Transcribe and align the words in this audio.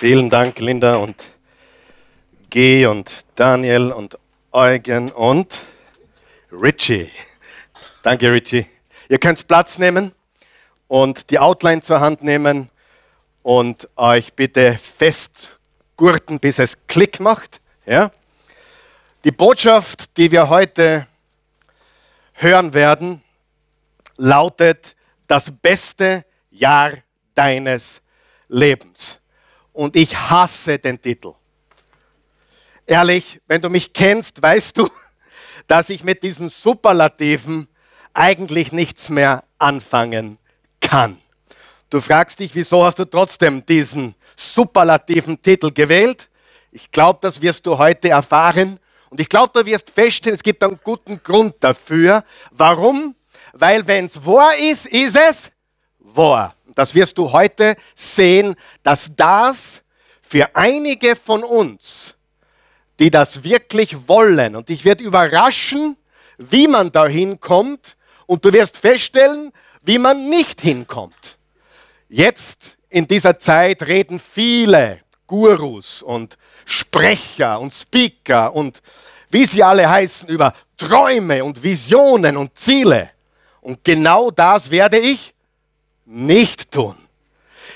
Vielen 0.00 0.30
Dank, 0.30 0.60
Linda 0.60 0.94
und 0.94 1.24
G 2.50 2.86
und 2.86 3.12
Daniel 3.34 3.90
und 3.90 4.16
Eugen 4.52 5.10
und 5.10 5.58
Richie. 6.52 7.10
Danke, 8.04 8.30
Richie. 8.30 8.64
Ihr 9.08 9.18
könnt 9.18 9.48
Platz 9.48 9.76
nehmen 9.76 10.12
und 10.86 11.30
die 11.30 11.40
Outline 11.40 11.82
zur 11.82 11.98
Hand 11.98 12.22
nehmen 12.22 12.70
und 13.42 13.88
euch 13.96 14.32
bitte 14.34 14.78
festgurten, 14.78 16.38
bis 16.38 16.60
es 16.60 16.78
Klick 16.86 17.18
macht. 17.18 17.60
Ja? 17.84 18.12
Die 19.24 19.32
Botschaft, 19.32 20.16
die 20.16 20.30
wir 20.30 20.48
heute 20.48 21.08
hören 22.34 22.72
werden, 22.72 23.20
lautet 24.16 24.94
das 25.26 25.50
beste 25.50 26.24
Jahr 26.52 26.92
deines 27.34 28.00
Lebens. 28.46 29.17
Und 29.78 29.94
ich 29.94 30.16
hasse 30.16 30.80
den 30.80 31.00
Titel. 31.00 31.34
Ehrlich, 32.84 33.40
wenn 33.46 33.62
du 33.62 33.70
mich 33.70 33.92
kennst, 33.92 34.42
weißt 34.42 34.76
du, 34.76 34.88
dass 35.68 35.88
ich 35.88 36.02
mit 36.02 36.24
diesen 36.24 36.48
Superlativen 36.48 37.68
eigentlich 38.12 38.72
nichts 38.72 39.08
mehr 39.08 39.44
anfangen 39.56 40.38
kann. 40.80 41.18
Du 41.90 42.00
fragst 42.00 42.40
dich, 42.40 42.56
wieso 42.56 42.84
hast 42.84 42.98
du 42.98 43.04
trotzdem 43.04 43.64
diesen 43.64 44.16
superlativen 44.34 45.40
Titel 45.40 45.70
gewählt? 45.70 46.28
Ich 46.72 46.90
glaube, 46.90 47.20
das 47.22 47.40
wirst 47.40 47.64
du 47.64 47.78
heute 47.78 48.08
erfahren. 48.08 48.80
Und 49.10 49.20
ich 49.20 49.28
glaube, 49.28 49.62
du 49.62 49.64
wirst 49.64 49.90
feststellen, 49.90 50.34
es 50.34 50.42
gibt 50.42 50.64
einen 50.64 50.80
guten 50.82 51.22
Grund 51.22 51.54
dafür. 51.60 52.24
Warum? 52.50 53.14
Weil 53.52 53.86
wenn 53.86 54.06
es 54.06 54.26
wahr 54.26 54.56
ist, 54.56 54.86
ist 54.86 55.14
es 55.14 55.52
wahr. 56.00 56.56
Das 56.78 56.94
wirst 56.94 57.18
du 57.18 57.32
heute 57.32 57.76
sehen, 57.96 58.54
dass 58.84 59.10
das 59.16 59.82
für 60.22 60.54
einige 60.54 61.16
von 61.16 61.42
uns, 61.42 62.14
die 63.00 63.10
das 63.10 63.42
wirklich 63.42 64.06
wollen, 64.06 64.54
und 64.54 64.70
ich 64.70 64.84
werde 64.84 65.02
überraschen, 65.02 65.96
wie 66.36 66.68
man 66.68 66.92
da 66.92 67.08
hinkommt, 67.08 67.96
und 68.26 68.44
du 68.44 68.52
wirst 68.52 68.76
feststellen, 68.76 69.50
wie 69.82 69.98
man 69.98 70.30
nicht 70.30 70.60
hinkommt. 70.60 71.38
Jetzt 72.08 72.78
in 72.90 73.08
dieser 73.08 73.40
Zeit 73.40 73.82
reden 73.82 74.20
viele 74.20 75.00
Gurus 75.26 76.00
und 76.00 76.38
Sprecher 76.64 77.58
und 77.58 77.74
Speaker 77.74 78.54
und 78.54 78.82
wie 79.30 79.46
sie 79.46 79.64
alle 79.64 79.90
heißen 79.90 80.28
über 80.28 80.52
Träume 80.76 81.42
und 81.42 81.60
Visionen 81.60 82.36
und 82.36 82.56
Ziele. 82.56 83.10
Und 83.62 83.82
genau 83.82 84.30
das 84.30 84.70
werde 84.70 84.98
ich 84.98 85.34
nicht 86.08 86.70
tun. 86.70 86.96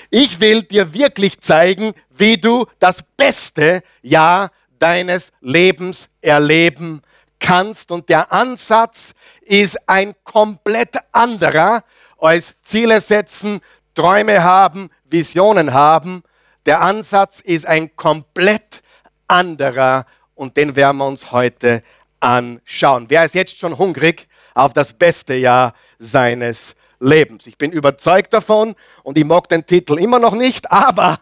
Ich 0.09 0.39
will 0.39 0.63
dir 0.63 0.93
wirklich 0.93 1.39
zeigen, 1.39 1.93
wie 2.09 2.37
du 2.37 2.65
das 2.79 2.97
beste 3.15 3.83
Jahr 4.01 4.51
deines 4.79 5.31
Lebens 5.39 6.09
erleben 6.21 7.01
kannst. 7.39 7.91
Und 7.91 8.09
der 8.09 8.31
Ansatz 8.31 9.13
ist 9.41 9.77
ein 9.87 10.13
komplett 10.23 10.97
anderer 11.11 11.83
als 12.17 12.55
Ziele 12.61 13.01
setzen, 13.01 13.61
Träume 13.93 14.43
haben, 14.43 14.89
Visionen 15.05 15.73
haben. 15.73 16.23
Der 16.65 16.81
Ansatz 16.81 17.39
ist 17.39 17.67
ein 17.67 17.95
komplett 17.95 18.81
anderer 19.27 20.05
und 20.33 20.57
den 20.57 20.75
werden 20.75 20.97
wir 20.97 21.05
uns 21.05 21.31
heute 21.31 21.83
anschauen. 22.19 23.05
Wer 23.09 23.25
ist 23.25 23.35
jetzt 23.35 23.59
schon 23.59 23.77
hungrig 23.77 24.27
auf 24.55 24.73
das 24.73 24.93
beste 24.93 25.35
Jahr 25.35 25.73
seines 25.99 26.69
Lebens? 26.69 26.82
Ich 26.99 27.57
bin 27.57 27.71
überzeugt 27.71 28.33
davon 28.33 28.75
und 29.03 29.17
ich 29.17 29.25
mag 29.25 29.47
den 29.49 29.65
Titel 29.65 29.99
immer 29.99 30.19
noch 30.19 30.33
nicht, 30.33 30.71
aber 30.71 31.19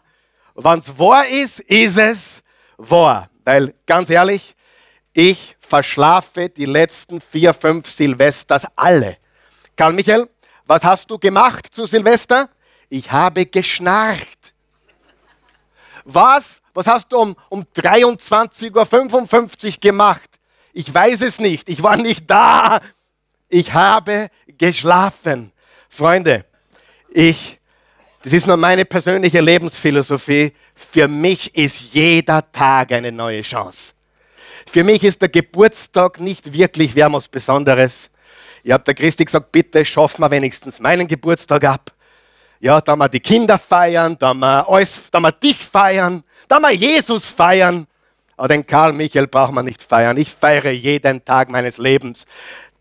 wenn 0.56 0.80
es 0.80 0.98
wahr 0.98 1.28
ist, 1.28 1.60
ist 1.62 1.98
es 1.98 2.44
wahr. 2.78 3.30
Weil 3.44 3.74
ganz 3.86 4.10
ehrlich, 4.10 4.56
ich 5.14 5.58
verschlafe 5.60 6.50
die 6.50 6.66
letzten 6.66 7.22
vier, 7.22 7.54
fünf 7.54 7.88
Silvesters 7.88 8.66
alle. 8.76 9.18
Karl 9.76 9.94
Michael, 9.94 10.30
was 10.66 10.84
hast 10.84 11.10
du 11.10 11.18
gemacht 11.18 11.74
zu 11.74 11.86
Silvester? 11.86 12.50
Ich 12.90 13.12
habe 13.12 13.46
geschnarcht. 13.46 14.54
Was? 16.06 16.62
Was 16.74 16.88
hast 16.88 17.12
du 17.12 17.18
um, 17.18 17.36
um 17.50 17.64
23.55 17.64 19.66
Uhr 19.66 19.72
gemacht? 19.82 20.30
Ich 20.74 20.94
weiß 20.94 21.22
es 21.22 21.40
nicht. 21.40 21.70
Ich 21.70 21.84
war 21.84 21.98
nicht 21.98 22.30
da. 22.30 22.80
Ich 23.50 23.74
habe 23.74 24.30
geschlafen. 24.58 25.52
Freunde, 25.94 26.46
ich, 27.10 27.60
das 28.24 28.32
ist 28.32 28.48
nur 28.48 28.56
meine 28.56 28.86
persönliche 28.86 29.42
Lebensphilosophie. 29.42 30.54
Für 30.74 31.10
mich 31.10 31.54
ist 31.54 31.94
jeder 31.94 32.50
Tag 32.50 32.94
eine 32.94 33.12
neue 33.12 33.42
Chance. 33.42 33.94
Für 34.72 34.86
mich 34.86 35.04
ist 35.04 35.22
der 35.22 35.28
Geburtstag 35.28 36.22
nicht 36.22 36.54
wirklich 36.54 36.96
was 36.96 37.28
Besonderes. 37.28 38.10
Ich 38.64 38.72
habe 38.72 38.86
der 38.86 38.94
Christi 38.94 39.26
gesagt, 39.26 39.52
bitte 39.52 39.84
schaffen 39.84 40.22
wir 40.22 40.32
wenigstens 40.32 40.80
meinen 40.80 41.10
Geburtstag 41.10 41.66
ab. 41.66 41.92
Ja, 42.62 42.80
da 42.80 42.96
wir 42.96 43.10
die 43.10 43.20
Kinder 43.20 43.60
feiern, 43.60 44.16
da 44.18 44.34
wir, 44.34 44.70
alles, 44.70 45.02
da 45.12 45.20
wir 45.20 45.34
dich 45.34 45.58
feiern, 45.58 46.24
da 46.48 46.60
wir 46.62 46.72
Jesus 46.72 47.28
feiern. 47.28 47.86
Aber 48.38 48.48
den 48.48 48.66
Karl 48.66 48.94
Michael 48.94 49.28
braucht 49.28 49.52
man 49.52 49.66
nicht 49.66 49.84
feiern. 49.84 50.16
Ich 50.16 50.30
feiere 50.30 50.72
jeden 50.72 51.26
Tag 51.26 51.50
meines 51.50 51.78
Lebens. 51.78 52.26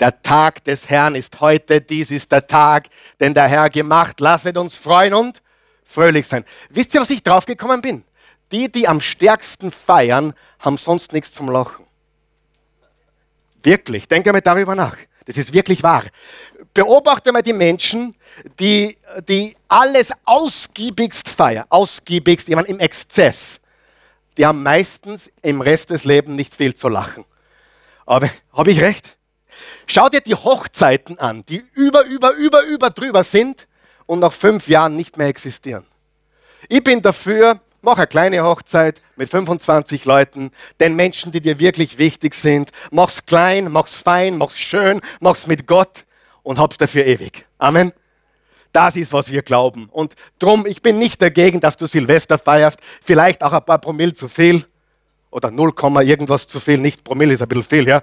Der 0.01 0.23
Tag 0.23 0.65
des 0.65 0.89
Herrn 0.89 1.15
ist 1.15 1.41
heute, 1.41 1.83
dies 1.83 2.11
ist 2.11 2.33
der 2.33 2.47
Tag, 2.47 2.89
den 3.21 3.35
der 3.35 3.47
Herr 3.47 3.69
gemacht. 3.69 4.19
Lasset 4.21 4.57
uns 4.57 4.75
freuen 4.75 5.13
und 5.13 5.43
fröhlich 5.85 6.27
sein. 6.27 6.45
Wisst 6.71 6.95
ihr, 6.95 7.03
was 7.03 7.11
ich 7.11 7.23
draufgekommen 7.23 7.83
bin? 7.83 8.03
Die, 8.51 8.73
die 8.73 8.89
am 8.89 9.01
stärksten 9.01 9.71
feiern, 9.71 10.33
haben 10.59 10.79
sonst 10.79 11.13
nichts 11.13 11.33
zum 11.33 11.51
Lachen. 11.51 11.85
Wirklich, 13.63 14.09
denke 14.09 14.33
mal 14.33 14.41
darüber 14.41 14.75
nach. 14.75 14.97
Das 15.27 15.37
ist 15.37 15.53
wirklich 15.53 15.83
wahr. 15.83 16.05
Beobachte 16.73 17.31
mal 17.31 17.43
die 17.43 17.53
Menschen, 17.53 18.17
die, 18.59 18.97
die 19.29 19.55
alles 19.69 20.11
ausgiebigst 20.25 21.29
feiern, 21.29 21.67
ausgiebigst, 21.69 22.49
ich 22.49 22.55
meine 22.55 22.69
im 22.69 22.81
Exzess. 22.81 23.61
Die 24.39 24.47
haben 24.47 24.63
meistens 24.63 25.31
im 25.43 25.61
Rest 25.61 25.91
des 25.91 26.05
Lebens 26.05 26.37
nicht 26.37 26.55
viel 26.55 26.75
zu 26.75 26.89
lachen. 26.89 27.27
Aber 28.07 28.31
habe 28.53 28.71
ich 28.71 28.81
recht? 28.81 29.20
Schau 29.87 30.09
dir 30.09 30.21
die 30.21 30.35
Hochzeiten 30.35 31.19
an, 31.19 31.45
die 31.47 31.65
über, 31.75 32.05
über, 32.05 32.33
über, 32.35 32.63
über 32.63 32.91
drüber 32.91 33.25
sind 33.25 33.67
und 34.07 34.21
nach 34.21 34.33
fünf 34.33 34.69
Jahren 34.69 34.97
nicht 34.97 35.17
mehr 35.17 35.29
existieren. 35.29 35.87
Ich 36.69 36.85
bin 36.85 37.03
dafür, 37.03 37.61
Mach 37.83 37.97
eine 37.97 38.07
kleine 38.07 38.45
Hochzeit 38.45 39.01
mit 39.17 39.31
25 39.31 40.05
Leuten, 40.05 40.51
den 40.81 40.97
Menschen, 40.97 41.33
die 41.33 41.41
dir 41.41 41.59
wirklich 41.59 41.97
wichtig 41.97 42.35
sind. 42.35 42.73
Mach's 42.91 43.25
klein, 43.25 43.73
mach's 43.73 43.97
fein, 43.97 44.37
mach's 44.37 44.59
schön, 44.59 45.01
mach's 45.21 45.47
mit 45.47 45.67
Gott 45.67 46.05
und 46.43 46.59
hab's 46.59 46.77
dafür 46.77 47.07
ewig. 47.07 47.47
Amen. 47.57 47.93
Das 48.73 48.97
ist, 48.97 49.15
was 49.15 49.31
wir 49.31 49.41
glauben. 49.41 49.89
Und 49.91 50.15
drum, 50.39 50.67
ich 50.67 50.83
bin 50.83 50.99
nicht 50.99 51.23
dagegen, 51.23 51.61
dass 51.61 51.79
du 51.79 51.87
Silvester 51.87 52.39
feierst. 52.39 52.79
Vielleicht 53.03 53.43
auch 53.43 53.53
ein 53.53 53.65
paar 53.65 53.79
Promille 53.79 54.15
zu 54.15 54.29
viel. 54.29 54.65
Oder 55.31 55.51
0, 55.51 55.73
irgendwas 56.03 56.47
zu 56.47 56.61
viel. 56.61 56.79
Nicht 56.79 57.03
Promille 57.03 57.33
ist 57.33 57.43
ein 57.43 57.49
bisschen 57.49 57.65
viel, 57.65 57.89
ja. 57.89 58.03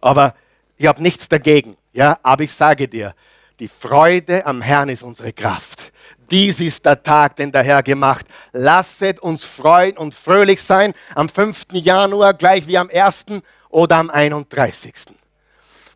Aber 0.00 0.34
ich 0.80 0.86
habe 0.86 1.02
nichts 1.02 1.28
dagegen. 1.28 1.76
Ja, 1.92 2.18
aber 2.22 2.44
ich 2.44 2.54
sage 2.54 2.88
dir, 2.88 3.14
die 3.58 3.68
Freude 3.68 4.46
am 4.46 4.62
Herrn 4.62 4.88
ist 4.88 5.02
unsere 5.02 5.30
Kraft. 5.30 5.92
Dies 6.30 6.58
ist 6.58 6.86
der 6.86 7.02
Tag, 7.02 7.36
den 7.36 7.52
der 7.52 7.62
Herr 7.62 7.82
gemacht. 7.82 8.24
Lasset 8.52 9.20
uns 9.20 9.44
freuen 9.44 9.98
und 9.98 10.14
fröhlich 10.14 10.62
sein 10.62 10.94
am 11.14 11.28
5. 11.28 11.66
Januar, 11.72 12.32
gleich 12.32 12.66
wie 12.66 12.78
am 12.78 12.88
1. 12.90 13.26
oder 13.68 13.96
am 13.96 14.08
31. 14.08 14.94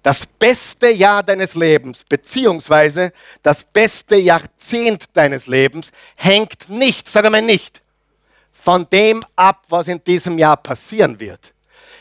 Das 0.02 0.26
beste 0.26 0.90
Jahr 0.90 1.22
deines 1.22 1.54
Lebens, 1.54 2.04
beziehungsweise 2.06 3.14
das 3.42 3.64
beste 3.64 4.16
Jahrzehnt 4.16 5.16
deines 5.16 5.46
Lebens, 5.46 5.92
hängt 6.14 6.68
nicht, 6.68 7.08
sage 7.08 7.30
mal 7.30 7.40
nicht, 7.40 7.80
von 8.52 8.86
dem 8.90 9.24
ab, 9.34 9.62
was 9.70 9.88
in 9.88 10.04
diesem 10.04 10.38
Jahr 10.38 10.58
passieren 10.58 11.18
wird. 11.18 11.54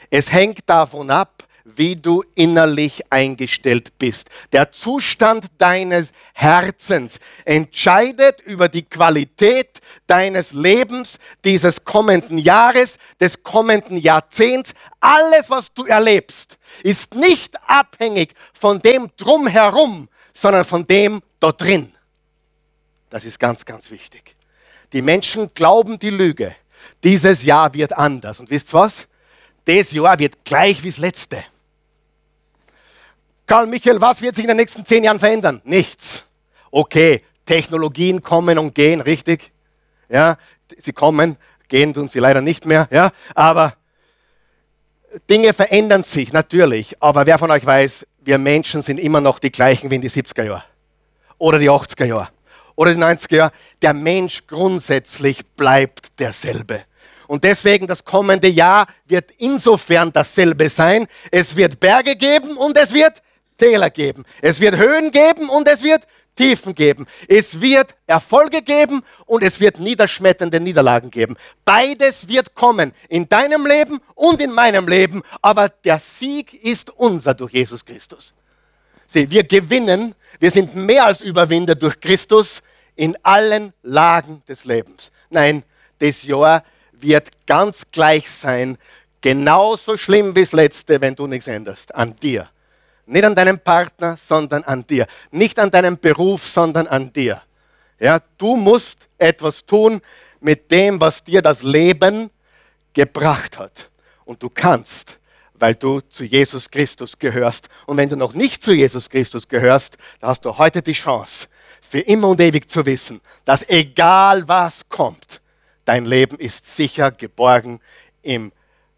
Es 0.09 0.33
hängt 0.33 0.69
davon 0.69 1.09
ab, 1.09 1.42
wie 1.65 1.95
du 1.95 2.23
innerlich 2.35 3.11
eingestellt 3.11 3.97
bist. 3.97 4.29
Der 4.51 4.71
Zustand 4.71 5.47
deines 5.57 6.11
Herzens 6.33 7.19
entscheidet 7.45 8.41
über 8.41 8.67
die 8.67 8.83
Qualität 8.83 9.79
deines 10.05 10.51
Lebens, 10.51 11.19
dieses 11.45 11.85
kommenden 11.85 12.37
Jahres, 12.37 12.97
des 13.19 13.43
kommenden 13.43 13.97
Jahrzehnts. 13.97 14.73
Alles, 14.99 15.49
was 15.49 15.73
du 15.73 15.85
erlebst, 15.85 16.57
ist 16.83 17.15
nicht 17.15 17.55
abhängig 17.67 18.33
von 18.53 18.79
dem 18.79 19.09
drumherum, 19.15 20.09
sondern 20.33 20.65
von 20.65 20.85
dem 20.85 21.21
dort 21.39 21.61
drin. 21.61 21.93
Das 23.09 23.23
ist 23.23 23.39
ganz, 23.39 23.63
ganz 23.63 23.89
wichtig. 23.89 24.35
Die 24.91 25.01
Menschen 25.01 25.53
glauben 25.53 25.97
die 25.97 26.09
Lüge. 26.09 26.55
Dieses 27.03 27.43
Jahr 27.43 27.73
wird 27.73 27.93
anders. 27.93 28.39
Und 28.39 28.49
wisst 28.49 28.73
ihr 28.73 28.79
was? 28.79 29.07
Das 29.65 29.91
Jahr 29.91 30.19
wird 30.19 30.43
gleich 30.43 30.83
wie 30.83 30.89
das 30.89 30.97
letzte. 30.97 31.45
Karl 33.45 33.67
Michael, 33.67 33.99
was 33.99 34.21
wird 34.21 34.35
sich 34.35 34.43
in 34.43 34.49
den 34.49 34.57
nächsten 34.57 34.85
zehn 34.85 35.03
Jahren 35.03 35.19
verändern? 35.19 35.61
Nichts. 35.65 36.25
Okay, 36.71 37.21
Technologien 37.45 38.21
kommen 38.23 38.57
und 38.57 38.73
gehen, 38.73 39.01
richtig? 39.01 39.51
Ja, 40.09 40.37
sie 40.77 40.93
kommen, 40.93 41.37
gehen 41.67 41.93
tun 41.93 42.07
sie 42.07 42.19
leider 42.19 42.41
nicht 42.41 42.65
mehr, 42.65 42.87
ja, 42.91 43.11
aber 43.35 43.73
Dinge 45.29 45.53
verändern 45.53 46.03
sich 46.03 46.33
natürlich, 46.33 47.01
aber 47.01 47.25
wer 47.25 47.37
von 47.37 47.51
euch 47.51 47.65
weiß, 47.65 48.07
wir 48.21 48.37
Menschen 48.37 48.81
sind 48.81 48.99
immer 48.99 49.21
noch 49.21 49.39
die 49.39 49.51
gleichen 49.51 49.91
wie 49.91 49.95
in 49.95 50.01
die 50.01 50.09
70er 50.09 50.43
Jahre 50.43 50.63
oder 51.37 51.59
die 51.59 51.69
80er 51.69 52.05
Jahre 52.05 52.29
oder 52.75 52.93
die 52.93 53.01
90er 53.01 53.35
Jahre. 53.35 53.51
Der 53.81 53.93
Mensch 53.93 54.47
grundsätzlich 54.47 55.45
bleibt 55.55 56.19
derselbe. 56.19 56.83
Und 57.27 57.43
deswegen 57.43 57.87
das 57.87 58.03
kommende 58.03 58.47
Jahr 58.47 58.87
wird 59.05 59.31
insofern 59.37 60.11
dasselbe 60.11 60.69
sein. 60.69 61.07
Es 61.31 61.55
wird 61.55 61.79
Berge 61.79 62.15
geben 62.15 62.57
und 62.57 62.77
es 62.77 62.93
wird 62.93 63.21
Täler 63.57 63.89
geben. 63.89 64.23
Es 64.41 64.59
wird 64.59 64.77
Höhen 64.77 65.11
geben 65.11 65.49
und 65.49 65.67
es 65.67 65.83
wird 65.83 66.07
Tiefen 66.35 66.73
geben. 66.73 67.05
Es 67.27 67.61
wird 67.61 67.95
Erfolge 68.07 68.61
geben 68.61 69.01
und 69.25 69.43
es 69.43 69.59
wird 69.59 69.79
niederschmetternde 69.79 70.59
Niederlagen 70.59 71.11
geben. 71.11 71.35
Beides 71.63 72.27
wird 72.27 72.55
kommen 72.55 72.93
in 73.07 73.29
deinem 73.29 73.65
Leben 73.65 73.99
und 74.15 74.41
in 74.41 74.51
meinem 74.51 74.87
Leben, 74.87 75.21
aber 75.41 75.69
der 75.69 75.99
Sieg 75.99 76.53
ist 76.53 76.89
unser 76.89 77.33
durch 77.33 77.53
Jesus 77.53 77.85
Christus. 77.85 78.33
Sieh, 79.07 79.29
wir 79.29 79.43
gewinnen, 79.43 80.15
wir 80.39 80.49
sind 80.49 80.75
mehr 80.75 81.05
als 81.05 81.21
Überwinder 81.21 81.75
durch 81.75 81.99
Christus 81.99 82.61
in 82.95 83.15
allen 83.21 83.73
Lagen 83.83 84.41
des 84.47 84.65
Lebens. 84.65 85.11
Nein, 85.29 85.63
das 85.99 86.23
Jahr 86.23 86.63
wird 86.93 87.29
ganz 87.45 87.83
gleich 87.91 88.29
sein, 88.29 88.77
genauso 89.21 89.97
schlimm 89.97 90.35
wie 90.35 90.41
das 90.41 90.51
letzte, 90.51 90.99
wenn 90.99 91.15
du 91.15 91.27
nichts 91.27 91.47
änderst, 91.47 91.93
an 91.93 92.15
dir. 92.15 92.49
Nicht 93.05 93.25
an 93.25 93.35
deinem 93.35 93.59
Partner, 93.59 94.17
sondern 94.17 94.63
an 94.63 94.85
dir. 94.87 95.07
Nicht 95.31 95.59
an 95.59 95.71
deinem 95.71 95.97
Beruf, 95.97 96.47
sondern 96.47 96.87
an 96.87 97.11
dir. 97.11 97.41
Ja, 97.99 98.19
du 98.37 98.55
musst 98.55 99.07
etwas 99.17 99.65
tun 99.65 100.01
mit 100.39 100.71
dem, 100.71 100.99
was 100.99 101.23
dir 101.23 101.41
das 101.41 101.63
Leben 101.63 102.29
gebracht 102.93 103.57
hat. 103.57 103.89
Und 104.25 104.41
du 104.41 104.49
kannst, 104.49 105.19
weil 105.53 105.75
du 105.75 106.01
zu 106.01 106.23
Jesus 106.23 106.69
Christus 106.69 107.17
gehörst. 107.17 107.69
Und 107.85 107.97
wenn 107.97 108.09
du 108.09 108.15
noch 108.15 108.33
nicht 108.33 108.63
zu 108.63 108.73
Jesus 108.73 109.09
Christus 109.09 109.47
gehörst, 109.47 109.97
dann 110.19 110.29
hast 110.29 110.43
du 110.45 110.57
heute 110.57 110.81
die 110.81 110.93
Chance, 110.93 111.47
für 111.81 111.99
immer 111.99 112.29
und 112.29 112.41
ewig 112.41 112.69
zu 112.69 112.85
wissen, 112.85 113.21
dass 113.45 113.67
egal 113.69 114.47
was 114.47 114.81
kommt, 114.89 115.41
dein 115.85 116.05
Leben 116.05 116.37
ist 116.39 116.75
sicher 116.75 117.11
geborgen 117.11 117.79
im 118.21 118.51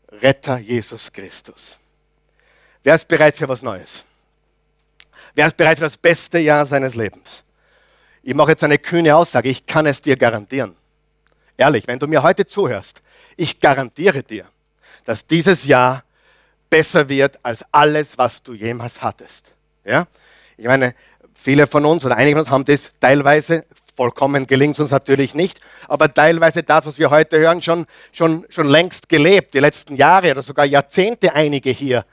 Retter 0.09 0.57
Jesus 0.57 1.11
Christus. 1.11 1.77
Wer 2.85 2.93
ist 2.93 3.07
bereit 3.07 3.35
für 3.35 3.49
was 3.49 3.63
Neues? 3.63 4.03
Wer 5.33 5.47
ist 5.47 5.57
bereit 5.57 5.79
für 5.79 5.85
das 5.85 5.97
beste 5.97 6.37
Jahr 6.37 6.67
seines 6.67 6.93
Lebens? 6.93 7.43
Ich 8.21 8.35
mache 8.35 8.51
jetzt 8.51 8.63
eine 8.63 8.77
kühne 8.77 9.15
Aussage, 9.15 9.49
ich 9.49 9.65
kann 9.65 9.87
es 9.87 10.03
dir 10.03 10.15
garantieren. 10.15 10.75
Ehrlich, 11.57 11.87
wenn 11.87 11.97
du 11.97 12.05
mir 12.05 12.21
heute 12.21 12.45
zuhörst, 12.45 13.01
ich 13.37 13.59
garantiere 13.59 14.21
dir, 14.21 14.45
dass 15.03 15.25
dieses 15.25 15.65
Jahr 15.65 16.03
besser 16.69 17.09
wird 17.09 17.39
als 17.41 17.65
alles, 17.71 18.19
was 18.19 18.43
du 18.43 18.53
jemals 18.53 19.01
hattest. 19.01 19.55
Ja? 19.83 20.05
Ich 20.55 20.67
meine, 20.67 20.93
viele 21.33 21.65
von 21.65 21.85
uns 21.85 22.05
oder 22.05 22.17
einige 22.17 22.35
von 22.35 22.43
uns 22.43 22.51
haben 22.51 22.65
das 22.65 22.91
teilweise, 22.99 23.65
vollkommen 23.95 24.45
gelingt 24.45 24.75
es 24.75 24.79
uns 24.79 24.91
natürlich 24.91 25.33
nicht, 25.33 25.59
aber 25.87 26.13
teilweise 26.13 26.61
das, 26.61 26.85
was 26.85 26.99
wir 26.99 27.09
heute 27.09 27.39
hören, 27.39 27.63
schon, 27.63 27.87
schon, 28.11 28.45
schon 28.49 28.67
längst 28.67 29.09
gelebt, 29.09 29.55
die 29.55 29.59
letzten 29.59 29.95
Jahre 29.95 30.29
oder 30.29 30.43
sogar 30.43 30.65
Jahrzehnte 30.65 31.33
einige 31.33 31.71
hier 31.71 32.05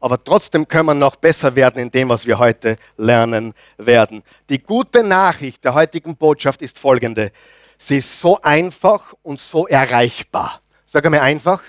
aber 0.00 0.22
trotzdem 0.22 0.68
können 0.68 0.86
wir 0.86 0.94
noch 0.94 1.16
besser 1.16 1.56
werden 1.56 1.82
in 1.82 1.90
dem, 1.90 2.08
was 2.08 2.26
wir 2.26 2.38
heute 2.38 2.76
lernen 2.96 3.54
werden. 3.78 4.22
Die 4.48 4.62
gute 4.62 5.02
Nachricht 5.02 5.64
der 5.64 5.74
heutigen 5.74 6.16
Botschaft 6.16 6.62
ist 6.62 6.78
folgende. 6.78 7.32
Sie 7.78 7.98
ist 7.98 8.20
so 8.20 8.40
einfach 8.42 9.14
und 9.22 9.40
so 9.40 9.66
erreichbar. 9.66 10.60
Sag 10.84 11.04
einmal 11.06 11.20
einfach. 11.20 11.62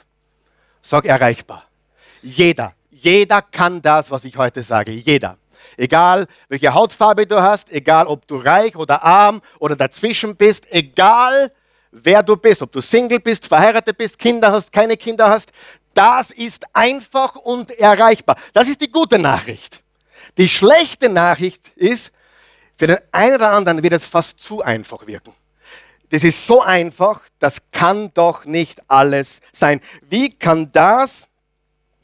Sag 0.81 1.06
erreichbar. 1.06 1.63
Jeder, 2.21 2.74
jeder 2.89 3.41
kann 3.41 3.81
das, 3.81 4.12
was 4.12 4.25
ich 4.25 4.38
heute 4.38 4.63
sage. 4.63 4.91
Jeder. 4.91 5.38
Egal, 5.75 6.27
welche 6.50 6.73
Hautfarbe 6.73 7.27
du 7.27 7.41
hast, 7.41 7.71
egal, 7.71 8.07
ob 8.07 8.27
du 8.27 8.38
reich 8.38 8.75
oder 8.75 9.03
arm 9.03 9.41
oder 9.59 9.75
dazwischen 9.75 10.35
bist, 10.35 10.65
egal, 10.71 11.51
wer 11.91 12.23
du 12.23 12.38
bist, 12.38 12.62
ob 12.62 12.71
du 12.71 12.81
Single 12.81 13.19
bist, 13.19 13.47
verheiratet 13.47 13.97
bist, 13.97 14.18
Kinder 14.18 14.51
hast, 14.51 14.71
keine 14.71 14.97
Kinder 14.97 15.30
hast, 15.30 15.51
das 15.97 16.29
ist 16.29 16.63
einfach 16.73 17.35
und 17.35 17.71
erreichbar. 17.71 18.38
Das 18.53 18.67
ist 18.67 18.81
die 18.81 18.91
gute 18.91 19.17
Nachricht. 19.17 19.81
Die 20.38 20.47
schlechte 20.47 21.09
Nachricht 21.09 21.69
ist, 21.75 22.11
für 22.77 22.85
den 22.85 22.99
einen 23.11 23.35
oder 23.35 23.49
anderen 23.49 23.81
wird 23.81 23.94
es 23.94 24.05
fast 24.05 24.39
zu 24.39 24.61
einfach 24.61 25.07
wirken. 25.07 25.33
Das 26.09 26.23
ist 26.23 26.45
so 26.45 26.61
einfach, 26.61 27.21
das 27.39 27.57
kann 27.71 28.11
doch 28.13 28.45
nicht 28.45 28.79
alles 28.88 29.39
sein. 29.51 29.81
Wie 30.07 30.29
kann 30.29 30.71
das 30.71 31.27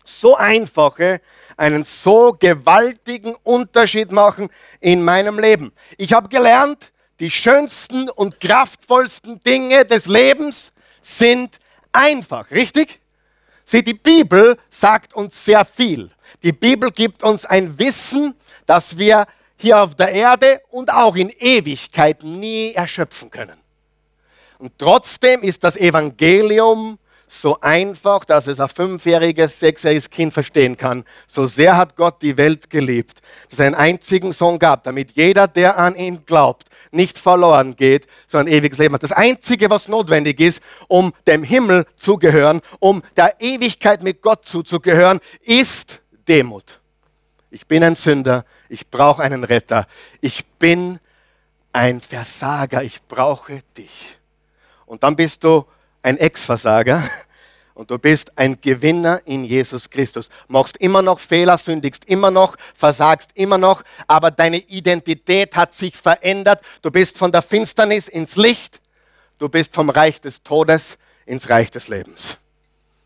so 0.03 0.35
einfache 0.35 1.21
einen 1.55 1.83
so 1.83 2.35
gewaltigen 2.37 3.35
Unterschied 3.43 4.11
machen 4.11 4.49
in 4.79 5.05
meinem 5.05 5.37
Leben? 5.37 5.71
Ich 5.97 6.13
habe 6.13 6.29
gelernt, 6.29 6.91
die 7.19 7.29
schönsten 7.29 8.09
und 8.09 8.39
kraftvollsten 8.39 9.39
Dinge 9.41 9.85
des 9.85 10.07
Lebens 10.07 10.73
sind 11.01 11.59
einfach, 11.91 12.49
richtig? 12.49 13.02
Sieh, 13.65 13.83
die 13.83 13.93
Bibel 13.93 14.57
sagt 14.69 15.13
uns 15.13 15.45
sehr 15.45 15.65
viel. 15.65 16.11
Die 16.41 16.51
Bibel 16.51 16.91
gibt 16.91 17.23
uns 17.23 17.45
ein 17.45 17.77
Wissen, 17.79 18.35
das 18.65 18.97
wir 18.97 19.25
hier 19.57 19.81
auf 19.81 19.95
der 19.95 20.09
Erde 20.09 20.61
und 20.69 20.91
auch 20.91 21.15
in 21.15 21.29
Ewigkeit 21.29 22.23
nie 22.23 22.73
erschöpfen 22.73 23.29
können. 23.29 23.57
Und 24.57 24.73
trotzdem 24.77 25.41
ist 25.41 25.63
das 25.63 25.77
Evangelium 25.77 26.97
so 27.27 27.59
einfach, 27.61 28.25
dass 28.25 28.47
es 28.47 28.59
ein 28.59 28.69
fünfjähriges, 28.69 29.59
sechsjähriges 29.59 30.09
Kind 30.09 30.33
verstehen 30.33 30.77
kann. 30.77 31.03
So 31.27 31.45
sehr 31.45 31.77
hat 31.77 31.95
Gott 31.95 32.21
die 32.21 32.37
Welt 32.37 32.69
geliebt, 32.69 33.21
dass 33.49 33.59
er 33.59 33.67
einen 33.67 33.75
einzigen 33.75 34.31
Sohn 34.31 34.59
gab, 34.59 34.83
damit 34.83 35.11
jeder, 35.11 35.47
der 35.47 35.77
an 35.77 35.95
ihn 35.95 36.25
glaubt, 36.25 36.67
nicht 36.91 37.17
verloren 37.17 37.75
geht, 37.75 38.07
sondern 38.27 38.53
ewiges 38.53 38.77
Leben 38.77 38.93
hat. 38.93 39.03
Das 39.03 39.11
Einzige, 39.11 39.69
was 39.69 39.87
notwendig 39.87 40.39
ist, 40.39 40.61
um 40.87 41.13
dem 41.25 41.43
Himmel 41.43 41.85
zu 41.97 42.17
gehören, 42.17 42.61
um 42.79 43.01
der 43.15 43.41
Ewigkeit 43.41 44.03
mit 44.03 44.21
Gott 44.21 44.45
zuzugehören, 44.45 45.19
ist 45.41 46.01
Demut. 46.27 46.79
Ich 47.49 47.67
bin 47.67 47.83
ein 47.83 47.95
Sünder, 47.95 48.45
ich 48.69 48.89
brauche 48.89 49.21
einen 49.21 49.43
Retter, 49.43 49.87
ich 50.21 50.45
bin 50.45 50.99
ein 51.71 51.99
Versager, 52.01 52.83
ich 52.83 53.01
brauche 53.03 53.61
dich. 53.75 54.17
Und 54.85 55.03
dann 55.03 55.15
bist 55.15 55.43
du 55.43 55.65
ein 56.03 56.17
Ex-Versager 56.17 57.03
und 57.73 57.89
du 57.89 57.97
bist 57.97 58.37
ein 58.37 58.59
Gewinner 58.61 59.21
in 59.25 59.43
Jesus 59.43 59.89
Christus. 59.89 60.29
Machst 60.47 60.77
immer 60.77 61.01
noch 61.01 61.19
Fehler, 61.19 61.57
sündigst 61.57 62.05
immer 62.05 62.29
noch, 62.29 62.55
versagst 62.75 63.31
immer 63.33 63.57
noch, 63.57 63.83
aber 64.05 64.29
deine 64.29 64.57
Identität 64.57 65.55
hat 65.55 65.73
sich 65.73 65.97
verändert. 65.97 66.61
Du 66.83 66.91
bist 66.91 67.17
von 67.17 67.31
der 67.31 67.41
Finsternis 67.41 68.07
ins 68.07 68.35
Licht, 68.35 68.79
du 69.39 69.49
bist 69.49 69.73
vom 69.73 69.89
Reich 69.89 70.21
des 70.21 70.43
Todes 70.43 70.97
ins 71.25 71.49
Reich 71.49 71.71
des 71.71 71.87
Lebens. 71.87 72.37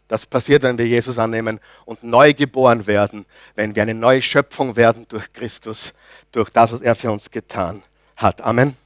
Das 0.08 0.25
passiert, 0.25 0.63
wenn 0.63 0.77
wir 0.77 0.88
Jesus 0.88 1.20
annehmen 1.20 1.60
und 1.86 2.01
neu 2.04 2.34
geboren 2.34 2.88
werden, 2.88 3.25
wenn 3.56 3.75
wir 3.75 3.84
eine 3.84 3.94
neue 3.94 4.22
Schöpfung 4.22 4.75
werden 4.77 5.06
durch 5.10 5.32
Christus, 5.34 5.94
durch 6.32 6.50
das, 6.50 6.72
was 6.72 6.82
er 6.82 6.96
für 6.96 7.12
uns 7.12 7.30
getan 7.30 7.82
hat. 8.16 8.42
Amen. 8.42 8.77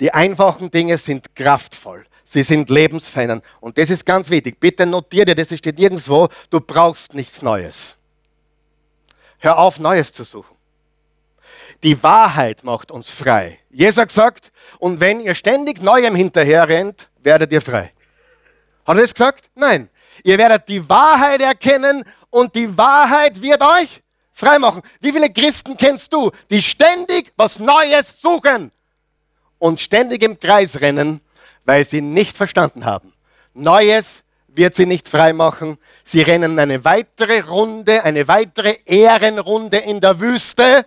Die 0.00 0.12
einfachen 0.12 0.70
Dinge 0.70 0.98
sind 0.98 1.34
kraftvoll. 1.36 2.04
Sie 2.28 2.42
sind 2.42 2.68
lebensverändernd. 2.70 3.44
Und 3.60 3.78
das 3.78 3.88
ist 3.88 4.04
ganz 4.04 4.28
wichtig. 4.30 4.58
Bitte 4.58 4.84
notiere 4.84 5.26
dir, 5.26 5.34
das 5.36 5.56
steht 5.56 5.78
nirgendwo, 5.78 6.28
du 6.50 6.60
brauchst 6.60 7.14
nichts 7.14 7.40
Neues. 7.40 7.96
Hör 9.38 9.58
auf, 9.58 9.78
Neues 9.78 10.12
zu 10.12 10.24
suchen. 10.24 10.56
Die 11.84 12.02
Wahrheit 12.02 12.64
macht 12.64 12.90
uns 12.90 13.10
frei. 13.10 13.60
Jesus 13.70 13.98
hat 13.98 14.08
gesagt, 14.08 14.50
und 14.80 14.98
wenn 14.98 15.20
ihr 15.20 15.36
ständig 15.36 15.80
Neuem 15.80 16.16
hinterherrennt, 16.16 17.08
werdet 17.22 17.52
ihr 17.52 17.60
frei. 17.60 17.92
Hat 18.84 18.96
er 18.96 19.02
das 19.02 19.14
gesagt? 19.14 19.44
Nein. 19.54 19.88
Ihr 20.24 20.36
werdet 20.36 20.68
die 20.68 20.88
Wahrheit 20.88 21.40
erkennen 21.40 22.02
und 22.30 22.56
die 22.56 22.76
Wahrheit 22.76 23.40
wird 23.40 23.62
euch 23.62 24.02
frei 24.32 24.58
machen. 24.58 24.82
Wie 25.00 25.12
viele 25.12 25.32
Christen 25.32 25.76
kennst 25.76 26.12
du, 26.12 26.32
die 26.50 26.60
ständig 26.60 27.32
was 27.36 27.60
Neues 27.60 28.20
suchen 28.20 28.72
und 29.58 29.78
ständig 29.78 30.24
im 30.24 30.40
Kreis 30.40 30.80
rennen 30.80 31.20
weil 31.66 31.84
sie 31.84 32.00
nicht 32.00 32.36
verstanden 32.36 32.86
haben. 32.86 33.12
Neues 33.52 34.24
wird 34.48 34.74
sie 34.74 34.86
nicht 34.86 35.08
freimachen. 35.08 35.76
Sie 36.02 36.22
rennen 36.22 36.58
eine 36.58 36.84
weitere 36.84 37.40
Runde, 37.40 38.04
eine 38.04 38.26
weitere 38.28 38.78
Ehrenrunde 38.86 39.78
in 39.78 40.00
der 40.00 40.20
Wüste. 40.20 40.86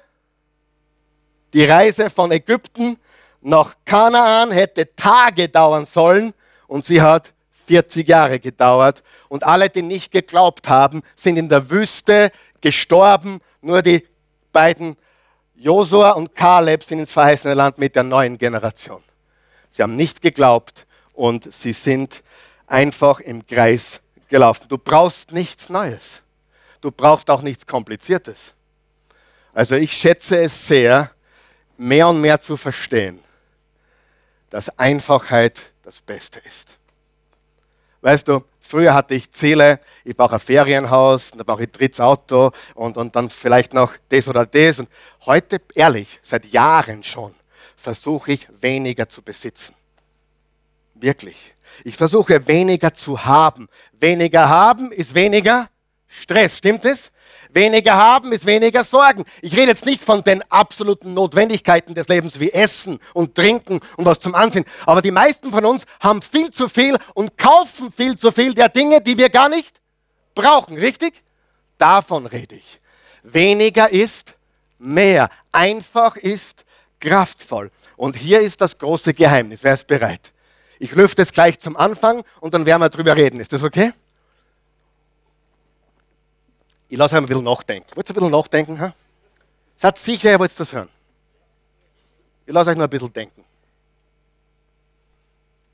Die 1.53 1.65
Reise 1.65 2.09
von 2.09 2.31
Ägypten 2.31 2.97
nach 3.41 3.75
Kanaan 3.85 4.51
hätte 4.51 4.95
Tage 4.95 5.49
dauern 5.49 5.85
sollen 5.85 6.33
und 6.67 6.85
sie 6.85 7.01
hat 7.01 7.31
40 7.67 8.07
Jahre 8.07 8.39
gedauert. 8.39 9.03
Und 9.27 9.43
alle, 9.43 9.69
die 9.69 9.81
nicht 9.81 10.11
geglaubt 10.11 10.67
haben, 10.67 11.03
sind 11.15 11.37
in 11.37 11.49
der 11.49 11.69
Wüste 11.69 12.31
gestorben. 12.61 13.41
Nur 13.61 13.81
die 13.81 14.07
beiden 14.51 14.97
Josua 15.55 16.11
und 16.11 16.33
Kaleb 16.35 16.83
sind 16.83 16.99
ins 16.99 17.13
verheißene 17.13 17.53
Land 17.53 17.77
mit 17.77 17.95
der 17.95 18.03
neuen 18.03 18.37
Generation. 18.37 19.03
Sie 19.69 19.81
haben 19.81 19.95
nicht 19.95 20.21
geglaubt 20.21 20.85
und 21.13 21.53
sie 21.53 21.73
sind 21.73 22.23
einfach 22.67 23.19
im 23.19 23.45
Kreis 23.45 24.01
gelaufen. 24.29 24.65
Du 24.69 24.77
brauchst 24.77 25.31
nichts 25.31 25.69
Neues. 25.69 26.21
Du 26.81 26.91
brauchst 26.91 27.29
auch 27.29 27.41
nichts 27.41 27.67
Kompliziertes. 27.67 28.53
Also 29.53 29.75
ich 29.75 29.91
schätze 29.93 30.39
es 30.39 30.67
sehr, 30.67 31.11
mehr 31.77 32.07
und 32.07 32.21
mehr 32.21 32.39
zu 32.39 32.55
verstehen, 32.57 33.19
dass 34.49 34.69
Einfachheit 34.77 35.71
das 35.81 36.01
Beste 36.01 36.39
ist. 36.39 36.75
Weißt 38.01 38.27
du, 38.27 38.43
früher 38.61 38.93
hatte 38.93 39.15
ich 39.15 39.31
Ziele, 39.31 39.79
ich 40.05 40.15
brauche 40.15 40.35
ein 40.35 40.39
Ferienhaus, 40.39 41.31
dann 41.31 41.45
brauche 41.45 41.63
ich 41.63 41.69
ein 41.69 41.73
drittes 41.73 41.99
Auto 41.99 42.51
und, 42.75 42.97
und 42.97 43.15
dann 43.15 43.29
vielleicht 43.29 43.73
noch 43.73 43.93
das 44.09 44.27
oder 44.27 44.45
das. 44.45 44.79
Und 44.79 44.89
heute, 45.25 45.61
ehrlich, 45.75 46.19
seit 46.23 46.45
Jahren 46.45 47.03
schon, 47.03 47.35
versuche 47.79 48.33
ich 48.33 48.47
weniger 48.61 49.07
zu 49.07 49.21
besitzen. 49.21 49.73
Wirklich. 50.95 51.53
Ich 51.83 51.95
versuche 51.95 52.47
weniger 52.47 52.93
zu 52.93 53.25
haben. 53.25 53.69
Weniger 53.99 54.49
haben 54.49 54.91
ist 54.91 55.15
weniger 55.15 55.69
Stress, 56.07 56.57
stimmt 56.57 56.83
es? 56.85 57.11
Weniger 57.51 57.95
haben 57.95 58.33
ist 58.33 58.45
weniger 58.45 58.83
Sorgen. 58.83 59.23
Ich 59.41 59.53
rede 59.53 59.69
jetzt 59.69 59.85
nicht 59.85 60.03
von 60.03 60.23
den 60.23 60.43
absoluten 60.51 61.13
Notwendigkeiten 61.13 61.95
des 61.95 62.07
Lebens 62.09 62.39
wie 62.39 62.51
Essen 62.51 62.99
und 63.13 63.35
Trinken 63.35 63.79
und 63.95 64.05
was 64.05 64.19
zum 64.19 64.35
Ansehen. 64.35 64.65
Aber 64.85 65.01
die 65.01 65.11
meisten 65.11 65.51
von 65.51 65.65
uns 65.65 65.85
haben 66.01 66.21
viel 66.21 66.51
zu 66.51 66.67
viel 66.67 66.97
und 67.13 67.37
kaufen 67.37 67.91
viel 67.91 68.17
zu 68.17 68.31
viel 68.31 68.53
der 68.53 68.69
Dinge, 68.69 69.01
die 69.01 69.17
wir 69.17 69.29
gar 69.29 69.49
nicht 69.49 69.79
brauchen. 70.35 70.77
Richtig? 70.77 71.23
Davon 71.77 72.25
rede 72.25 72.55
ich. 72.55 72.79
Weniger 73.23 73.89
ist 73.89 74.35
mehr. 74.79 75.29
Einfach 75.51 76.17
ist 76.17 76.65
kraftvoll. 76.99 77.71
Und 77.97 78.15
hier 78.15 78.41
ist 78.41 78.61
das 78.61 78.77
große 78.77 79.13
Geheimnis. 79.13 79.63
Wer 79.63 79.73
ist 79.73 79.87
bereit? 79.87 80.31
Ich 80.79 80.93
lüfte 80.93 81.21
es 81.21 81.31
gleich 81.31 81.59
zum 81.59 81.75
Anfang 81.75 82.23
und 82.39 82.53
dann 82.53 82.65
werden 82.65 82.81
wir 82.81 82.89
drüber 82.89 83.15
reden. 83.15 83.39
Ist 83.39 83.51
das 83.51 83.63
okay? 83.63 83.91
Ich 86.87 86.97
lasse 86.97 87.15
euch 87.15 87.21
ein 87.21 87.27
bisschen 87.27 87.43
nachdenken. 87.43 87.95
Wollt 87.95 88.09
ihr 88.09 88.13
ein 88.13 88.15
bisschen 88.15 88.31
nachdenken? 88.31 88.79
Ha? 88.79 88.93
Seid 89.75 89.97
sicher, 89.99 90.31
ihr 90.31 90.39
wollt 90.39 90.57
das 90.59 90.73
hören. 90.73 90.89
Ich 92.45 92.53
lasse 92.53 92.71
euch 92.71 92.77
nur 92.77 92.85
ein 92.85 92.89
bisschen 92.89 93.13
denken. 93.13 93.43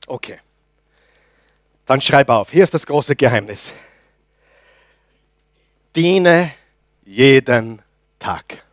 Okay. 0.07 0.39
Dann 1.85 2.01
schreib 2.01 2.29
auf. 2.29 2.51
Hier 2.51 2.63
ist 2.63 2.73
das 2.73 2.85
große 2.85 3.15
Geheimnis. 3.15 3.71
Diene 5.95 6.51
jeden 7.05 7.81
Tag. 8.19 8.64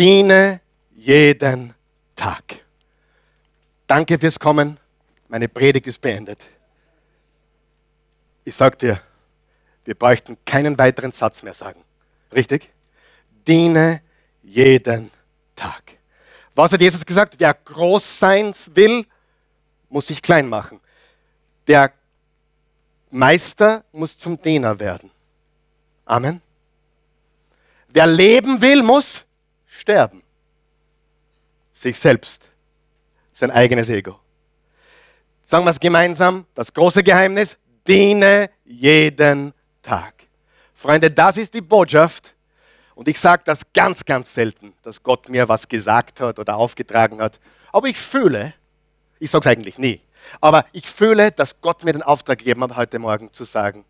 Diene 0.00 0.62
jeden 0.96 1.74
Tag. 2.16 2.42
Danke 3.86 4.18
fürs 4.18 4.40
Kommen. 4.40 4.78
Meine 5.28 5.46
Predigt 5.46 5.86
ist 5.88 6.00
beendet. 6.00 6.48
Ich 8.42 8.56
sage 8.56 8.78
dir, 8.78 9.00
wir 9.84 9.94
bräuchten 9.94 10.38
keinen 10.46 10.78
weiteren 10.78 11.12
Satz 11.12 11.42
mehr 11.42 11.52
sagen. 11.52 11.84
Richtig? 12.32 12.72
Diene 13.46 14.00
jeden 14.42 15.10
Tag. 15.54 15.98
Was 16.54 16.72
hat 16.72 16.80
Jesus 16.80 17.04
gesagt? 17.04 17.34
Wer 17.36 17.52
groß 17.52 18.20
sein 18.20 18.54
will, 18.72 19.04
muss 19.90 20.06
sich 20.06 20.22
klein 20.22 20.48
machen. 20.48 20.80
Der 21.66 21.92
Meister 23.10 23.84
muss 23.92 24.16
zum 24.16 24.40
Diener 24.40 24.80
werden. 24.80 25.10
Amen. 26.06 26.40
Wer 27.88 28.06
leben 28.06 28.62
will, 28.62 28.82
muss 28.82 29.26
sterben. 29.80 30.22
Sich 31.72 31.98
selbst. 31.98 32.48
Sein 33.32 33.50
eigenes 33.50 33.88
Ego. 33.88 34.18
Sagen 35.44 35.64
wir 35.64 35.70
es 35.70 35.80
gemeinsam. 35.80 36.46
Das 36.54 36.72
große 36.72 37.02
Geheimnis. 37.02 37.56
Diene 37.86 38.50
jeden 38.64 39.52
Tag. 39.82 40.14
Freunde, 40.74 41.10
das 41.10 41.36
ist 41.38 41.54
die 41.54 41.60
Botschaft. 41.60 42.34
Und 42.94 43.08
ich 43.08 43.18
sage 43.18 43.42
das 43.46 43.62
ganz, 43.72 44.04
ganz 44.04 44.34
selten, 44.34 44.74
dass 44.82 45.02
Gott 45.02 45.28
mir 45.30 45.48
was 45.48 45.66
gesagt 45.66 46.20
hat 46.20 46.38
oder 46.38 46.56
aufgetragen 46.56 47.22
hat. 47.22 47.40
Aber 47.72 47.88
ich 47.88 47.96
fühle, 47.96 48.52
ich 49.18 49.30
sage 49.30 49.48
es 49.48 49.52
eigentlich 49.56 49.78
nie, 49.78 50.02
aber 50.40 50.66
ich 50.72 50.86
fühle, 50.86 51.32
dass 51.32 51.60
Gott 51.62 51.82
mir 51.82 51.92
den 51.92 52.02
Auftrag 52.02 52.38
gegeben 52.38 52.62
hat, 52.64 52.76
heute 52.76 52.98
Morgen 52.98 53.32
zu 53.32 53.44
sagen, 53.44 53.86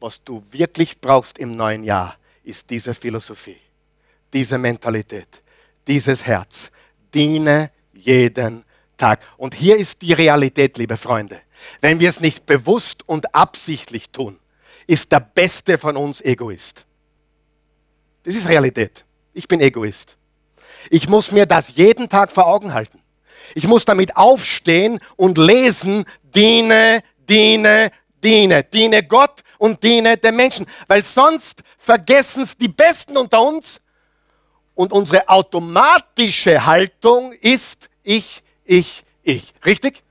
was 0.00 0.24
du 0.24 0.42
wirklich 0.50 1.00
brauchst 1.00 1.38
im 1.38 1.54
neuen 1.56 1.84
Jahr, 1.84 2.16
ist 2.44 2.70
diese 2.70 2.94
Philosophie, 2.94 3.60
diese 4.32 4.58
Mentalität, 4.58 5.42
dieses 5.86 6.24
Herz. 6.24 6.70
Diene 7.12 7.70
jeden 7.92 8.64
Tag. 8.96 9.20
Und 9.36 9.54
hier 9.54 9.76
ist 9.76 10.02
die 10.02 10.12
Realität, 10.12 10.76
liebe 10.78 10.96
Freunde. 10.96 11.40
Wenn 11.80 12.00
wir 12.00 12.08
es 12.08 12.20
nicht 12.20 12.46
bewusst 12.46 13.08
und 13.08 13.34
absichtlich 13.34 14.10
tun, 14.10 14.38
ist 14.86 15.12
der 15.12 15.20
Beste 15.20 15.78
von 15.78 15.96
uns 15.96 16.20
Egoist. 16.20 16.86
Das 18.24 18.34
ist 18.34 18.48
Realität. 18.48 19.04
Ich 19.32 19.48
bin 19.48 19.60
Egoist. 19.60 20.16
Ich 20.90 21.08
muss 21.08 21.30
mir 21.32 21.46
das 21.46 21.76
jeden 21.76 22.08
Tag 22.08 22.32
vor 22.32 22.46
Augen 22.46 22.74
halten. 22.74 23.00
Ich 23.54 23.66
muss 23.66 23.84
damit 23.84 24.16
aufstehen 24.16 24.98
und 25.16 25.38
lesen, 25.38 26.04
diene, 26.22 27.02
diene, 27.28 27.90
diene. 28.22 28.64
Diene 28.64 29.02
Gott 29.06 29.42
und 29.58 29.82
diene 29.82 30.16
den 30.16 30.36
Menschen. 30.36 30.66
Weil 30.86 31.02
sonst 31.02 31.62
vergessen 31.78 32.44
es 32.44 32.56
die 32.56 32.68
Besten 32.68 33.16
unter 33.16 33.42
uns 33.42 33.80
und 34.82 34.92
unsere 34.92 35.28
automatische 35.28 36.66
Haltung 36.66 37.32
ist 37.34 37.88
ich, 38.02 38.42
ich, 38.64 39.04
ich. 39.22 39.54
Richtig? 39.64 40.02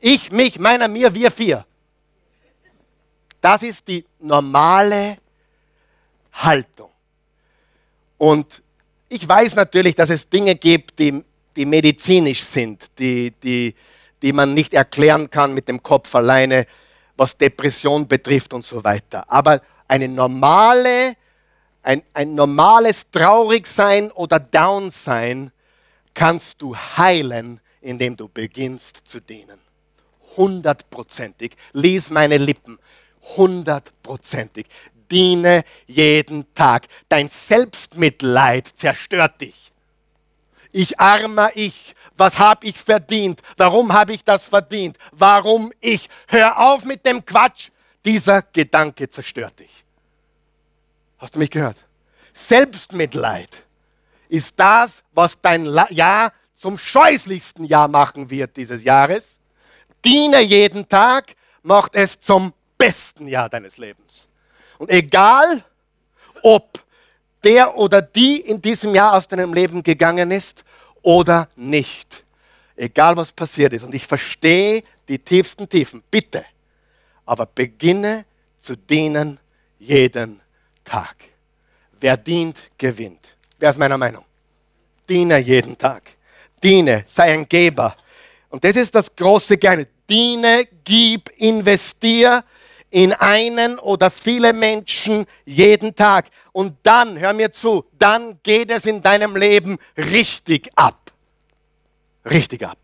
Ich, 0.00 0.32
mich, 0.32 0.58
meiner, 0.58 0.88
mir, 0.88 1.14
wir 1.14 1.30
vier. 1.30 1.64
Das 3.40 3.62
ist 3.62 3.86
die 3.86 4.04
normale 4.18 5.18
Haltung. 6.32 6.90
Und 8.16 8.60
ich 9.08 9.28
weiß 9.28 9.54
natürlich, 9.54 9.94
dass 9.94 10.10
es 10.10 10.28
Dinge 10.28 10.56
gibt, 10.56 10.98
die, 10.98 11.24
die 11.54 11.64
medizinisch 11.64 12.42
sind, 12.42 12.98
die, 12.98 13.30
die, 13.40 13.76
die 14.20 14.32
man 14.32 14.52
nicht 14.52 14.74
erklären 14.74 15.30
kann 15.30 15.54
mit 15.54 15.68
dem 15.68 15.80
Kopf 15.80 16.12
alleine, 16.16 16.66
was 17.16 17.36
Depression 17.36 18.08
betrifft 18.08 18.52
und 18.52 18.64
so 18.64 18.82
weiter. 18.82 19.30
Aber 19.30 19.62
eine 19.86 20.08
normale, 20.08 21.14
ein, 21.88 22.02
ein 22.12 22.34
normales 22.34 23.10
Traurigsein 23.10 24.10
oder 24.10 24.38
Downsein 24.38 25.52
kannst 26.12 26.60
du 26.60 26.76
heilen, 26.76 27.60
indem 27.80 28.14
du 28.14 28.28
beginnst 28.28 29.08
zu 29.08 29.20
dienen. 29.20 29.58
Hundertprozentig. 30.36 31.56
Lies 31.72 32.10
meine 32.10 32.36
Lippen 32.36 32.78
hundertprozentig. 33.38 34.66
Diene 35.10 35.64
jeden 35.86 36.52
Tag. 36.52 36.88
Dein 37.08 37.28
Selbstmitleid 37.28 38.68
zerstört 38.74 39.40
dich. 39.40 39.72
Ich 40.70 41.00
armer 41.00 41.52
ich, 41.54 41.94
was 42.18 42.38
habe 42.38 42.66
ich 42.66 42.76
verdient? 42.76 43.40
Warum 43.56 43.94
habe 43.94 44.12
ich 44.12 44.24
das 44.24 44.46
verdient? 44.46 44.98
Warum 45.12 45.72
ich? 45.80 46.10
Hör 46.26 46.58
auf 46.58 46.84
mit 46.84 47.06
dem 47.06 47.24
Quatsch. 47.24 47.70
Dieser 48.04 48.42
Gedanke 48.42 49.08
zerstört 49.08 49.58
dich. 49.58 49.87
Hast 51.18 51.34
du 51.34 51.40
mich 51.40 51.50
gehört? 51.50 51.76
Selbstmitleid 52.32 53.64
ist 54.28 54.54
das, 54.56 55.02
was 55.12 55.40
dein 55.40 55.66
Jahr 55.90 56.32
zum 56.56 56.78
scheußlichsten 56.78 57.64
Jahr 57.64 57.88
machen 57.88 58.30
wird 58.30 58.56
dieses 58.56 58.84
Jahres. 58.84 59.38
Diene 60.04 60.40
jeden 60.40 60.88
Tag, 60.88 61.34
macht 61.62 61.94
es 61.94 62.18
zum 62.20 62.52
besten 62.76 63.26
Jahr 63.26 63.48
deines 63.48 63.78
Lebens. 63.78 64.28
Und 64.78 64.90
egal, 64.90 65.64
ob 66.42 66.84
der 67.42 67.76
oder 67.76 68.00
die 68.00 68.40
in 68.40 68.62
diesem 68.62 68.94
Jahr 68.94 69.14
aus 69.14 69.26
deinem 69.26 69.52
Leben 69.52 69.82
gegangen 69.82 70.30
ist 70.30 70.64
oder 71.02 71.48
nicht, 71.56 72.24
egal 72.76 73.16
was 73.16 73.32
passiert 73.32 73.72
ist, 73.72 73.82
und 73.82 73.94
ich 73.94 74.06
verstehe 74.06 74.82
die 75.08 75.18
tiefsten 75.18 75.68
Tiefen, 75.68 76.02
bitte, 76.10 76.44
aber 77.26 77.46
beginne 77.46 78.24
zu 78.60 78.76
dienen 78.76 79.38
jeden 79.78 80.36
Tag. 80.36 80.47
Wer 82.00 82.16
dient, 82.16 82.70
gewinnt. 82.78 83.34
Wer 83.58 83.70
ist 83.70 83.78
meiner 83.78 83.98
Meinung? 83.98 84.24
Diene 85.08 85.38
jeden 85.38 85.76
Tag. 85.76 86.02
Diene, 86.62 87.04
sei 87.06 87.32
ein 87.32 87.48
Geber. 87.48 87.96
Und 88.50 88.62
das 88.64 88.76
ist 88.76 88.94
das 88.94 89.14
große 89.14 89.58
Geheimnis. 89.58 89.88
Diene, 90.08 90.66
gib, 90.84 91.30
investier, 91.36 92.44
in 92.90 93.12
einen 93.12 93.78
oder 93.78 94.10
viele 94.10 94.52
Menschen 94.52 95.26
jeden 95.44 95.94
Tag. 95.94 96.26
Und 96.52 96.76
dann, 96.82 97.18
hör 97.18 97.32
mir 97.32 97.52
zu, 97.52 97.84
dann 97.98 98.38
geht 98.42 98.70
es 98.70 98.86
in 98.86 99.02
deinem 99.02 99.36
Leben 99.36 99.78
richtig 99.96 100.70
ab. 100.74 101.12
Richtig 102.24 102.66
ab. 102.66 102.78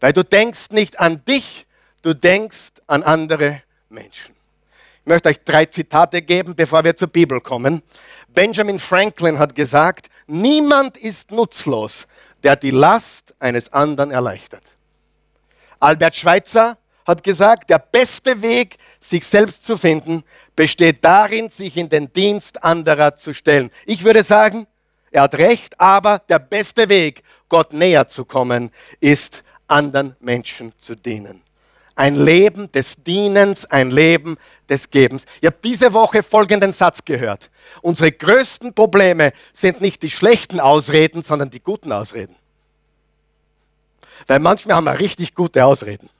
Weil 0.00 0.12
du 0.12 0.24
denkst 0.24 0.70
nicht 0.70 0.98
an 0.98 1.24
dich, 1.24 1.66
du 2.02 2.14
denkst 2.14 2.72
an 2.86 3.02
andere 3.02 3.62
Menschen. 3.88 4.35
Ich 5.06 5.08
möchte 5.08 5.28
euch 5.28 5.44
drei 5.44 5.66
Zitate 5.66 6.20
geben, 6.20 6.56
bevor 6.56 6.82
wir 6.82 6.96
zur 6.96 7.06
Bibel 7.06 7.40
kommen. 7.40 7.80
Benjamin 8.26 8.80
Franklin 8.80 9.38
hat 9.38 9.54
gesagt, 9.54 10.08
niemand 10.26 10.96
ist 10.96 11.30
nutzlos, 11.30 12.08
der 12.42 12.56
die 12.56 12.72
Last 12.72 13.32
eines 13.38 13.72
anderen 13.72 14.10
erleichtert. 14.10 14.64
Albert 15.78 16.16
Schweitzer 16.16 16.76
hat 17.06 17.22
gesagt, 17.22 17.70
der 17.70 17.78
beste 17.78 18.42
Weg, 18.42 18.78
sich 18.98 19.24
selbst 19.24 19.64
zu 19.64 19.76
finden, 19.76 20.24
besteht 20.56 21.04
darin, 21.04 21.50
sich 21.50 21.76
in 21.76 21.88
den 21.88 22.12
Dienst 22.12 22.64
anderer 22.64 23.16
zu 23.16 23.32
stellen. 23.32 23.70
Ich 23.84 24.02
würde 24.02 24.24
sagen, 24.24 24.66
er 25.12 25.22
hat 25.22 25.36
recht, 25.36 25.80
aber 25.80 26.18
der 26.18 26.40
beste 26.40 26.88
Weg, 26.88 27.22
Gott 27.48 27.72
näher 27.72 28.08
zu 28.08 28.24
kommen, 28.24 28.72
ist, 28.98 29.44
anderen 29.68 30.16
Menschen 30.18 30.72
zu 30.78 30.96
dienen. 30.96 31.45
Ein 31.96 32.14
Leben 32.14 32.70
des 32.72 33.02
Dienens, 33.02 33.64
ein 33.64 33.90
Leben 33.90 34.36
des 34.68 34.90
Gebens. 34.90 35.24
Ich 35.40 35.46
habe 35.46 35.56
diese 35.64 35.92
Woche 35.94 36.22
folgenden 36.22 36.72
Satz 36.72 37.04
gehört. 37.04 37.50
Unsere 37.82 38.12
größten 38.12 38.74
Probleme 38.74 39.32
sind 39.54 39.80
nicht 39.80 40.02
die 40.02 40.10
schlechten 40.10 40.60
Ausreden, 40.60 41.22
sondern 41.22 41.50
die 41.50 41.60
guten 41.60 41.92
Ausreden. 41.92 42.36
Weil 44.26 44.40
manchmal 44.40 44.76
haben 44.76 44.84
wir 44.84 45.00
richtig 45.00 45.34
gute 45.34 45.64
Ausreden. 45.64 46.10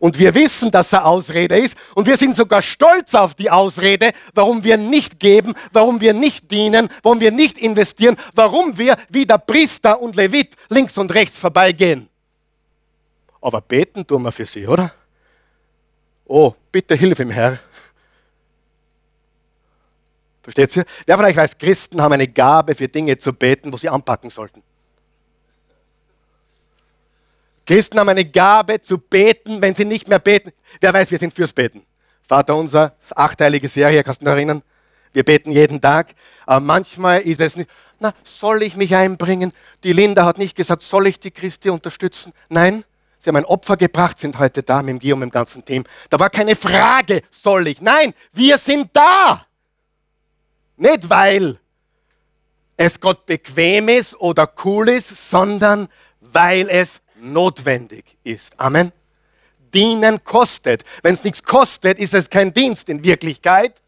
Und 0.00 0.18
wir 0.18 0.34
wissen, 0.34 0.70
dass 0.70 0.92
er 0.92 1.06
Ausrede 1.06 1.58
ist. 1.58 1.76
Und 1.94 2.06
wir 2.06 2.16
sind 2.16 2.36
sogar 2.36 2.62
stolz 2.62 3.14
auf 3.14 3.34
die 3.34 3.50
Ausrede, 3.50 4.12
warum 4.34 4.64
wir 4.64 4.76
nicht 4.76 5.18
geben, 5.18 5.54
warum 5.72 6.00
wir 6.00 6.12
nicht 6.12 6.50
dienen, 6.50 6.88
warum 7.02 7.20
wir 7.20 7.30
nicht 7.30 7.58
investieren, 7.58 8.16
warum 8.34 8.76
wir 8.76 8.96
wie 9.08 9.24
der 9.24 9.38
Priester 9.38 10.00
und 10.00 10.16
Levit 10.16 10.54
links 10.68 10.98
und 10.98 11.12
rechts 11.14 11.38
vorbeigehen. 11.38 12.08
Aber 13.40 13.60
beten 13.60 14.06
tun 14.06 14.22
wir 14.22 14.32
für 14.32 14.46
sie, 14.46 14.66
oder? 14.66 14.92
Oh, 16.28 16.54
bitte 16.70 16.94
hilf 16.94 17.18
ihm, 17.18 17.30
Herr. 17.30 17.58
Versteht 20.42 20.76
ihr? 20.76 20.84
Wer 21.06 21.16
von 21.16 21.24
euch 21.24 21.36
weiß, 21.36 21.58
Christen 21.58 22.00
haben 22.00 22.12
eine 22.12 22.28
Gabe 22.28 22.74
für 22.74 22.86
Dinge 22.86 23.18
zu 23.18 23.32
beten, 23.32 23.72
wo 23.72 23.78
sie 23.78 23.88
anpacken 23.88 24.30
sollten. 24.30 24.62
Christen 27.66 27.98
haben 27.98 28.08
eine 28.08 28.24
Gabe 28.24 28.80
zu 28.80 28.98
beten, 28.98 29.60
wenn 29.60 29.74
sie 29.74 29.84
nicht 29.84 30.08
mehr 30.08 30.18
beten. 30.18 30.52
Wer 30.80 30.92
weiß, 30.94 31.10
wir 31.10 31.18
sind 31.18 31.34
fürs 31.34 31.52
Beten. 31.52 31.82
Vater 32.26 32.56
unser, 32.56 32.94
achteilige 33.14 33.68
Serie, 33.68 34.04
kannst 34.04 34.20
du 34.20 34.26
dich 34.26 34.32
erinnern? 34.32 34.62
Wir 35.12 35.22
beten 35.22 35.50
jeden 35.50 35.80
Tag. 35.80 36.14
Aber 36.46 36.60
manchmal 36.60 37.22
ist 37.22 37.40
es 37.40 37.56
nicht, 37.56 37.70
na, 38.00 38.14
soll 38.22 38.62
ich 38.62 38.76
mich 38.76 38.94
einbringen? 38.94 39.52
Die 39.82 39.92
Linda 39.92 40.24
hat 40.24 40.38
nicht 40.38 40.56
gesagt, 40.56 40.82
soll 40.82 41.08
ich 41.08 41.20
die 41.20 41.30
Christi 41.30 41.70
unterstützen? 41.70 42.32
Nein, 42.48 42.84
sie 43.18 43.28
haben 43.28 43.36
ein 43.36 43.44
Opfer 43.44 43.76
gebracht, 43.76 44.18
sind 44.18 44.38
heute 44.38 44.62
da 44.62 44.82
mit 44.82 44.90
dem 44.90 44.98
Guillaume 44.98 45.24
und 45.24 45.30
dem 45.30 45.34
ganzen 45.34 45.64
Team. 45.64 45.84
Da 46.10 46.18
war 46.18 46.30
keine 46.30 46.56
Frage, 46.56 47.22
soll 47.30 47.66
ich? 47.68 47.80
Nein, 47.80 48.14
wir 48.32 48.58
sind 48.58 48.90
da. 48.92 49.46
Nicht 50.76 51.10
weil 51.10 51.58
es 52.76 53.00
Gott 53.00 53.26
bequem 53.26 53.88
ist 53.88 54.14
oder 54.20 54.50
cool 54.64 54.88
ist, 54.88 55.30
sondern 55.30 55.88
weil 56.20 56.68
es 56.68 57.00
notwendig 57.20 58.16
ist. 58.22 58.58
Amen. 58.58 58.92
Dienen 59.74 60.22
kostet. 60.24 60.84
Wenn 61.02 61.14
es 61.14 61.24
nichts 61.24 61.42
kostet, 61.42 61.98
ist 61.98 62.14
es 62.14 62.30
kein 62.30 62.54
Dienst 62.54 62.88
in 62.88 63.04
Wirklichkeit. 63.04 63.82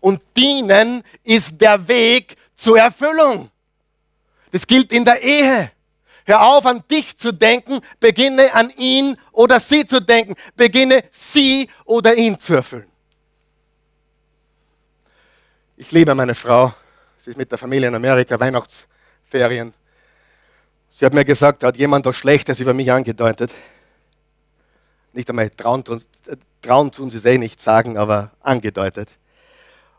Und 0.00 0.22
dienen 0.36 1.02
ist 1.24 1.60
der 1.60 1.88
Weg 1.88 2.36
zur 2.54 2.78
Erfüllung. 2.78 3.50
Das 4.52 4.66
gilt 4.66 4.92
in 4.92 5.04
der 5.04 5.22
Ehe. 5.22 5.72
Hör 6.28 6.42
auf, 6.42 6.66
an 6.66 6.82
dich 6.90 7.16
zu 7.16 7.32
denken, 7.32 7.80
beginne 8.00 8.52
an 8.52 8.70
ihn 8.76 9.16
oder 9.30 9.60
sie 9.60 9.86
zu 9.86 10.00
denken, 10.00 10.34
beginne 10.56 11.04
sie 11.12 11.70
oder 11.84 12.16
ihn 12.16 12.36
zu 12.36 12.54
erfüllen. 12.54 12.90
Ich 15.76 15.92
liebe 15.92 16.12
meine 16.16 16.34
Frau. 16.34 16.74
Sie 17.20 17.30
ist 17.30 17.36
mit 17.36 17.50
der 17.50 17.58
Familie 17.58 17.88
in 17.88 17.94
Amerika, 17.94 18.40
Weihnachtsferien. 18.40 19.72
Sie 20.88 21.04
hat 21.04 21.14
mir 21.14 21.24
gesagt, 21.24 21.62
da 21.62 21.68
hat 21.68 21.76
jemand 21.76 22.06
was 22.06 22.16
Schlechtes 22.16 22.58
über 22.58 22.74
mich 22.74 22.90
angedeutet. 22.90 23.52
Nicht 25.12 25.30
einmal 25.30 25.48
trauen 25.50 25.84
tun, 25.84 26.02
trauen 26.60 26.90
tun 26.90 27.08
sie 27.08 27.18
es 27.18 27.24
eh 27.24 27.38
nicht 27.38 27.60
sagen, 27.60 27.96
aber 27.96 28.32
angedeutet. 28.40 29.10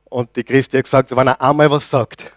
Und 0.05 0.35
die 0.35 0.43
Christi 0.43 0.75
hat 0.75 0.83
gesagt, 0.83 1.15
wenn 1.15 1.27
er 1.27 1.41
einmal 1.41 1.71
was 1.71 1.89
sagt, 1.89 2.33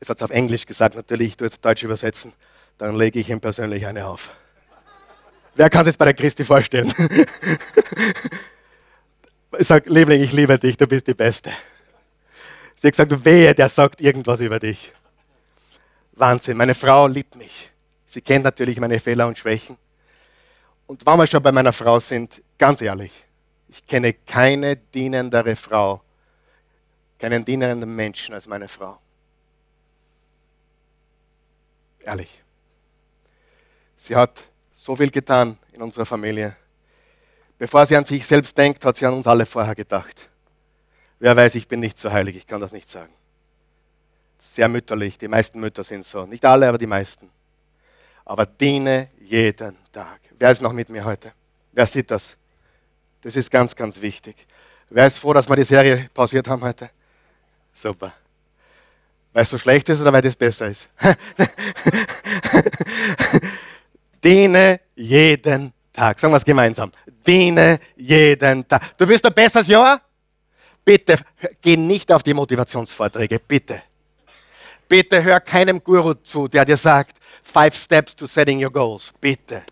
es 0.00 0.08
hat 0.08 0.16
es 0.18 0.22
auf 0.22 0.30
Englisch 0.30 0.64
gesagt, 0.64 0.96
natürlich, 0.96 1.28
ich 1.28 1.36
tue 1.36 1.48
es 1.48 1.60
Deutsch 1.60 1.82
übersetzen, 1.82 2.32
dann 2.78 2.96
lege 2.96 3.18
ich 3.20 3.30
ihm 3.30 3.40
persönlich 3.40 3.86
eine 3.86 4.06
auf. 4.06 4.36
Wer 5.54 5.70
kann 5.70 5.84
sich 5.84 5.96
bei 5.96 6.06
der 6.06 6.14
Christi 6.14 6.44
vorstellen? 6.44 6.92
ich 9.58 9.66
sage, 9.66 9.88
Liebling, 9.90 10.20
ich 10.22 10.32
liebe 10.32 10.58
dich, 10.58 10.76
du 10.76 10.86
bist 10.86 11.06
die 11.06 11.14
Beste. 11.14 11.52
Sie 12.74 12.88
hat 12.88 12.92
gesagt, 12.92 13.24
wehe, 13.24 13.54
der 13.54 13.68
sagt 13.68 14.00
irgendwas 14.00 14.40
über 14.40 14.58
dich. 14.58 14.92
Wahnsinn. 16.12 16.56
Meine 16.56 16.74
Frau 16.74 17.06
liebt 17.06 17.36
mich. 17.36 17.70
Sie 18.04 18.20
kennt 18.20 18.44
natürlich 18.44 18.78
meine 18.78 18.98
Fehler 18.98 19.26
und 19.26 19.38
Schwächen. 19.38 19.76
Und 20.86 21.06
wenn 21.06 21.16
wir 21.16 21.26
schon 21.26 21.42
bei 21.42 21.52
meiner 21.52 21.72
Frau 21.72 21.98
sind, 21.98 22.42
ganz 22.58 22.80
ehrlich, 22.82 23.24
ich 23.68 23.86
kenne 23.86 24.12
keine 24.12 24.76
dienendere 24.76 25.56
Frau, 25.56 26.02
keinen 27.18 27.44
dienenden 27.44 27.94
Menschen 27.94 28.34
als 28.34 28.46
meine 28.46 28.68
Frau. 28.68 28.98
Ehrlich. 32.00 32.43
Sie 33.96 34.14
hat 34.14 34.44
so 34.72 34.96
viel 34.96 35.10
getan 35.10 35.58
in 35.72 35.82
unserer 35.82 36.04
Familie. 36.04 36.56
Bevor 37.58 37.86
sie 37.86 37.96
an 37.96 38.04
sich 38.04 38.26
selbst 38.26 38.56
denkt, 38.56 38.84
hat 38.84 38.96
sie 38.96 39.06
an 39.06 39.14
uns 39.14 39.26
alle 39.26 39.46
vorher 39.46 39.74
gedacht. 39.74 40.28
Wer 41.18 41.36
weiß, 41.36 41.54
ich 41.54 41.68
bin 41.68 41.80
nicht 41.80 41.98
so 41.98 42.12
heilig, 42.12 42.36
ich 42.36 42.46
kann 42.46 42.60
das 42.60 42.72
nicht 42.72 42.88
sagen 42.88 43.12
sehr 44.44 44.68
mütterlich. 44.68 45.18
Die 45.18 45.28
meisten 45.28 45.58
Mütter 45.58 45.82
sind 45.82 46.04
so. 46.04 46.26
Nicht 46.26 46.44
alle, 46.44 46.68
aber 46.68 46.78
die 46.78 46.86
meisten. 46.86 47.30
Aber 48.24 48.46
diene 48.46 49.08
jeden 49.20 49.76
Tag. 49.90 50.20
Wer 50.38 50.50
ist 50.50 50.62
noch 50.62 50.72
mit 50.72 50.88
mir 50.88 51.04
heute? 51.04 51.32
Wer 51.72 51.86
sieht 51.86 52.10
das? 52.10 52.36
Das 53.22 53.36
ist 53.36 53.50
ganz, 53.50 53.74
ganz 53.74 54.00
wichtig. 54.00 54.46
Wer 54.90 55.06
ist 55.06 55.18
froh, 55.18 55.32
dass 55.32 55.48
wir 55.48 55.56
die 55.56 55.64
Serie 55.64 56.10
pausiert 56.12 56.46
haben 56.46 56.62
heute? 56.62 56.90
Super. 57.72 58.12
Weil 59.32 59.42
es 59.42 59.50
so 59.50 59.58
schlecht 59.58 59.88
ist 59.88 60.00
oder 60.00 60.12
weil 60.12 60.22
das 60.22 60.36
besser 60.36 60.68
ist? 60.68 60.88
diene 64.24 64.80
jeden 64.96 65.72
Tag. 65.92 66.18
Sagen 66.18 66.32
wir 66.32 66.38
es 66.38 66.44
gemeinsam. 66.44 66.90
Diene 67.26 67.78
jeden 67.96 68.66
Tag. 68.66 68.96
Du 68.96 69.06
wirst 69.06 69.26
ein 69.26 69.34
besseres 69.34 69.68
Jahr? 69.68 70.00
Bitte 70.84 71.18
geh 71.60 71.76
nicht 71.76 72.10
auf 72.10 72.22
die 72.22 72.34
Motivationsvorträge. 72.34 73.38
Bitte. 73.38 73.82
Bitte 74.88 75.22
hör 75.22 75.40
keinem 75.40 75.82
Guru 75.82 76.14
zu, 76.14 76.46
der 76.46 76.64
dir 76.64 76.76
sagt, 76.76 77.16
five 77.42 77.74
steps 77.74 78.14
to 78.14 78.26
setting 78.26 78.62
your 78.62 78.70
goals. 78.70 79.12
Bitte. 79.20 79.62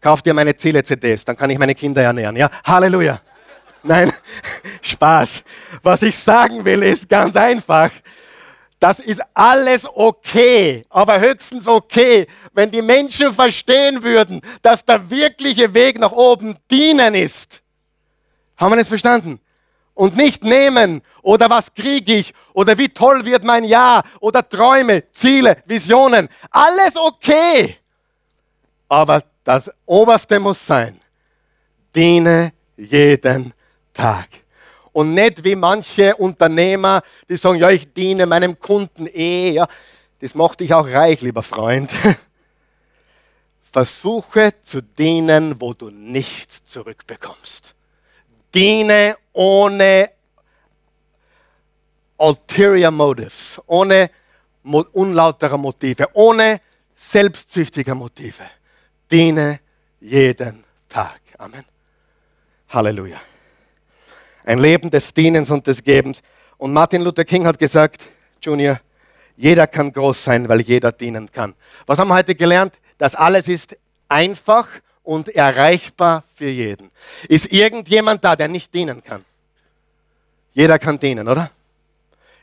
Kauf 0.00 0.22
dir 0.22 0.34
meine 0.34 0.56
Ziele-CDs, 0.56 1.24
dann 1.24 1.36
kann 1.36 1.50
ich 1.50 1.58
meine 1.58 1.74
Kinder 1.74 2.02
ernähren. 2.02 2.36
Ja, 2.36 2.48
Halleluja. 2.64 3.20
Nein, 3.82 4.12
Spaß. 4.82 5.44
Was 5.82 6.02
ich 6.02 6.16
sagen 6.16 6.64
will, 6.64 6.82
ist 6.82 7.08
ganz 7.08 7.36
einfach. 7.36 7.90
Das 8.80 9.00
ist 9.00 9.20
alles 9.34 9.86
okay, 9.92 10.84
aber 10.88 11.18
höchstens 11.18 11.66
okay, 11.66 12.26
wenn 12.52 12.70
die 12.70 12.82
Menschen 12.82 13.32
verstehen 13.32 14.02
würden, 14.02 14.40
dass 14.62 14.84
der 14.84 15.10
wirkliche 15.10 15.74
Weg 15.74 15.98
nach 15.98 16.12
oben 16.12 16.56
dienen 16.70 17.14
ist. 17.14 17.60
Haben 18.56 18.72
wir 18.72 18.76
das 18.76 18.88
verstanden? 18.88 19.40
und 19.98 20.16
nicht 20.16 20.44
nehmen 20.44 21.02
oder 21.22 21.50
was 21.50 21.74
kriege 21.74 22.14
ich 22.14 22.32
oder 22.52 22.78
wie 22.78 22.88
toll 22.88 23.24
wird 23.24 23.42
mein 23.42 23.64
Jahr 23.64 24.04
oder 24.20 24.48
Träume, 24.48 25.10
Ziele, 25.10 25.56
Visionen. 25.66 26.28
Alles 26.52 26.96
okay. 26.96 27.78
Aber 28.88 29.24
das 29.42 29.68
Oberste 29.84 30.38
muss 30.38 30.64
sein, 30.64 31.00
diene 31.92 32.52
jeden 32.76 33.52
Tag. 33.92 34.28
Und 34.98 35.14
nicht 35.14 35.44
wie 35.44 35.54
manche 35.54 36.16
Unternehmer, 36.16 37.04
die 37.28 37.36
sagen, 37.36 37.60
ja, 37.60 37.70
ich 37.70 37.92
diene 37.92 38.26
meinem 38.26 38.58
Kunden 38.58 39.06
eh, 39.06 39.50
ja. 39.50 39.68
Das 40.18 40.34
macht 40.34 40.58
dich 40.58 40.74
auch 40.74 40.88
reich, 40.88 41.20
lieber 41.20 41.44
Freund. 41.44 41.88
Versuche 43.72 44.54
zu 44.60 44.82
dienen, 44.82 45.60
wo 45.60 45.72
du 45.72 45.90
nichts 45.90 46.64
zurückbekommst. 46.64 47.76
Diene 48.52 49.16
ohne 49.34 50.10
ulterior 52.16 52.90
motives, 52.90 53.62
ohne 53.66 54.10
unlautere 54.64 55.56
Motive, 55.56 56.08
ohne 56.14 56.60
selbstsüchtige 56.96 57.94
Motive. 57.94 58.50
Diene 59.08 59.60
jeden 60.00 60.64
Tag. 60.88 61.20
Amen. 61.38 61.64
Halleluja. 62.70 63.20
Ein 64.48 64.60
Leben 64.60 64.90
des 64.90 65.12
Dienens 65.12 65.50
und 65.50 65.66
des 65.66 65.84
Gebens. 65.84 66.22
Und 66.56 66.72
Martin 66.72 67.02
Luther 67.02 67.26
King 67.26 67.46
hat 67.46 67.58
gesagt, 67.58 68.06
Junior, 68.40 68.80
jeder 69.36 69.66
kann 69.66 69.92
groß 69.92 70.24
sein, 70.24 70.48
weil 70.48 70.62
jeder 70.62 70.90
dienen 70.90 71.30
kann. 71.30 71.52
Was 71.84 71.98
haben 71.98 72.08
wir 72.08 72.14
heute 72.14 72.34
gelernt? 72.34 72.72
Das 72.96 73.14
alles 73.14 73.46
ist 73.46 73.76
einfach 74.08 74.66
und 75.02 75.28
erreichbar 75.28 76.24
für 76.34 76.48
jeden. 76.48 76.90
Ist 77.28 77.52
irgendjemand 77.52 78.24
da, 78.24 78.36
der 78.36 78.48
nicht 78.48 78.72
dienen 78.72 79.02
kann? 79.04 79.22
Jeder 80.54 80.78
kann 80.78 80.98
dienen, 80.98 81.28
oder? 81.28 81.50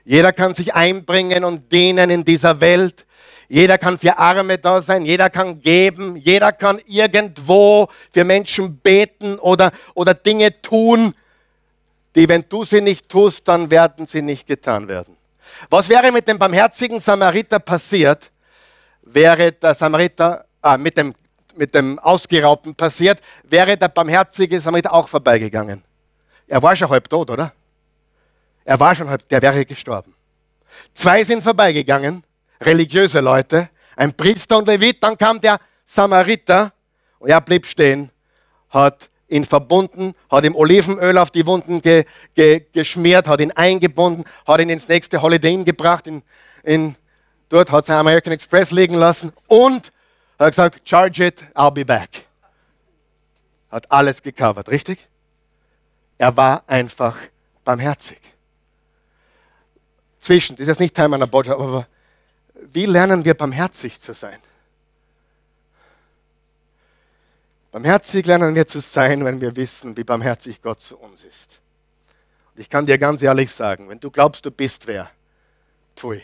Jeder 0.04 0.32
kann 0.32 0.54
sich 0.54 0.76
einbringen 0.76 1.44
und 1.44 1.72
dienen 1.72 2.12
in 2.12 2.24
dieser 2.24 2.62
Welt, 2.62 3.04
Jeder 3.48 3.78
kann 3.78 4.00
für 4.00 4.18
Arme 4.18 4.58
da 4.58 4.82
sein, 4.82 5.06
jeder 5.06 5.30
kann 5.30 5.62
geben, 5.62 6.16
jeder 6.16 6.52
kann 6.52 6.80
irgendwo 6.88 7.88
für 8.12 8.24
Menschen 8.24 8.78
beten 8.78 9.38
oder, 9.38 9.72
oder 9.94 10.16
Dinge 10.16 10.64
tun, 10.64 11.14
die, 12.16 12.28
wenn 12.30 12.46
du 12.48 12.64
sie 12.64 12.82
nicht 12.82 13.10
tust, 13.10 13.48
dann 13.48 13.70
werden 13.70 14.06
sie 14.06 14.22
nicht 14.22 14.48
getan 14.48 14.88
werden. 14.88 15.18
Was 15.70 15.90
wäre 15.90 16.12
mit 16.12 16.28
dem 16.28 16.40
barmherzigen 16.40 17.00
Samariter 17.00 17.60
passiert, 17.60 18.32
wäre 19.02 19.52
der 19.52 19.76
Samariter, 19.76 20.46
ah, 20.62 20.78
mit, 20.78 20.98
dem, 20.98 21.14
mit 21.56 21.76
dem 21.76 22.00
Ausgeraubten 22.00 22.74
passiert, 22.74 23.22
wäre 23.44 23.78
der 23.78 23.90
barmherzige 23.90 24.60
Samariter 24.60 24.94
auch 24.94 25.08
vorbeigegangen. 25.08 25.84
Er 26.48 26.62
war 26.62 26.76
schon 26.76 26.90
halb 26.90 27.10
tot, 27.10 27.30
oder? 27.30 27.54
Er 28.64 28.80
war 28.80 28.96
schon 28.96 29.10
halb, 29.10 29.28
der 29.30 29.42
wäre 29.42 29.66
gestorben. 29.66 30.16
Zwei 30.94 31.24
sind 31.24 31.44
vorbeigegangen, 31.44 32.24
religiöse 32.62 33.20
Leute, 33.20 33.70
ein 33.96 34.14
Priester 34.14 34.58
und 34.58 34.68
Levit, 34.68 35.02
dann 35.04 35.18
kam 35.18 35.40
der 35.40 35.60
Samariter 35.86 36.74
und 37.20 37.30
er 37.30 37.42
blieb 37.42 37.66
stehen, 37.66 38.12
hat 38.70 39.10
ihn 39.28 39.46
verbunden, 39.46 40.14
hat 40.30 40.44
ihm 40.44 40.56
Olivenöl 40.56 41.18
auf 41.18 41.32
die 41.32 41.46
Wunden 41.46 41.82
ge, 41.82 42.06
ge, 42.36 42.66
geschmiert, 42.72 43.28
hat 43.28 43.42
ihn 43.42 43.52
eingebunden, 43.52 44.24
hat 44.46 44.62
ihn 44.62 44.70
ins 44.70 44.88
nächste 44.88 45.22
Holiday 45.22 45.54
Inn 45.54 45.66
gebracht, 45.66 46.08
in, 46.08 46.22
in, 46.64 46.96
dort 47.50 47.72
hat 47.72 47.86
sein 47.88 47.98
American 47.98 48.34
Express 48.34 48.72
liegen 48.72 48.96
lassen 48.96 49.32
und 49.48 49.92
hat 50.38 50.50
gesagt, 50.50 50.88
charge 50.88 51.26
it, 51.26 51.44
I'll 51.56 51.72
be 51.72 51.86
back. 51.86 52.26
Hat 53.72 53.92
alles 53.92 54.22
gecovert, 54.22 54.70
richtig? 54.70 55.08
Er 56.18 56.36
war 56.38 56.64
einfach 56.68 57.18
barmherzig. 57.64 58.20
Zwischen, 60.20 60.56
das 60.56 60.62
ist 60.62 60.68
jetzt 60.68 60.80
nicht 60.80 60.96
Teil 60.96 61.10
meiner 61.10 61.28
Botschaft, 61.28 61.60
aber 61.60 61.88
wie 62.72 62.86
lernen 62.86 63.26
wir 63.26 63.34
barmherzig 63.34 64.00
zu 64.00 64.14
sein? 64.14 64.40
Barmherzig 67.76 68.26
lernen 68.26 68.56
wir 68.56 68.66
zu 68.66 68.80
sein, 68.80 69.26
wenn 69.26 69.42
wir 69.42 69.58
wissen, 69.58 69.98
wie 69.98 70.06
barmherzig 70.06 70.62
Gott 70.62 70.80
zu 70.80 70.98
uns 70.98 71.26
ist. 71.26 71.60
Und 72.54 72.62
ich 72.62 72.70
kann 72.70 72.86
dir 72.86 72.98
ganz 72.98 73.22
ehrlich 73.22 73.52
sagen, 73.52 73.90
wenn 73.90 74.00
du 74.00 74.10
glaubst, 74.10 74.46
du 74.46 74.50
bist 74.50 74.88
wer, 74.88 75.12
pfui. 75.94 76.22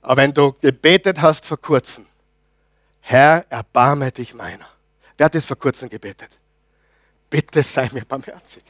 Aber 0.00 0.16
wenn 0.16 0.34
du 0.34 0.54
gebetet 0.54 1.22
hast 1.22 1.46
vor 1.46 1.56
kurzem, 1.56 2.06
Herr, 2.98 3.46
erbarme 3.48 4.10
dich 4.10 4.34
meiner. 4.34 4.66
Wer 5.16 5.26
hat 5.26 5.36
das 5.36 5.46
vor 5.46 5.56
kurzem 5.56 5.88
gebetet? 5.88 6.36
Bitte 7.30 7.62
sei 7.62 7.88
mir 7.92 8.04
barmherzig. 8.04 8.64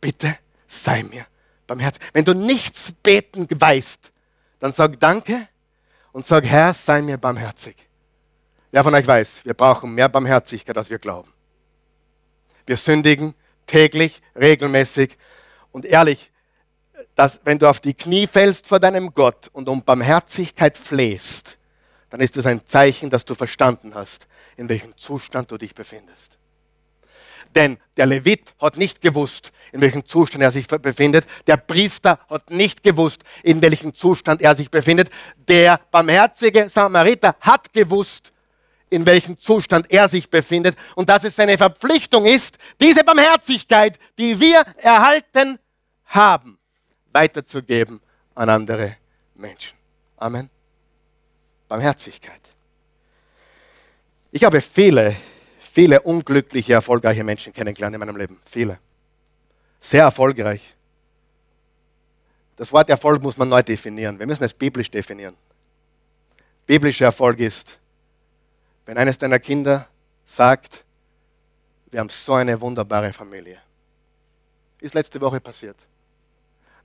Bitte 0.00 0.38
sei 0.68 1.02
mir 1.02 1.26
barmherzig. 1.66 2.00
Wenn 2.12 2.24
du 2.24 2.32
nichts 2.32 2.92
beten 3.02 3.48
weißt, 3.50 4.12
dann 4.60 4.70
sag 4.70 5.00
Danke 5.00 5.48
und 6.12 6.24
sag, 6.24 6.44
Herr, 6.44 6.74
sei 6.74 7.02
mir 7.02 7.18
barmherzig. 7.18 7.87
Wer 8.70 8.84
von 8.84 8.94
euch 8.94 9.06
weiß, 9.06 9.44
wir 9.44 9.54
brauchen 9.54 9.94
mehr 9.94 10.08
Barmherzigkeit, 10.08 10.76
als 10.76 10.90
wir 10.90 10.98
glauben. 10.98 11.32
Wir 12.66 12.76
sündigen 12.76 13.34
täglich, 13.66 14.20
regelmäßig 14.38 15.16
und 15.72 15.86
ehrlich, 15.86 16.30
dass 17.14 17.40
wenn 17.44 17.58
du 17.58 17.68
auf 17.68 17.80
die 17.80 17.94
Knie 17.94 18.26
fällst 18.26 18.66
vor 18.66 18.78
deinem 18.78 19.14
Gott 19.14 19.48
und 19.52 19.68
um 19.68 19.82
Barmherzigkeit 19.82 20.76
flehst, 20.76 21.56
dann 22.10 22.20
ist 22.20 22.36
das 22.36 22.46
ein 22.46 22.64
Zeichen, 22.66 23.10
dass 23.10 23.24
du 23.24 23.34
verstanden 23.34 23.94
hast, 23.94 24.26
in 24.56 24.68
welchem 24.68 24.96
Zustand 24.96 25.50
du 25.50 25.56
dich 25.56 25.74
befindest. 25.74 26.38
Denn 27.54 27.78
der 27.96 28.06
Levit 28.06 28.54
hat 28.60 28.76
nicht 28.76 29.00
gewusst, 29.00 29.52
in 29.72 29.80
welchem 29.80 30.04
Zustand 30.04 30.42
er 30.42 30.50
sich 30.50 30.66
befindet. 30.66 31.26
Der 31.46 31.56
Priester 31.56 32.18
hat 32.28 32.50
nicht 32.50 32.82
gewusst, 32.82 33.24
in 33.42 33.62
welchem 33.62 33.94
Zustand 33.94 34.42
er 34.42 34.54
sich 34.54 34.70
befindet. 34.70 35.10
Der 35.48 35.80
barmherzige 35.90 36.68
Samariter 36.68 37.36
hat 37.40 37.72
gewusst, 37.72 38.32
in 38.90 39.06
welchem 39.06 39.38
Zustand 39.38 39.90
er 39.90 40.08
sich 40.08 40.30
befindet 40.30 40.76
und 40.94 41.08
dass 41.08 41.24
es 41.24 41.36
seine 41.36 41.56
Verpflichtung 41.58 42.26
ist, 42.26 42.58
diese 42.80 43.04
Barmherzigkeit, 43.04 43.98
die 44.18 44.38
wir 44.40 44.62
erhalten 44.76 45.58
haben, 46.06 46.58
weiterzugeben 47.12 48.00
an 48.34 48.48
andere 48.48 48.96
Menschen. 49.34 49.76
Amen. 50.16 50.50
Barmherzigkeit. 51.68 52.40
Ich 54.30 54.44
habe 54.44 54.60
viele, 54.60 55.16
viele 55.58 56.00
unglückliche, 56.00 56.74
erfolgreiche 56.74 57.24
Menschen 57.24 57.52
kennengelernt 57.52 57.94
in 57.94 58.00
meinem 58.00 58.16
Leben. 58.16 58.38
Viele. 58.44 58.78
Sehr 59.80 60.02
erfolgreich. 60.02 60.74
Das 62.56 62.72
Wort 62.72 62.90
Erfolg 62.90 63.22
muss 63.22 63.36
man 63.36 63.48
neu 63.48 63.62
definieren. 63.62 64.18
Wir 64.18 64.26
müssen 64.26 64.44
es 64.44 64.52
biblisch 64.52 64.90
definieren. 64.90 65.36
Biblischer 66.66 67.06
Erfolg 67.06 67.38
ist, 67.38 67.78
wenn 68.88 68.96
eines 68.96 69.18
deiner 69.18 69.38
Kinder 69.38 69.86
sagt, 70.24 70.82
wir 71.90 72.00
haben 72.00 72.08
so 72.08 72.32
eine 72.32 72.58
wunderbare 72.58 73.12
Familie. 73.12 73.58
Ist 74.80 74.94
letzte 74.94 75.20
Woche 75.20 75.42
passiert. 75.42 75.76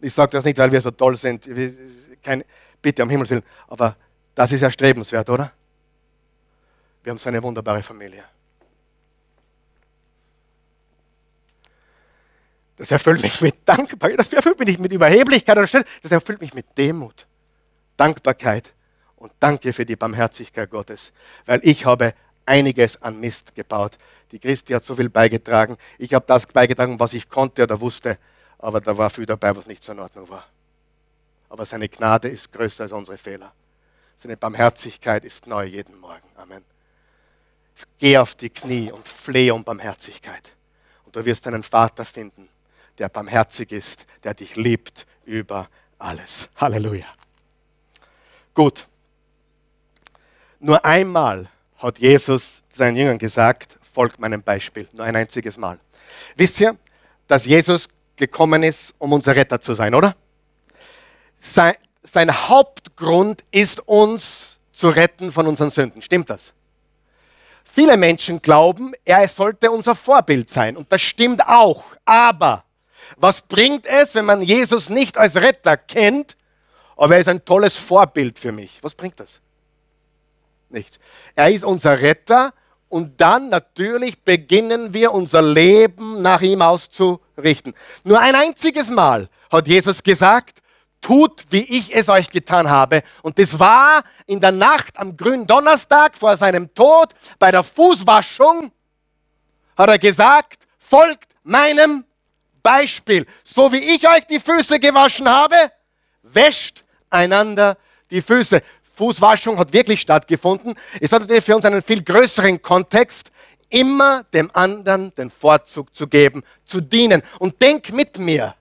Ich 0.01 0.13
sage 0.13 0.31
das 0.31 0.43
nicht, 0.43 0.57
weil 0.57 0.69
wir 0.69 0.81
so 0.81 0.91
toll 0.91 1.15
sind. 1.15 1.47
Keine, 2.21 2.43
bitte, 2.81 3.03
um 3.03 3.09
Himmels 3.09 3.29
Willen. 3.29 3.43
Aber 3.69 3.95
das 4.35 4.51
ist 4.51 4.63
erstrebenswert, 4.63 5.29
oder? 5.29 5.53
Wir 7.03 7.11
haben 7.11 7.17
so 7.19 7.29
eine 7.29 7.41
wunderbare 7.41 7.81
Familie. 7.81 8.25
Das 12.75 12.91
erfüllt 12.91 13.21
mich 13.21 13.39
mit 13.39 13.55
Dankbarkeit. 13.63 14.19
Das 14.19 14.33
erfüllt 14.33 14.59
mich 14.59 14.67
nicht 14.67 14.79
mit 14.81 14.91
Überheblichkeit 14.91 15.57
oder 15.57 15.67
Stelle. 15.67 15.85
Das 16.01 16.11
erfüllt 16.11 16.41
mich 16.41 16.53
mit 16.53 16.77
Demut, 16.77 17.25
Dankbarkeit 17.95 18.73
und 19.23 19.31
danke 19.39 19.71
für 19.71 19.85
die 19.85 19.95
Barmherzigkeit 19.95 20.69
Gottes, 20.69 21.13
weil 21.45 21.61
ich 21.63 21.85
habe 21.85 22.13
einiges 22.45 23.01
an 23.01 23.21
Mist 23.21 23.55
gebaut. 23.55 23.97
Die 24.33 24.37
Christi 24.37 24.73
hat 24.73 24.83
so 24.83 24.97
viel 24.97 25.09
beigetragen. 25.09 25.77
Ich 25.97 26.13
habe 26.13 26.25
das 26.27 26.45
beigetragen, 26.45 26.99
was 26.99 27.13
ich 27.13 27.29
konnte 27.29 27.63
oder 27.63 27.79
wusste, 27.79 28.17
aber 28.59 28.81
da 28.81 28.97
war 28.97 29.09
viel 29.09 29.25
dabei, 29.25 29.55
was 29.55 29.65
nicht 29.65 29.81
so 29.81 29.93
in 29.93 29.99
Ordnung 29.99 30.27
war. 30.27 30.45
Aber 31.47 31.65
seine 31.65 31.87
Gnade 31.87 32.27
ist 32.27 32.51
größer 32.51 32.83
als 32.83 32.91
unsere 32.91 33.17
Fehler. 33.17 33.53
Seine 34.17 34.35
Barmherzigkeit 34.35 35.23
ist 35.23 35.47
neu 35.47 35.63
jeden 35.63 35.97
Morgen. 36.01 36.27
Amen. 36.35 36.65
Geh 37.99 38.17
auf 38.17 38.35
die 38.35 38.49
Knie 38.49 38.91
und 38.91 39.07
flehe 39.07 39.53
um 39.53 39.63
Barmherzigkeit. 39.63 40.51
Und 41.05 41.15
du 41.15 41.23
wirst 41.23 41.47
einen 41.47 41.63
Vater 41.63 42.03
finden, 42.03 42.49
der 42.97 43.07
barmherzig 43.07 43.71
ist, 43.71 44.05
der 44.25 44.33
dich 44.33 44.57
liebt 44.57 45.07
über 45.23 45.69
alles. 45.97 46.49
Halleluja. 46.57 47.07
Gut. 48.53 48.85
Nur 50.65 50.85
einmal 50.85 51.49
hat 51.75 51.99
Jesus 51.99 52.63
seinen 52.69 52.95
Jüngern 52.95 53.17
gesagt, 53.17 53.77
folgt 53.81 54.17
meinem 54.17 54.41
Beispiel. 54.41 54.87
Nur 54.93 55.05
ein 55.05 55.13
einziges 55.13 55.57
Mal. 55.57 55.77
Wisst 56.37 56.61
ihr, 56.61 56.77
dass 57.27 57.43
Jesus 57.43 57.89
gekommen 58.15 58.63
ist, 58.63 58.93
um 58.97 59.11
unser 59.11 59.35
Retter 59.35 59.59
zu 59.59 59.73
sein, 59.73 59.93
oder? 59.93 60.15
Sein, 61.37 61.75
sein 62.01 62.31
Hauptgrund 62.47 63.43
ist, 63.51 63.85
uns 63.89 64.57
zu 64.71 64.87
retten 64.87 65.33
von 65.33 65.47
unseren 65.47 65.69
Sünden. 65.69 66.01
Stimmt 66.01 66.29
das? 66.29 66.53
Viele 67.65 67.97
Menschen 67.97 68.41
glauben, 68.41 68.93
er 69.03 69.27
sollte 69.27 69.69
unser 69.69 69.95
Vorbild 69.95 70.49
sein. 70.49 70.77
Und 70.77 70.89
das 70.93 71.01
stimmt 71.01 71.45
auch. 71.45 71.83
Aber 72.05 72.63
was 73.17 73.41
bringt 73.41 73.85
es, 73.85 74.15
wenn 74.15 74.23
man 74.23 74.41
Jesus 74.41 74.87
nicht 74.87 75.17
als 75.17 75.35
Retter 75.35 75.75
kennt, 75.75 76.37
aber 76.95 77.15
er 77.15 77.19
ist 77.19 77.27
ein 77.27 77.43
tolles 77.43 77.77
Vorbild 77.77 78.39
für 78.39 78.53
mich? 78.53 78.79
Was 78.81 78.95
bringt 78.95 79.19
das? 79.19 79.41
Nichts. 80.73 80.99
Er 81.35 81.51
ist 81.51 81.63
unser 81.63 82.01
Retter 82.01 82.53
und 82.89 83.19
dann 83.21 83.49
natürlich 83.49 84.21
beginnen 84.21 84.93
wir 84.93 85.13
unser 85.13 85.41
Leben 85.41 86.21
nach 86.21 86.41
ihm 86.41 86.61
auszurichten. 86.61 87.73
Nur 88.03 88.19
ein 88.19 88.35
einziges 88.35 88.89
Mal 88.89 89.29
hat 89.51 89.67
Jesus 89.67 90.03
gesagt, 90.03 90.59
tut, 91.01 91.45
wie 91.49 91.63
ich 91.63 91.95
es 91.95 92.09
euch 92.09 92.29
getan 92.29 92.69
habe. 92.69 93.03
Und 93.21 93.37
das 93.37 93.59
war 93.59 94.03
in 94.25 94.39
der 94.39 94.51
Nacht 94.51 94.97
am 94.97 95.15
grünen 95.15 95.45
Donnerstag 95.45 96.17
vor 96.17 96.37
seinem 96.37 96.73
Tod 96.73 97.13
bei 97.37 97.51
der 97.51 97.63
Fußwaschung, 97.63 98.71
hat 99.77 99.89
er 99.89 99.99
gesagt, 99.99 100.67
folgt 100.79 101.29
meinem 101.43 102.05
Beispiel. 102.63 103.25
So 103.43 103.71
wie 103.71 103.95
ich 103.95 104.07
euch 104.07 104.25
die 104.25 104.39
Füße 104.39 104.79
gewaschen 104.79 105.27
habe, 105.27 105.55
wäscht 106.23 106.83
einander 107.09 107.77
die 108.09 108.21
Füße. 108.21 108.61
Fußwaschung 108.93 109.57
hat 109.57 109.73
wirklich 109.73 110.01
stattgefunden. 110.01 110.75
Es 111.01 111.11
hat 111.11 111.21
natürlich 111.21 111.43
für 111.43 111.55
uns 111.55 111.65
einen 111.65 111.81
viel 111.81 112.03
größeren 112.03 112.61
Kontext, 112.61 113.31
immer 113.69 114.23
dem 114.25 114.51
anderen 114.53 115.13
den 115.15 115.31
Vorzug 115.31 115.93
zu 115.95 116.07
geben, 116.07 116.43
zu 116.63 116.79
dienen. 116.79 117.23
Und 117.39 117.59
denk 117.61 117.91
mit 117.91 118.19
mir, 118.19 118.55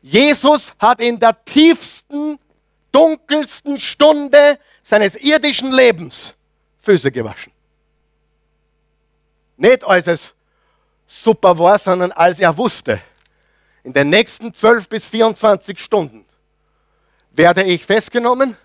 Jesus 0.00 0.72
hat 0.78 1.00
in 1.00 1.18
der 1.18 1.44
tiefsten, 1.44 2.38
dunkelsten 2.92 3.78
Stunde 3.78 4.58
seines 4.82 5.16
irdischen 5.16 5.72
Lebens 5.72 6.34
Füße 6.80 7.10
gewaschen. 7.10 7.52
Nicht 9.56 9.84
als 9.84 10.06
es 10.06 10.32
super 11.06 11.58
war, 11.58 11.78
sondern 11.78 12.12
als 12.12 12.38
er 12.38 12.56
wusste, 12.56 13.00
in 13.82 13.92
den 13.92 14.10
nächsten 14.10 14.54
12 14.54 14.88
bis 14.88 15.06
24 15.06 15.78
Stunden 15.78 16.24
werde 17.32 17.64
ich 17.64 17.84
festgenommen, 17.84 18.56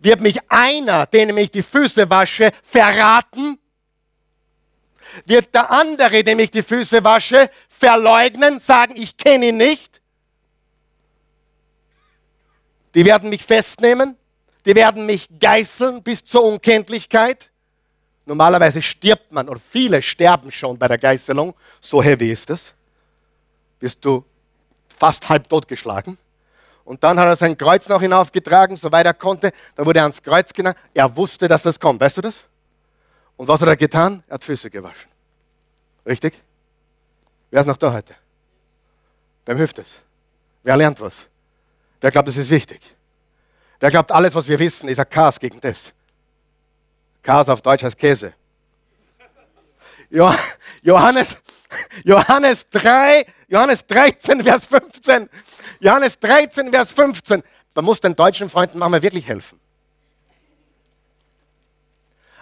Wird 0.00 0.20
mich 0.20 0.38
einer, 0.50 1.06
dem 1.06 1.36
ich 1.36 1.50
die 1.50 1.62
Füße 1.62 2.08
wasche, 2.08 2.52
verraten? 2.62 3.58
Wird 5.26 5.54
der 5.54 5.70
andere, 5.70 6.24
dem 6.24 6.38
ich 6.38 6.50
die 6.50 6.62
Füße 6.62 7.04
wasche, 7.04 7.50
verleugnen, 7.68 8.58
sagen, 8.58 8.94
ich 8.96 9.16
kenne 9.16 9.48
ihn 9.48 9.58
nicht? 9.58 10.00
Die 12.94 13.04
werden 13.04 13.28
mich 13.28 13.44
festnehmen, 13.44 14.16
die 14.64 14.74
werden 14.74 15.04
mich 15.04 15.28
geißeln 15.38 16.02
bis 16.02 16.24
zur 16.24 16.44
Unkenntlichkeit. 16.44 17.50
Normalerweise 18.24 18.80
stirbt 18.80 19.32
man, 19.32 19.48
oder 19.48 19.60
viele 19.60 20.00
sterben 20.00 20.50
schon 20.50 20.78
bei 20.78 20.88
der 20.88 20.98
Geißelung, 20.98 21.54
so 21.80 22.02
heavy 22.02 22.30
ist 22.30 22.48
es. 22.50 22.72
Bist 23.78 24.04
du 24.04 24.24
fast 24.88 25.28
halb 25.28 25.48
totgeschlagen. 25.48 26.16
Und 26.84 27.02
dann 27.04 27.18
hat 27.18 27.26
er 27.26 27.36
sein 27.36 27.56
Kreuz 27.56 27.88
noch 27.88 28.00
hinaufgetragen, 28.00 28.76
soweit 28.76 29.06
er 29.06 29.14
konnte. 29.14 29.52
Dann 29.74 29.86
wurde 29.86 30.00
er 30.00 30.04
ans 30.04 30.22
Kreuz 30.22 30.52
genannt. 30.52 30.76
Er 30.94 31.14
wusste, 31.16 31.46
dass 31.46 31.62
das 31.62 31.78
kommt. 31.78 32.00
Weißt 32.00 32.16
du 32.16 32.20
das? 32.20 32.44
Und 33.36 33.48
was 33.48 33.60
hat 33.60 33.68
er 33.68 33.76
getan? 33.76 34.22
Er 34.28 34.34
hat 34.34 34.44
Füße 34.44 34.70
gewaschen. 34.70 35.10
Richtig? 36.06 36.34
Wer 37.50 37.60
ist 37.60 37.66
noch 37.66 37.76
da 37.76 37.92
heute? 37.92 38.14
Wem 39.46 39.56
hilft 39.56 39.78
es? 39.78 40.00
Wer 40.62 40.76
lernt 40.76 41.00
was? 41.00 41.26
Wer 42.00 42.10
glaubt, 42.10 42.28
das 42.28 42.36
ist 42.36 42.50
wichtig? 42.50 42.80
Wer 43.78 43.90
glaubt, 43.90 44.12
alles, 44.12 44.34
was 44.34 44.46
wir 44.46 44.58
wissen, 44.58 44.88
ist 44.88 44.98
ein 44.98 45.08
Chaos 45.08 45.38
gegen 45.38 45.60
das? 45.60 45.92
Chaos 47.22 47.48
auf 47.48 47.62
Deutsch 47.62 47.82
heißt 47.82 47.96
Käse. 47.96 48.34
Johannes, 50.82 51.36
Johannes 52.04 52.68
3, 52.70 53.26
Johannes 53.48 53.86
13, 53.86 54.42
Vers 54.42 54.66
15. 54.66 55.28
Johannes 55.80 56.18
13, 56.18 56.70
Vers 56.70 56.92
15. 56.92 57.42
Da 57.74 57.82
muss 57.82 58.00
den 58.00 58.16
deutschen 58.16 58.50
Freunden 58.50 58.78
manchmal 58.78 59.02
wirklich 59.02 59.26
helfen. 59.28 59.60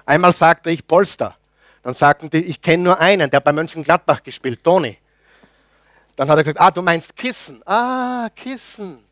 Einmal 0.06 0.32
sagte 0.32 0.70
ich 0.70 0.86
Polster. 0.86 1.36
Dann 1.82 1.94
sagten 1.94 2.30
die, 2.30 2.44
ich 2.44 2.62
kenne 2.62 2.82
nur 2.82 3.00
einen, 3.00 3.30
der 3.30 3.40
bei 3.40 3.52
Mönchengladbach 3.52 4.22
gespielt, 4.22 4.64
Toni. 4.64 4.98
Dann 6.16 6.28
hat 6.28 6.38
er 6.38 6.42
gesagt, 6.42 6.60
ah, 6.60 6.70
du 6.70 6.82
meinst 6.82 7.14
Kissen. 7.14 7.62
Ah, 7.64 8.28
Kissen. 8.34 9.04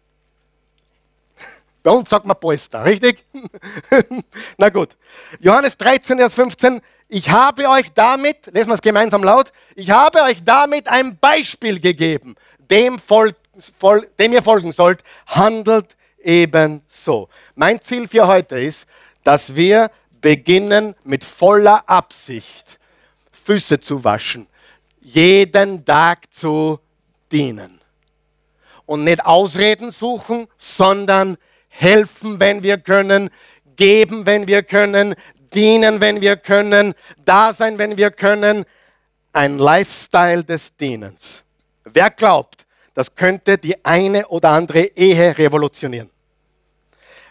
Bei 1.82 1.92
uns 1.92 2.10
sagt 2.10 2.26
man 2.26 2.38
Polster, 2.40 2.84
richtig? 2.84 3.24
Na 4.58 4.70
gut. 4.70 4.96
Johannes 5.38 5.76
13, 5.76 6.18
Vers 6.18 6.34
15. 6.34 6.80
Ich 7.08 7.30
habe 7.30 7.68
euch 7.68 7.92
damit, 7.92 8.46
lesen 8.46 8.68
wir 8.68 8.74
es 8.74 8.82
gemeinsam 8.82 9.22
laut, 9.22 9.52
ich 9.76 9.90
habe 9.90 10.22
euch 10.22 10.42
damit 10.44 10.88
ein 10.88 11.16
Beispiel 11.18 11.78
gegeben, 11.78 12.34
dem, 12.58 12.98
folgt, 12.98 13.38
fol, 13.78 14.08
dem 14.18 14.32
ihr 14.32 14.42
folgen 14.42 14.72
sollt, 14.72 15.04
handelt 15.26 15.96
ebenso. 16.18 17.28
Mein 17.54 17.80
Ziel 17.80 18.08
für 18.08 18.26
heute 18.26 18.58
ist, 18.58 18.86
dass 19.22 19.54
wir 19.54 19.90
beginnen 20.20 20.96
mit 21.04 21.24
voller 21.24 21.88
Absicht 21.88 22.78
Füße 23.30 23.78
zu 23.78 24.02
waschen, 24.02 24.48
jeden 25.00 25.84
Tag 25.84 26.32
zu 26.32 26.80
dienen. 27.30 27.80
Und 28.84 29.04
nicht 29.04 29.24
Ausreden 29.24 29.92
suchen, 29.92 30.48
sondern 30.58 31.36
helfen, 31.68 32.40
wenn 32.40 32.64
wir 32.64 32.78
können, 32.78 33.30
geben, 33.76 34.26
wenn 34.26 34.48
wir 34.48 34.62
können, 34.62 35.14
dienen, 35.54 36.00
wenn 36.00 36.20
wir 36.20 36.36
können, 36.36 36.94
da 37.24 37.52
sein, 37.52 37.78
wenn 37.78 37.96
wir 37.96 38.10
können. 38.10 38.64
Ein 39.32 39.58
Lifestyle 39.58 40.44
des 40.44 40.74
Dienens. 40.76 41.42
Wer 41.84 42.10
glaubt, 42.10 42.66
das 42.94 43.14
könnte 43.14 43.58
die 43.58 43.84
eine 43.84 44.26
oder 44.28 44.50
andere 44.50 44.84
Ehe 44.84 45.36
revolutionieren? 45.36 46.10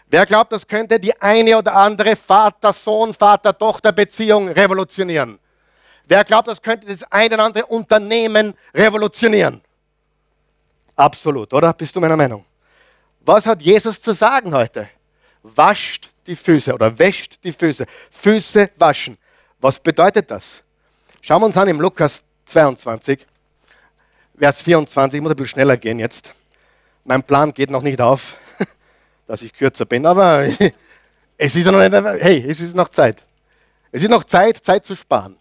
Wer 0.08 0.24
glaubt, 0.24 0.52
das 0.52 0.66
könnte 0.66 1.00
die 1.00 1.20
eine 1.20 1.58
oder 1.58 1.74
andere 1.74 2.14
Vater-Sohn, 2.14 3.12
Vater-Tochter-Beziehung 3.12 4.48
revolutionieren? 4.48 5.38
Wer 6.06 6.22
glaubt, 6.22 6.46
das 6.46 6.62
könnte 6.62 6.86
das 6.86 7.02
eine 7.10 7.34
oder 7.34 7.44
andere 7.44 7.66
Unternehmen 7.66 8.54
revolutionieren? 8.72 9.60
Absolut, 10.94 11.52
oder? 11.52 11.72
Bist 11.72 11.94
du 11.96 12.00
meiner 12.00 12.16
Meinung? 12.16 12.44
Was 13.20 13.44
hat 13.44 13.60
Jesus 13.60 14.00
zu 14.00 14.12
sagen 14.12 14.54
heute? 14.54 14.88
Wascht 15.54 16.10
die 16.26 16.36
Füße 16.36 16.74
oder 16.74 16.98
wäscht 16.98 17.42
die 17.44 17.52
Füße. 17.52 17.86
Füße 18.10 18.70
waschen. 18.76 19.16
Was 19.60 19.78
bedeutet 19.78 20.30
das? 20.30 20.62
Schauen 21.22 21.42
wir 21.42 21.46
uns 21.46 21.56
an 21.56 21.68
im 21.68 21.80
Lukas 21.80 22.22
22, 22.46 23.26
Vers 24.38 24.62
24. 24.62 25.18
Ich 25.18 25.22
muss 25.22 25.30
ein 25.30 25.36
bisschen 25.36 25.48
schneller 25.48 25.76
gehen 25.76 25.98
jetzt. 25.98 26.32
Mein 27.04 27.22
Plan 27.22 27.52
geht 27.52 27.70
noch 27.70 27.82
nicht 27.82 28.00
auf, 28.00 28.36
dass 29.26 29.42
ich 29.42 29.52
kürzer 29.52 29.86
bin, 29.86 30.04
aber 30.04 30.46
es 31.38 31.54
ist 31.54 31.66
noch 31.66 31.80
nicht, 31.80 31.92
hey, 31.92 32.44
es 32.48 32.60
ist 32.60 32.74
noch 32.74 32.88
Zeit. 32.88 33.22
Es 33.92 34.02
ist 34.02 34.10
noch 34.10 34.24
Zeit, 34.24 34.58
Zeit 34.58 34.84
zu 34.84 34.96
sparen. 34.96 35.36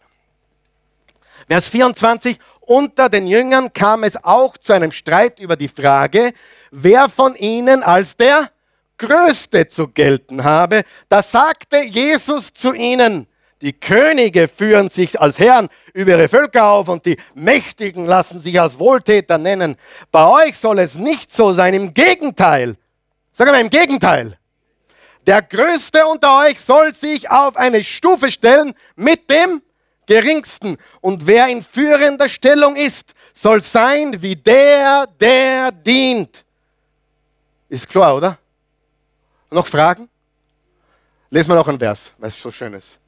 Vers 1.47 1.67
24. 1.69 2.39
Unter 2.61 3.09
den 3.09 3.27
Jüngern 3.27 3.73
kam 3.73 4.03
es 4.03 4.23
auch 4.23 4.57
zu 4.57 4.73
einem 4.73 4.91
Streit 4.91 5.39
über 5.39 5.55
die 5.55 5.67
Frage, 5.67 6.33
wer 6.71 7.09
von 7.09 7.35
ihnen 7.35 7.83
als 7.83 8.15
der 8.15 8.49
Größte 8.97 9.67
zu 9.67 9.87
gelten 9.87 10.43
habe. 10.43 10.83
Da 11.09 11.21
sagte 11.21 11.83
Jesus 11.83 12.53
zu 12.53 12.73
ihnen, 12.73 13.27
die 13.61 13.73
Könige 13.73 14.47
führen 14.47 14.89
sich 14.89 15.19
als 15.19 15.39
Herren 15.39 15.69
über 15.93 16.11
ihre 16.11 16.27
Völker 16.27 16.65
auf 16.65 16.89
und 16.89 17.05
die 17.05 17.17
Mächtigen 17.33 18.05
lassen 18.05 18.41
sich 18.41 18.59
als 18.59 18.77
Wohltäter 18.79 19.37
nennen. 19.37 19.77
Bei 20.11 20.27
euch 20.27 20.57
soll 20.57 20.79
es 20.79 20.95
nicht 20.95 21.33
so 21.33 21.53
sein, 21.53 21.73
im 21.73 21.93
Gegenteil. 21.93 22.75
Sagen 23.31 23.51
wir 23.51 23.59
im 23.59 23.69
Gegenteil. 23.69 24.37
Der 25.25 25.41
Größte 25.41 26.05
unter 26.05 26.39
euch 26.39 26.59
soll 26.59 26.93
sich 26.93 27.31
auf 27.31 27.55
eine 27.57 27.81
Stufe 27.81 28.29
stellen 28.29 28.75
mit 28.95 29.29
dem 29.29 29.61
Geringsten. 30.05 30.77
Und 31.01 31.25
wer 31.25 31.47
in 31.47 31.63
führender 31.63 32.29
Stellung 32.29 32.75
ist, 32.75 33.13
soll 33.33 33.61
sein 33.61 34.21
wie 34.21 34.35
der, 34.35 35.07
der 35.19 35.71
dient. 35.71 36.45
Ist 37.69 37.89
klar, 37.89 38.15
oder? 38.17 38.37
Noch 39.55 39.67
Fragen? 39.67 40.09
Lesen 41.29 41.47
wir 41.47 41.55
noch 41.55 41.69
einen 41.69 41.79
Vers, 41.79 42.11
weil 42.17 42.27
es 42.27 42.41
so 42.41 42.51
schön 42.51 42.73
ist. 42.73 42.99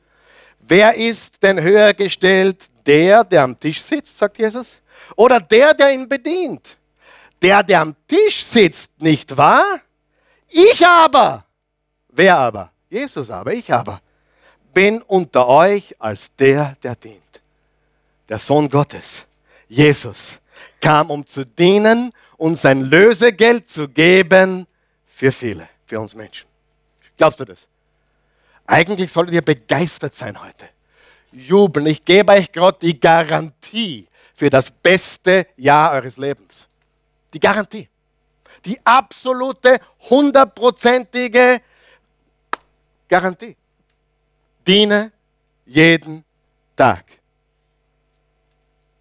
Wer 0.61 0.95
ist 0.95 1.43
denn 1.43 1.61
höher 1.61 1.93
gestellt? 1.93 2.69
Der, 2.85 3.25
der 3.25 3.43
am 3.43 3.59
Tisch 3.59 3.81
sitzt, 3.81 4.17
sagt 4.17 4.37
Jesus? 4.37 4.79
Oder 5.17 5.41
der, 5.41 5.73
der 5.73 5.93
ihn 5.93 6.07
bedient? 6.07 6.77
Der, 7.41 7.63
der 7.63 7.81
am 7.81 7.93
Tisch 8.07 8.45
sitzt, 8.45 8.93
nicht 9.01 9.35
wahr? 9.35 9.81
Ich 10.47 10.87
aber. 10.87 11.43
Wer 12.07 12.37
aber? 12.37 12.71
Jesus 12.89 13.29
aber, 13.29 13.51
ich 13.51 13.69
aber. 13.73 13.99
Bin 14.73 15.01
unter 15.01 15.49
euch 15.49 15.93
als 15.99 16.33
der, 16.33 16.77
der 16.81 16.95
dient. 16.95 17.41
Der 18.29 18.39
Sohn 18.39 18.69
Gottes, 18.69 19.25
Jesus, 19.67 20.39
kam, 20.79 21.09
um 21.09 21.27
zu 21.27 21.45
dienen 21.45 22.13
und 22.37 22.57
sein 22.57 22.83
Lösegeld 22.83 23.69
zu 23.69 23.89
geben 23.89 24.65
für 25.05 25.33
viele, 25.33 25.67
für 25.87 25.99
uns 25.99 26.13
Menschen. 26.13 26.47
Glaubst 27.17 27.39
du 27.39 27.45
das? 27.45 27.67
Eigentlich 28.67 29.11
solltet 29.11 29.33
ihr 29.33 29.41
begeistert 29.41 30.13
sein 30.13 30.39
heute. 30.39 30.69
Jubeln. 31.31 31.87
Ich 31.87 32.03
gebe 32.03 32.33
euch 32.33 32.51
gerade 32.51 32.77
die 32.81 32.99
Garantie 32.99 34.07
für 34.35 34.49
das 34.49 34.69
beste 34.69 35.47
Jahr 35.55 35.93
eures 35.93 36.17
Lebens. 36.17 36.67
Die 37.33 37.39
Garantie. 37.39 37.89
Die 38.65 38.79
absolute, 38.85 39.79
hundertprozentige 40.09 41.61
Garantie. 43.07 43.55
Diene 44.65 45.11
jeden 45.65 46.23
Tag. 46.75 47.05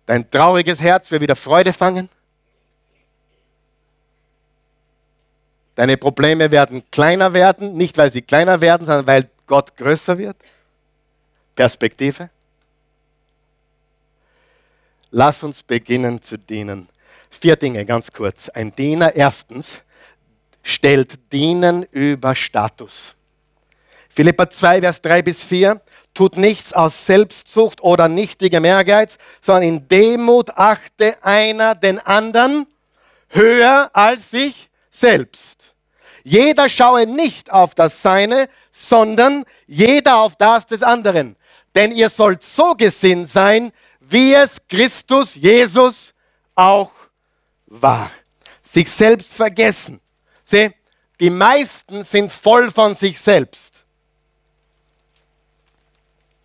Dein 0.04 0.28
trauriges 0.30 0.80
Herz 0.80 1.10
wird 1.10 1.22
wieder 1.22 1.36
Freude 1.36 1.72
fangen. 1.72 2.08
Deine 5.76 5.98
Probleme 5.98 6.50
werden 6.50 6.82
kleiner 6.90 7.32
werden, 7.34 7.76
nicht 7.76 7.96
weil 7.98 8.10
sie 8.10 8.22
kleiner 8.22 8.60
werden, 8.60 8.86
sondern 8.86 9.06
weil 9.06 9.30
Gott 9.46 9.76
größer 9.76 10.18
wird. 10.18 10.36
Perspektive. 11.54 12.30
Lass 15.10 15.42
uns 15.42 15.62
beginnen 15.62 16.20
zu 16.20 16.38
dienen. 16.38 16.88
Vier 17.30 17.56
Dinge 17.56 17.84
ganz 17.84 18.10
kurz. 18.10 18.48
Ein 18.48 18.74
Diener 18.74 19.14
erstens 19.14 19.82
stellt 20.62 21.32
Dienen 21.32 21.84
über 21.84 22.34
Status. 22.34 23.14
Philippa 24.08 24.48
2, 24.48 24.80
Vers 24.80 25.02
3 25.02 25.22
bis 25.22 25.44
4. 25.44 25.80
Tut 26.14 26.38
nichts 26.38 26.72
aus 26.72 27.04
Selbstsucht 27.04 27.82
oder 27.82 28.08
nichtigem 28.08 28.64
Ehrgeiz, 28.64 29.18
sondern 29.42 29.64
in 29.64 29.88
Demut 29.88 30.50
achte 30.56 31.22
einer 31.22 31.74
den 31.74 31.98
anderen 31.98 32.66
höher 33.28 33.90
als 33.92 34.30
sich 34.30 34.70
selbst. 34.90 35.65
Jeder 36.26 36.68
schaue 36.68 37.06
nicht 37.06 37.52
auf 37.52 37.76
das 37.76 38.02
Seine, 38.02 38.48
sondern 38.72 39.44
jeder 39.68 40.16
auf 40.16 40.34
das 40.34 40.66
des 40.66 40.82
anderen. 40.82 41.36
Denn 41.76 41.92
ihr 41.92 42.10
sollt 42.10 42.42
so 42.42 42.74
gesinnt 42.74 43.30
sein, 43.30 43.70
wie 44.00 44.34
es 44.34 44.56
Christus 44.68 45.36
Jesus 45.36 46.12
auch 46.56 46.90
war. 47.66 48.10
Sich 48.60 48.90
selbst 48.90 49.34
vergessen. 49.34 50.00
Sieh, 50.44 50.72
Die 51.20 51.30
meisten 51.30 52.02
sind 52.02 52.32
voll 52.32 52.72
von 52.72 52.96
sich 52.96 53.20
selbst. 53.20 53.84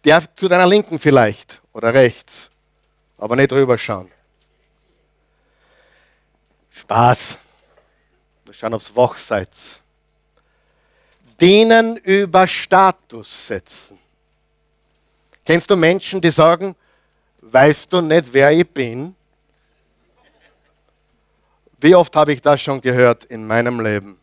Der 0.04 0.24
zu 0.36 0.48
deiner 0.48 0.68
Linken 0.68 1.00
vielleicht 1.00 1.60
oder 1.74 1.92
rechts, 1.92 2.52
aber 3.18 3.36
nicht 3.36 3.52
drüber 3.52 3.80
schauen. 3.80 4.12
Spaß. 6.70 7.41
Wir 8.52 8.56
schauen 8.56 8.74
aufs 8.74 8.94
Wachseits. 8.94 9.80
Denen 11.40 11.96
über 11.96 12.46
Status 12.46 13.48
setzen. 13.48 13.98
Kennst 15.46 15.70
du 15.70 15.78
Menschen, 15.78 16.20
die 16.20 16.32
sagen, 16.32 16.76
weißt 17.40 17.94
du 17.94 18.02
nicht, 18.02 18.34
wer 18.34 18.52
ich 18.52 18.68
bin? 18.68 19.16
Wie 21.80 21.96
oft 21.96 22.14
habe 22.14 22.34
ich 22.34 22.42
das 22.42 22.62
schon 22.62 22.82
gehört 22.82 23.24
in 23.24 23.48
meinem 23.48 23.80
Leben? 23.80 24.20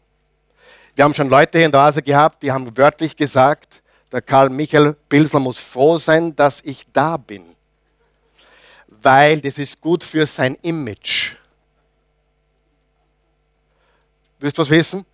Wir 0.95 1.05
haben 1.05 1.14
schon 1.14 1.31
Leute 1.31 1.57
hier 1.57 1.64
in 1.64 1.73
der 1.73 1.81
Oase 1.81 2.03
gehabt, 2.03 2.43
die 2.43 2.53
haben 2.53 2.77
wörtlich 2.77 3.17
gesagt, 3.17 3.81
der 4.12 4.21
Karl 4.21 4.51
Michael 4.51 4.95
Pilsler 5.09 5.41
muss 5.41 5.59
froh 5.59 5.97
sein, 5.97 6.37
dass 6.37 6.61
ich 6.61 6.87
da 6.93 7.17
bin. 7.17 7.57
Weil 8.88 9.41
das 9.41 9.57
ist 9.57 9.81
gut 9.81 10.05
für 10.05 10.27
sein 10.27 10.55
Image. 10.61 11.38
Willst 14.38 14.59
du 14.59 14.62
was 14.62 14.70
wissen? 14.70 15.05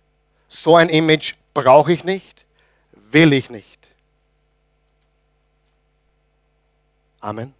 So 0.47 0.75
ein 0.75 0.89
Image 0.89 1.33
brauche 1.53 1.91
ich 1.91 2.03
nicht, 2.03 2.45
will 2.91 3.33
ich 3.33 3.49
nicht. 3.49 3.79
Amen. 7.19 7.53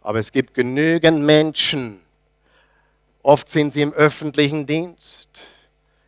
Aber 0.00 0.20
es 0.20 0.32
gibt 0.32 0.54
genügend 0.54 1.22
Menschen, 1.22 2.00
oft 3.22 3.50
sind 3.50 3.72
sie 3.74 3.82
im 3.82 3.92
öffentlichen 3.92 4.66
Dienst, 4.66 5.44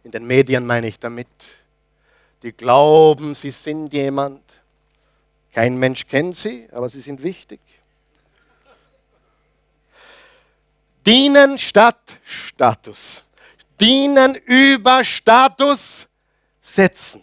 in 0.04 0.12
den 0.12 0.26
Medien 0.26 0.64
meine 0.64 0.86
ich 0.86 0.98
damit, 0.98 1.26
die 2.42 2.52
glauben, 2.52 3.34
sie 3.34 3.50
sind 3.50 3.92
jemand. 3.92 4.40
Kein 5.52 5.76
Mensch 5.76 6.06
kennt 6.06 6.36
sie, 6.36 6.68
aber 6.72 6.88
sie 6.88 7.00
sind 7.00 7.22
wichtig. 7.22 7.60
Dienen 11.08 11.58
statt 11.58 12.18
Status. 12.22 13.24
Dienen 13.80 14.34
über 14.34 15.02
Status 15.02 16.06
setzen. 16.60 17.22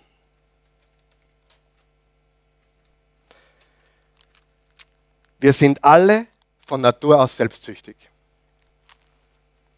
Wir 5.39 5.53
sind 5.53 5.83
alle 5.83 6.25
von 6.65 6.81
Natur 6.81 7.21
aus 7.21 7.37
selbstsüchtig. 7.37 7.95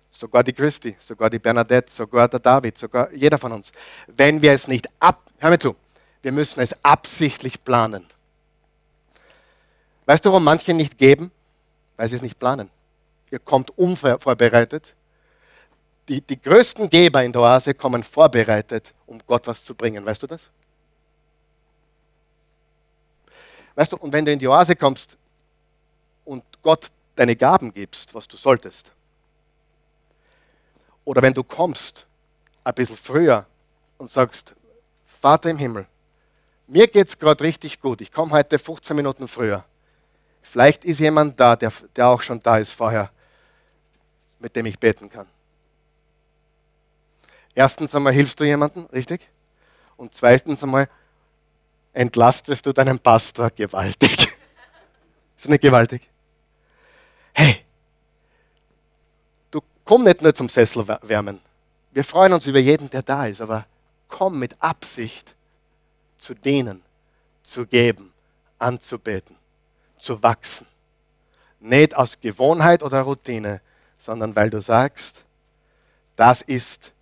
Sogar 0.09 0.41
die 0.41 0.53
Christi, 0.53 0.95
sogar 0.99 1.29
die 1.29 1.39
Bernadette, 1.39 1.91
sogar 1.91 2.29
der 2.29 2.39
David, 2.39 2.77
sogar 2.77 3.11
jeder 3.11 3.37
von 3.37 3.51
uns. 3.51 3.73
Wenn 4.07 4.41
wir 4.41 4.53
es 4.53 4.69
nicht 4.69 4.87
ab, 5.01 5.21
hör 5.37 5.49
mir 5.49 5.59
zu, 5.59 5.75
wir 6.21 6.31
müssen 6.31 6.61
es 6.61 6.73
absichtlich 6.81 7.61
planen. 7.61 8.07
Weißt 10.05 10.23
du, 10.23 10.29
warum 10.29 10.45
manche 10.45 10.73
nicht 10.73 10.97
geben? 10.97 11.29
Weil 11.97 12.07
sie 12.07 12.15
es 12.15 12.21
nicht 12.21 12.39
planen. 12.39 12.69
Ihr 13.29 13.39
kommt 13.39 13.77
unvorbereitet. 13.77 14.93
Die, 16.07 16.21
die 16.21 16.41
größten 16.41 16.89
Geber 16.89 17.23
in 17.23 17.33
der 17.33 17.41
Oase 17.41 17.73
kommen 17.73 18.01
vorbereitet, 18.01 18.93
um 19.05 19.19
Gott 19.27 19.45
was 19.47 19.63
zu 19.63 19.75
bringen. 19.75 20.05
Weißt 20.05 20.23
du 20.23 20.27
das? 20.27 20.49
Weißt 23.75 23.91
du, 23.91 23.97
und 23.97 24.13
wenn 24.13 24.25
du 24.25 24.31
in 24.31 24.39
die 24.39 24.47
Oase 24.47 24.75
kommst 24.75 25.17
und 26.23 26.43
Gott 26.61 26.89
deine 27.15 27.35
Gaben 27.35 27.73
gibst, 27.73 28.13
was 28.15 28.27
du 28.27 28.37
solltest, 28.37 28.91
oder 31.03 31.21
wenn 31.21 31.33
du 31.33 31.43
kommst 31.43 32.05
ein 32.63 32.73
bisschen 32.73 32.97
früher 32.97 33.45
und 33.97 34.09
sagst, 34.09 34.55
Vater 35.05 35.49
im 35.49 35.57
Himmel, 35.57 35.85
mir 36.67 36.87
geht 36.87 37.07
es 37.07 37.19
gerade 37.19 37.43
richtig 37.43 37.79
gut, 37.79 38.01
ich 38.01 38.11
komme 38.11 38.31
heute 38.31 38.59
15 38.59 38.95
Minuten 38.95 39.27
früher. 39.27 39.63
Vielleicht 40.41 40.85
ist 40.85 40.99
jemand 40.99 41.39
da, 41.39 41.55
der, 41.55 41.71
der 41.95 42.07
auch 42.07 42.21
schon 42.21 42.39
da 42.39 42.57
ist 42.57 42.71
vorher 42.71 43.11
mit 44.39 44.56
dem 44.56 44.65
ich 44.65 44.80
beten 44.80 45.10
kann. 45.10 45.28
Erstens 47.56 47.95
einmal 47.95 48.13
hilfst 48.13 48.39
du 48.39 48.43
jemandem, 48.43 48.86
richtig? 48.93 49.28
Und 49.95 50.13
zweitens 50.13 50.62
einmal 50.63 50.88
entlastest 51.91 52.65
du 52.65 52.73
deinen 52.73 53.00
Pastor 53.00 53.50
gewaltig. 53.50 54.38
Ist 55.38 55.50
nicht 55.50 55.62
gewaltig? 55.62 56.08
Hey, 57.34 57.65
du 59.50 59.60
komm 59.84 60.04
nicht 60.04 60.21
nur 60.21 60.34
zum 60.34 60.50
Sessel 60.50 60.88
wärmen. 60.88 61.41
Wir 61.91 62.04
freuen 62.04 62.34
uns 62.34 62.45
über 62.45 62.60
jeden, 62.60 62.89
der 62.91 63.02
da 63.02 63.26
ist, 63.26 63.41
aber 63.41 63.65
komm 64.08 64.38
mit 64.38 64.56
Absicht 64.62 65.36
zu 66.19 66.36
dienen, 66.36 66.84
zu 67.43 67.65
geben, 67.65 68.13
anzubeten, 68.60 69.36
zu 70.00 70.21
wachsen. 70.21 70.67
Nicht 71.60 71.95
aus 71.95 72.19
Gewohnheit 72.19 72.84
oder 72.84 73.02
Routine, 73.02 73.62
sondern 74.07 74.37
weil 74.37 74.49
du 74.49 74.61
sagst, 74.61 75.25
das 76.15 76.41
ist 76.41 76.93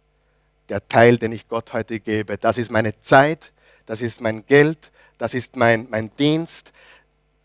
der 0.70 0.88
Teil, 0.88 1.18
den 1.18 1.34
ich 1.34 1.48
Gott 1.48 1.72
heute 1.72 2.00
gebe. 2.00 2.36
Das 2.36 2.58
ist 2.58 2.72
meine 2.72 3.00
Zeit, 3.00 3.54
das 3.86 4.02
ist 4.02 4.22
mein 4.22 4.44
Geld, 4.48 4.92
das 5.20 5.36
ist 5.36 5.56
mein, 5.56 5.88
mein 5.92 6.10
Dienst. 6.16 6.74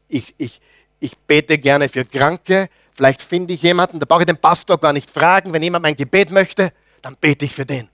Ich, 0.08 0.34
ich, 0.38 0.62
ich 0.98 1.18
bete 1.18 1.58
gerne 1.58 1.90
für 1.90 2.06
Kranke. 2.06 2.70
Vielleicht 2.94 3.20
finde 3.20 3.52
ich 3.52 3.60
jemanden, 3.60 4.00
da 4.00 4.06
brauche 4.06 4.22
ich 4.22 4.26
den 4.26 4.38
Pastor 4.38 4.78
gar 4.78 4.94
nicht 4.94 5.10
fragen. 5.10 5.52
Wenn 5.52 5.62
jemand 5.62 5.82
mein 5.82 5.94
Gebet 5.96 6.30
möchte, 6.30 6.72
dann 7.02 7.16
bete 7.16 7.44
ich 7.44 7.54
für 7.54 7.66
den. 7.66 7.90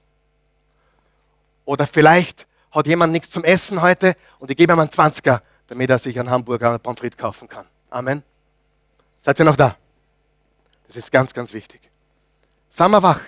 Oder 1.64 1.88
vielleicht 1.88 2.46
hat 2.70 2.86
jemand 2.86 3.12
nichts 3.12 3.30
zum 3.30 3.42
Essen 3.42 3.82
heute 3.82 4.14
und 4.38 4.52
ich 4.52 4.56
gebe 4.56 4.72
ihm 4.72 4.78
einen 4.78 4.90
20er, 4.90 5.40
damit 5.66 5.90
er 5.90 5.98
sich 5.98 6.16
einen 6.20 6.30
Hamburger 6.30 6.74
und 6.74 6.82
Pommes 6.84 7.00
frites 7.00 7.18
kaufen 7.18 7.48
kann. 7.48 7.66
Amen. 7.90 8.22
Seid 9.20 9.40
ihr 9.40 9.44
noch 9.44 9.56
da? 9.56 9.76
Das 10.86 10.96
ist 10.96 11.10
ganz, 11.10 11.32
ganz 11.32 11.52
wichtig. 11.52 11.80
Sei 12.70 12.88
mal 12.88 13.02
wach. 13.02 13.20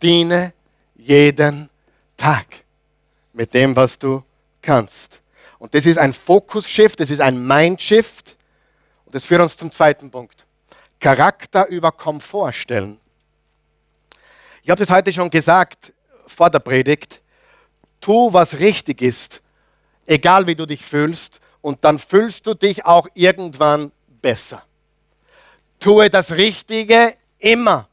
Diene 0.00 0.52
jeden 0.96 1.68
Tag 2.16 2.46
mit 3.32 3.52
dem, 3.54 3.74
was 3.74 3.98
du 3.98 4.22
kannst. 4.62 5.20
Und 5.58 5.74
das 5.74 5.86
ist 5.86 5.98
ein 5.98 6.12
Fokus-Shift, 6.12 7.00
das 7.00 7.10
ist 7.10 7.20
ein 7.20 7.46
Mind-Shift. 7.46 8.36
Und 9.06 9.14
das 9.14 9.24
führt 9.24 9.40
uns 9.40 9.56
zum 9.56 9.72
zweiten 9.72 10.10
Punkt. 10.10 10.44
Charakter 11.00 11.66
über 11.68 11.92
Komfort 11.92 12.52
stellen. 12.52 12.98
Ich 14.62 14.70
habe 14.70 14.78
das 14.78 14.90
heute 14.90 15.12
schon 15.12 15.30
gesagt 15.30 15.92
vor 16.26 16.50
der 16.50 16.60
Predigt. 16.60 17.22
Tu, 18.00 18.32
was 18.32 18.58
richtig 18.58 19.02
ist, 19.02 19.42
egal 20.06 20.46
wie 20.46 20.54
du 20.54 20.66
dich 20.66 20.84
fühlst, 20.84 21.40
und 21.60 21.82
dann 21.82 21.98
fühlst 21.98 22.46
du 22.46 22.52
dich 22.52 22.84
auch 22.84 23.08
irgendwann 23.14 23.90
besser. 24.20 24.62
Tue 25.84 26.08
das 26.08 26.32
Richtige 26.32 27.14
immer. 27.38 27.86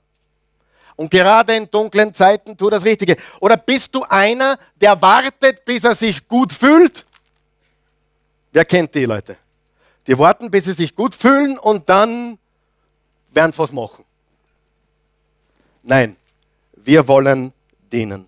Und 0.96 1.12
gerade 1.12 1.58
in 1.58 1.70
dunklen 1.70 2.14
Zeiten 2.14 2.56
tu 2.56 2.70
das 2.70 2.86
Richtige. 2.86 3.18
Oder 3.42 3.58
bist 3.58 3.94
du 3.94 4.06
einer, 4.08 4.58
der 4.80 5.02
wartet, 5.02 5.66
bis 5.66 5.84
er 5.84 5.94
sich 5.94 6.26
gut 6.26 6.54
fühlt? 6.54 7.06
Wer 8.54 8.64
kennt 8.64 8.96
die 8.96 9.04
Leute? 9.04 9.36
Die 10.08 10.18
warten, 10.18 10.50
bis 10.50 10.64
sie 10.64 10.72
sich 10.72 10.96
gut 10.96 11.14
fühlen 11.14 11.60
und 11.60 11.90
dann 11.90 12.40
werden 13.34 13.52
sie 13.52 13.60
was 13.60 13.74
machen. 13.74 14.06
Nein, 15.84 16.16
wir 16.78 17.06
wollen 17.10 17.52
dienen. 17.92 18.26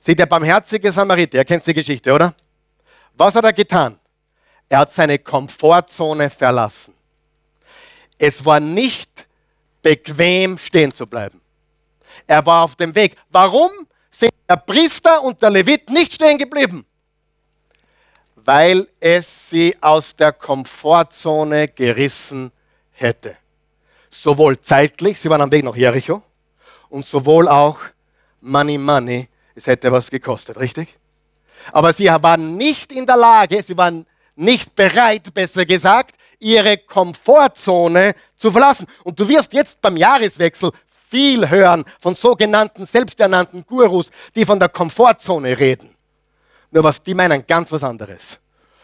Sieh, 0.00 0.14
der 0.14 0.26
barmherzige 0.26 0.92
Samariter, 0.92 1.38
er 1.38 1.46
kennt 1.46 1.66
die 1.66 1.72
Geschichte, 1.72 2.12
oder? 2.12 2.34
Was 3.14 3.34
hat 3.34 3.44
er 3.44 3.54
getan? 3.54 3.98
Er 4.68 4.80
hat 4.80 4.92
seine 4.92 5.18
Komfortzone 5.18 6.28
verlassen. 6.28 6.99
Es 8.22 8.44
war 8.44 8.60
nicht 8.60 9.26
bequem 9.80 10.58
stehen 10.58 10.92
zu 10.92 11.06
bleiben. 11.06 11.40
Er 12.26 12.44
war 12.44 12.64
auf 12.64 12.76
dem 12.76 12.94
Weg. 12.94 13.16
Warum 13.30 13.70
sind 14.10 14.30
der 14.46 14.56
Priester 14.56 15.22
und 15.22 15.40
der 15.40 15.48
Levit 15.48 15.88
nicht 15.88 16.12
stehen 16.12 16.36
geblieben? 16.36 16.84
Weil 18.36 18.86
es 19.00 19.48
sie 19.48 19.74
aus 19.80 20.14
der 20.14 20.34
Komfortzone 20.34 21.68
gerissen 21.68 22.52
hätte. 22.90 23.38
Sowohl 24.10 24.60
zeitlich, 24.60 25.18
sie 25.18 25.30
waren 25.30 25.40
am 25.40 25.50
Weg 25.50 25.64
nach 25.64 25.76
Jericho, 25.76 26.22
und 26.90 27.06
sowohl 27.06 27.48
auch 27.48 27.78
Money, 28.42 28.76
Money, 28.76 29.30
es 29.54 29.66
hätte 29.66 29.90
was 29.92 30.10
gekostet, 30.10 30.58
richtig? 30.58 30.98
Aber 31.72 31.94
sie 31.94 32.06
waren 32.06 32.58
nicht 32.58 32.92
in 32.92 33.06
der 33.06 33.16
Lage, 33.16 33.62
sie 33.62 33.78
waren 33.78 34.04
nicht 34.36 34.74
bereit, 34.74 35.32
besser 35.32 35.64
gesagt, 35.64 36.16
ihre 36.40 36.78
Komfortzone 36.78 38.14
zu 38.36 38.50
verlassen. 38.50 38.86
Und 39.04 39.20
du 39.20 39.28
wirst 39.28 39.52
jetzt 39.52 39.80
beim 39.80 39.96
Jahreswechsel 39.96 40.72
viel 40.86 41.48
hören 41.48 41.84
von 42.00 42.14
sogenannten 42.14 42.84
selbsternannten 42.86 43.64
Gurus, 43.64 44.10
die 44.34 44.44
von 44.44 44.58
der 44.58 44.68
Komfortzone 44.68 45.58
reden. 45.58 45.94
Nur 46.72 46.84
was 46.84 47.02
die 47.02 47.14
meinen, 47.14 47.46
ganz 47.46 47.70
was 47.70 47.84
anderes. 47.84 48.38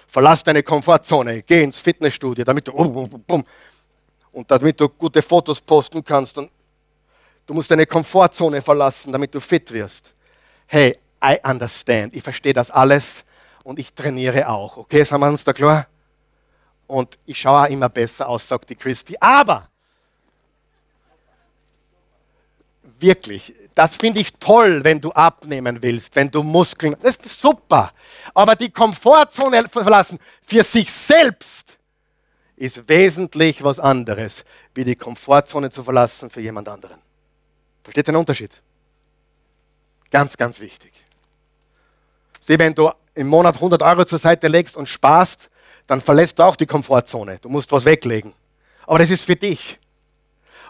Verlass 0.06 0.44
deine 0.44 0.62
Komfortzone, 0.62 1.42
geh 1.42 1.62
ins 1.64 1.80
Fitnessstudio, 1.80 2.44
damit 2.44 2.68
du 2.68 2.72
und 2.72 4.50
damit 4.50 4.80
du 4.80 4.88
gute 4.88 5.22
Fotos 5.22 5.60
posten 5.60 6.04
kannst. 6.04 6.38
Und 6.38 6.50
Du 7.46 7.54
musst 7.54 7.70
deine 7.70 7.86
Komfortzone 7.86 8.60
verlassen, 8.60 9.12
damit 9.12 9.32
du 9.32 9.40
fit 9.40 9.72
wirst. 9.72 10.12
Hey, 10.66 10.98
I 11.24 11.38
understand. 11.44 12.12
Ich 12.14 12.22
verstehe 12.22 12.52
das 12.52 12.72
alles 12.72 13.24
und 13.62 13.78
ich 13.78 13.94
trainiere 13.94 14.48
auch. 14.48 14.76
Okay, 14.76 15.04
sind 15.04 15.20
wir 15.20 15.28
uns 15.28 15.44
da 15.44 15.52
klar? 15.52 15.86
Und 16.86 17.18
ich 17.26 17.38
schaue 17.38 17.66
auch 17.66 17.70
immer 17.70 17.88
besser 17.88 18.28
aus, 18.28 18.46
sagt 18.46 18.70
die 18.70 18.76
Christi. 18.76 19.16
Aber 19.20 19.68
wirklich, 22.98 23.54
das 23.74 23.96
finde 23.96 24.20
ich 24.20 24.32
toll, 24.34 24.82
wenn 24.84 25.00
du 25.00 25.10
abnehmen 25.12 25.82
willst, 25.82 26.14
wenn 26.16 26.30
du 26.30 26.42
Muskeln. 26.42 26.96
Das 27.02 27.16
ist 27.16 27.40
super. 27.40 27.92
Aber 28.34 28.54
die 28.54 28.70
Komfortzone 28.70 29.68
verlassen 29.68 30.18
für 30.42 30.62
sich 30.62 30.90
selbst 30.90 31.76
ist 32.56 32.88
wesentlich 32.88 33.62
was 33.62 33.78
anderes, 33.78 34.44
wie 34.74 34.84
die 34.84 34.96
Komfortzone 34.96 35.70
zu 35.70 35.82
verlassen 35.82 36.30
für 36.30 36.40
jemand 36.40 36.68
anderen. 36.68 36.98
Versteht 37.82 38.08
ihr 38.08 38.12
den 38.12 38.16
Unterschied? 38.16 38.50
Ganz, 40.10 40.36
ganz 40.36 40.58
wichtig. 40.60 40.92
Sieh, 42.40 42.58
wenn 42.58 42.74
du 42.74 42.90
im 43.14 43.26
Monat 43.26 43.56
100 43.56 43.82
Euro 43.82 44.04
zur 44.04 44.18
Seite 44.18 44.48
legst 44.48 44.76
und 44.76 44.88
sparst, 44.88 45.50
dann 45.86 46.00
verlässt 46.00 46.38
du 46.38 46.42
auch 46.42 46.56
die 46.56 46.66
Komfortzone. 46.66 47.38
Du 47.40 47.48
musst 47.48 47.70
was 47.72 47.84
weglegen. 47.84 48.32
Aber 48.86 48.98
das 48.98 49.10
ist 49.10 49.24
für 49.24 49.36
dich. 49.36 49.78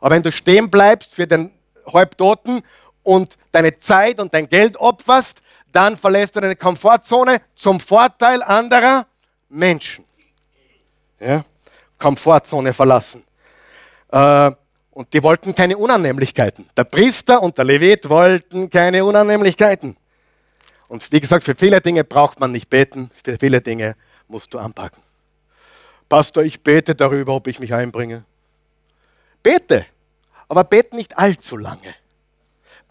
Aber 0.00 0.14
wenn 0.14 0.22
du 0.22 0.32
stehen 0.32 0.70
bleibst 0.70 1.14
für 1.14 1.26
den 1.26 1.50
Halbtoten 1.90 2.62
und 3.02 3.36
deine 3.52 3.78
Zeit 3.78 4.20
und 4.20 4.34
dein 4.34 4.48
Geld 4.48 4.76
opferst, 4.76 5.42
dann 5.72 5.96
verlässt 5.96 6.36
du 6.36 6.40
deine 6.40 6.56
Komfortzone 6.56 7.40
zum 7.54 7.80
Vorteil 7.80 8.42
anderer 8.42 9.06
Menschen. 9.48 10.04
Ja? 11.20 11.44
Komfortzone 11.98 12.72
verlassen. 12.72 13.24
Äh, 14.10 14.50
und 14.90 15.12
die 15.12 15.22
wollten 15.22 15.54
keine 15.54 15.76
Unannehmlichkeiten. 15.76 16.66
Der 16.76 16.84
Priester 16.84 17.42
und 17.42 17.58
der 17.58 17.66
Levit 17.66 18.08
wollten 18.08 18.70
keine 18.70 19.04
Unannehmlichkeiten. 19.04 19.96
Und 20.88 21.12
wie 21.12 21.20
gesagt, 21.20 21.44
für 21.44 21.54
viele 21.54 21.80
Dinge 21.80 22.04
braucht 22.04 22.40
man 22.40 22.52
nicht 22.52 22.70
beten, 22.70 23.10
für 23.22 23.36
viele 23.38 23.60
Dinge 23.60 23.96
musst 24.28 24.54
du 24.54 24.58
anpacken. 24.58 25.02
Pastor, 26.09 26.44
ich 26.44 26.61
bete 26.61 26.94
darüber, 26.94 27.34
ob 27.34 27.46
ich 27.46 27.59
mich 27.59 27.74
einbringe. 27.74 28.24
Bete, 29.42 29.86
aber 30.48 30.64
bete 30.64 30.96
nicht 30.96 31.16
allzu 31.18 31.57
lange. 31.57 31.94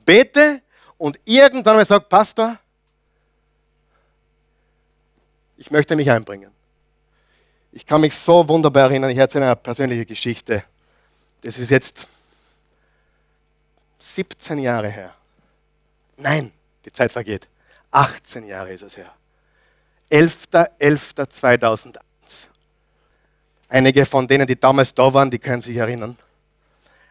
Bete 0.06 0.62
und 0.98 1.20
irgendwann 1.26 1.78
mal 1.78 1.86
sagt, 1.86 2.10
Pastor, 2.10 2.58
ich 5.58 5.72
möchte 5.72 5.96
mich 5.96 6.10
einbringen. 6.12 6.52
Ich 7.72 7.86
kann 7.86 8.02
mich 8.02 8.16
so 8.16 8.48
wunderbar 8.48 8.84
erinnern, 8.84 9.10
ich 9.10 9.18
erzähle 9.18 9.46
eine 9.46 9.56
persönliche 9.56 10.06
Geschichte. 10.06 10.64
Das 11.42 11.58
ist 11.58 11.70
jetzt 11.70 12.08
17 14.00 14.60
Jahre 14.60 14.90
her. 14.90 15.14
Nein, 16.18 16.52
die 16.86 16.92
Zeit 16.92 17.12
vergeht. 17.12 17.50
18 17.92 18.46
Jahre 18.48 18.72
ist 18.72 18.84
es 18.84 18.96
her. 18.98 19.12
11.11.2001. 20.12 21.98
Einige 23.68 24.06
von 24.06 24.28
denen, 24.28 24.46
die 24.48 24.60
damals 24.60 24.94
da 24.94 25.14
waren, 25.14 25.32
die 25.32 25.40
können 25.40 25.62
sich 25.62 25.76
erinnern. 25.76 26.18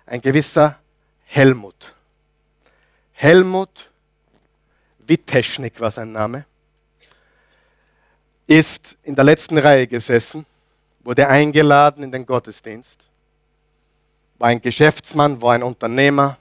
Ein 0.06 0.20
gewisser 0.20 0.78
Helmut. 1.24 1.94
Helmut 3.12 3.90
Witteschnik 5.06 5.80
war 5.80 5.90
sein 5.90 6.12
Name. 6.12 6.46
Ist 8.46 8.96
in 9.02 9.14
der 9.14 9.24
letzten 9.24 9.58
Reihe 9.58 9.86
gesessen, 9.86 10.44
wurde 11.02 11.28
eingeladen 11.28 12.04
in 12.04 12.12
den 12.12 12.26
Gottesdienst. 12.26 13.06
War 14.38 14.48
ein 14.48 14.60
Geschäftsmann, 14.60 15.40
war 15.40 15.54
ein 15.54 15.62
Unternehmer, 15.62 16.38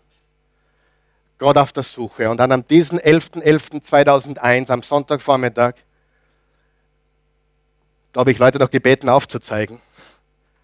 Gott 1.37 1.57
auf 1.57 1.71
der 1.73 1.83
Suche. 1.83 2.29
Und 2.29 2.37
dann 2.37 2.51
am 2.51 2.67
diesen 2.67 2.99
11.11.2001, 2.99 4.71
am 4.71 4.81
Sonntagvormittag, 4.81 5.75
da 8.11 8.19
habe 8.19 8.31
ich 8.31 8.37
Leute 8.37 8.59
doch 8.59 8.69
gebeten 8.69 9.09
aufzuzeigen. 9.09 9.79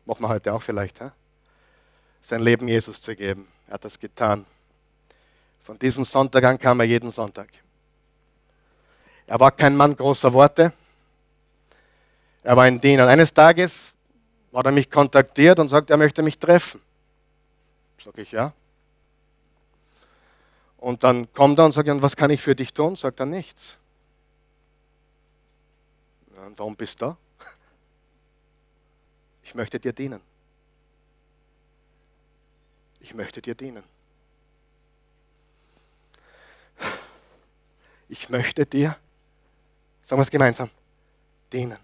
Machen 0.09 0.23
wir 0.23 0.29
heute 0.29 0.51
auch 0.55 0.61
vielleicht. 0.63 0.97
He? 0.97 1.05
Sein 2.23 2.41
Leben 2.41 2.67
Jesus 2.67 2.99
zu 2.99 3.15
geben. 3.15 3.47
Er 3.67 3.75
hat 3.75 3.85
das 3.85 3.99
getan. 3.99 4.43
Von 5.63 5.77
diesem 5.77 6.03
Sonntag 6.03 6.43
an 6.45 6.57
kam 6.57 6.79
er 6.79 6.87
jeden 6.87 7.11
Sonntag. 7.11 7.47
Er 9.27 9.39
war 9.39 9.51
kein 9.51 9.77
Mann 9.77 9.95
großer 9.95 10.33
Worte. 10.33 10.73
Er 12.41 12.57
war 12.57 12.63
ein 12.63 12.81
Diener. 12.81 13.07
Eines 13.07 13.31
Tages 13.31 13.93
hat 14.51 14.65
er 14.65 14.71
mich 14.71 14.89
kontaktiert 14.89 15.59
und 15.59 15.69
sagt, 15.69 15.91
er 15.91 15.97
möchte 15.97 16.23
mich 16.23 16.39
treffen. 16.39 16.81
Sag 18.03 18.17
ich 18.17 18.31
ja. 18.31 18.51
Und 20.77 21.03
dann 21.03 21.31
kommt 21.33 21.59
er 21.59 21.65
und 21.65 21.73
sagt, 21.73 21.87
was 22.01 22.15
kann 22.15 22.31
ich 22.31 22.41
für 22.41 22.55
dich 22.55 22.73
tun? 22.73 22.95
Sagt 22.95 23.19
er 23.19 23.27
nichts. 23.27 23.77
Und 26.47 26.57
warum 26.57 26.75
bist 26.75 26.99
du 26.99 27.05
da? 27.05 27.17
Ich 29.49 29.55
möchte 29.55 29.79
dir 29.79 29.93
dienen. 29.93 30.21
Ich 32.99 33.15
möchte 33.15 33.41
dir 33.41 33.55
dienen. 33.55 33.83
Ich 38.09 38.29
möchte 38.29 38.67
dir, 38.67 38.95
sagen 40.03 40.19
wir 40.19 40.21
es 40.21 40.29
gemeinsam, 40.29 40.69
dienen. 41.51 41.79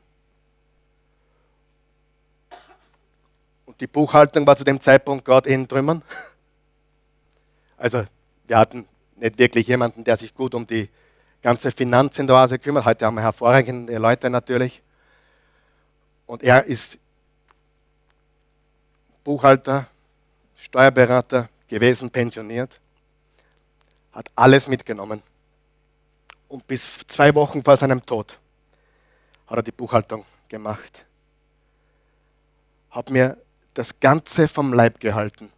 Und 3.66 3.82
die 3.82 3.88
Buchhaltung 3.88 4.46
war 4.46 4.56
zu 4.56 4.64
dem 4.64 4.80
Zeitpunkt 4.80 5.26
gerade 5.26 5.50
in 5.50 5.68
Trümmern. 5.68 6.04
Also 7.78 8.06
wir 8.46 8.60
hatten 8.60 8.88
nicht 9.16 9.40
wirklich 9.40 9.66
jemanden, 9.66 10.04
der 10.04 10.18
sich 10.18 10.36
gut 10.36 10.54
um 10.54 10.68
die 10.68 10.88
ganze 11.42 11.72
Finanz 11.72 12.16
kümmert. 12.18 12.86
Heute 12.86 13.08
haben 13.08 13.16
wir 13.16 13.24
hervorragende 13.24 13.98
Leute 13.98 14.30
natürlich. 14.30 14.84
Und 16.28 16.44
er 16.44 16.66
ist 16.66 17.00
Buchhalter, 19.26 19.88
Steuerberater 20.56 21.50
gewesen, 21.68 22.12
pensioniert, 22.12 22.80
hat 24.14 24.30
alles 24.36 24.68
mitgenommen. 24.68 25.22
Und 26.48 26.66
bis 26.68 27.00
zwei 27.08 27.34
Wochen 27.34 27.64
vor 27.64 27.76
seinem 27.76 28.06
Tod 28.06 28.40
hat 29.48 29.58
er 29.58 29.64
die 29.64 29.72
Buchhaltung 29.72 30.24
gemacht. 30.48 31.06
Hat 32.92 33.10
mir 33.10 33.36
das 33.74 34.00
Ganze 34.00 34.48
vom 34.48 34.72
Leib 34.72 35.00
gehalten. 35.00 35.52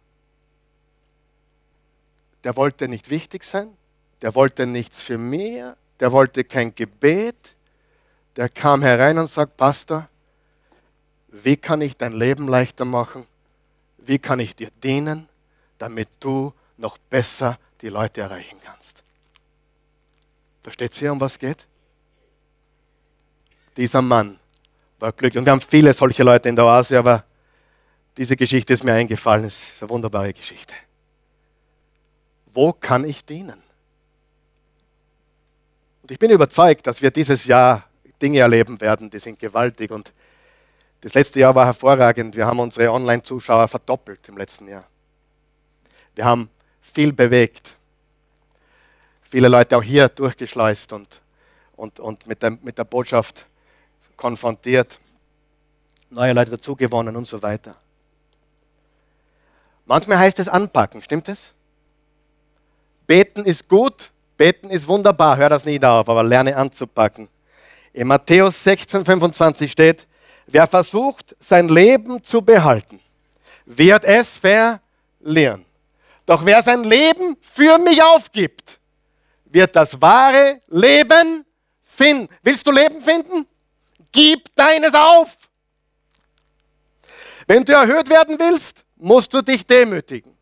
Der 2.44 2.56
wollte 2.56 2.88
nicht 2.88 3.10
wichtig 3.10 3.44
sein, 3.44 3.76
der 4.22 4.34
wollte 4.34 4.66
nichts 4.66 5.02
für 5.02 5.18
mehr, 5.18 5.76
der 6.00 6.12
wollte 6.12 6.42
kein 6.42 6.74
Gebet. 6.74 7.54
Der 8.36 8.48
kam 8.48 8.80
herein 8.80 9.18
und 9.18 9.28
sagt, 9.28 9.58
Pastor, 9.58 10.08
wie 11.28 11.58
kann 11.58 11.82
ich 11.82 11.98
dein 11.98 12.14
Leben 12.14 12.48
leichter 12.48 12.86
machen? 12.86 13.26
Wie 14.08 14.18
kann 14.18 14.40
ich 14.40 14.56
dir 14.56 14.70
dienen, 14.82 15.28
damit 15.76 16.08
du 16.18 16.54
noch 16.78 16.96
besser 16.96 17.58
die 17.82 17.90
Leute 17.90 18.22
erreichen 18.22 18.56
kannst? 18.64 19.04
Versteht 20.62 21.02
ihr, 21.02 21.12
um 21.12 21.20
was 21.20 21.38
geht? 21.38 21.66
Dieser 23.76 24.00
Mann 24.00 24.38
war 24.98 25.12
glücklich. 25.12 25.38
Und 25.38 25.44
wir 25.44 25.52
haben 25.52 25.60
viele 25.60 25.92
solche 25.92 26.22
Leute 26.22 26.48
in 26.48 26.56
der 26.56 26.64
Oase, 26.64 26.98
aber 26.98 27.26
diese 28.16 28.34
Geschichte 28.34 28.72
ist 28.72 28.82
mir 28.82 28.94
eingefallen. 28.94 29.44
Es 29.44 29.74
ist 29.74 29.82
eine 29.82 29.90
wunderbare 29.90 30.32
Geschichte. 30.32 30.72
Wo 32.54 32.72
kann 32.72 33.04
ich 33.04 33.26
dienen? 33.26 33.62
Und 36.00 36.10
ich 36.10 36.18
bin 36.18 36.30
überzeugt, 36.30 36.86
dass 36.86 37.02
wir 37.02 37.10
dieses 37.10 37.44
Jahr 37.44 37.86
Dinge 38.22 38.38
erleben 38.38 38.80
werden, 38.80 39.10
die 39.10 39.18
sind 39.18 39.38
gewaltig. 39.38 39.90
Und 39.90 40.14
das 41.00 41.14
letzte 41.14 41.40
Jahr 41.40 41.54
war 41.54 41.66
hervorragend. 41.66 42.36
Wir 42.36 42.46
haben 42.46 42.58
unsere 42.58 42.92
Online-Zuschauer 42.92 43.68
verdoppelt 43.68 44.28
im 44.28 44.36
letzten 44.36 44.68
Jahr. 44.68 44.84
Wir 46.14 46.24
haben 46.24 46.50
viel 46.80 47.12
bewegt. 47.12 47.76
Viele 49.30 49.48
Leute 49.48 49.76
auch 49.76 49.82
hier 49.82 50.08
durchgeschleust 50.08 50.92
und, 50.92 51.20
und, 51.76 52.00
und 52.00 52.26
mit, 52.26 52.42
der, 52.42 52.50
mit 52.50 52.78
der 52.78 52.84
Botschaft 52.84 53.46
konfrontiert. 54.16 54.98
Neue 56.10 56.32
Leute 56.32 56.52
dazugewonnen 56.52 57.14
und 57.14 57.26
so 57.26 57.40
weiter. 57.42 57.76
Manchmal 59.86 60.18
heißt 60.18 60.38
es 60.40 60.48
anpacken, 60.48 61.02
stimmt 61.02 61.28
es? 61.28 61.52
Beten 63.06 63.44
ist 63.44 63.68
gut, 63.68 64.10
beten 64.36 64.68
ist 64.68 64.88
wunderbar, 64.88 65.36
hör 65.36 65.48
das 65.48 65.64
nie 65.64 65.82
auf, 65.82 66.08
aber 66.08 66.24
lerne 66.24 66.56
anzupacken. 66.56 67.28
In 67.92 68.08
Matthäus 68.08 68.64
16, 68.64 69.04
25 69.04 69.70
steht, 69.70 70.07
wer 70.48 70.66
versucht, 70.66 71.36
sein 71.38 71.68
Leben 71.68 72.22
zu 72.22 72.42
behalten, 72.42 73.00
wird 73.64 74.04
es 74.04 74.38
verlieren. 74.38 75.64
Doch 76.26 76.44
wer 76.44 76.62
sein 76.62 76.84
Leben 76.84 77.36
für 77.40 77.78
mich 77.78 78.02
aufgibt, 78.02 78.78
wird 79.44 79.74
das 79.76 80.00
wahre 80.00 80.60
Leben 80.68 81.44
finden. 81.82 82.28
Willst 82.42 82.66
du 82.66 82.70
Leben 82.70 83.00
finden? 83.00 83.46
Gib 84.12 84.54
deines 84.54 84.94
auf. 84.94 85.36
Wenn 87.46 87.64
du 87.64 87.72
erhöht 87.72 88.10
werden 88.10 88.38
willst, 88.38 88.84
musst 88.96 89.32
du 89.32 89.40
dich 89.40 89.66
demütigen. 89.66 90.36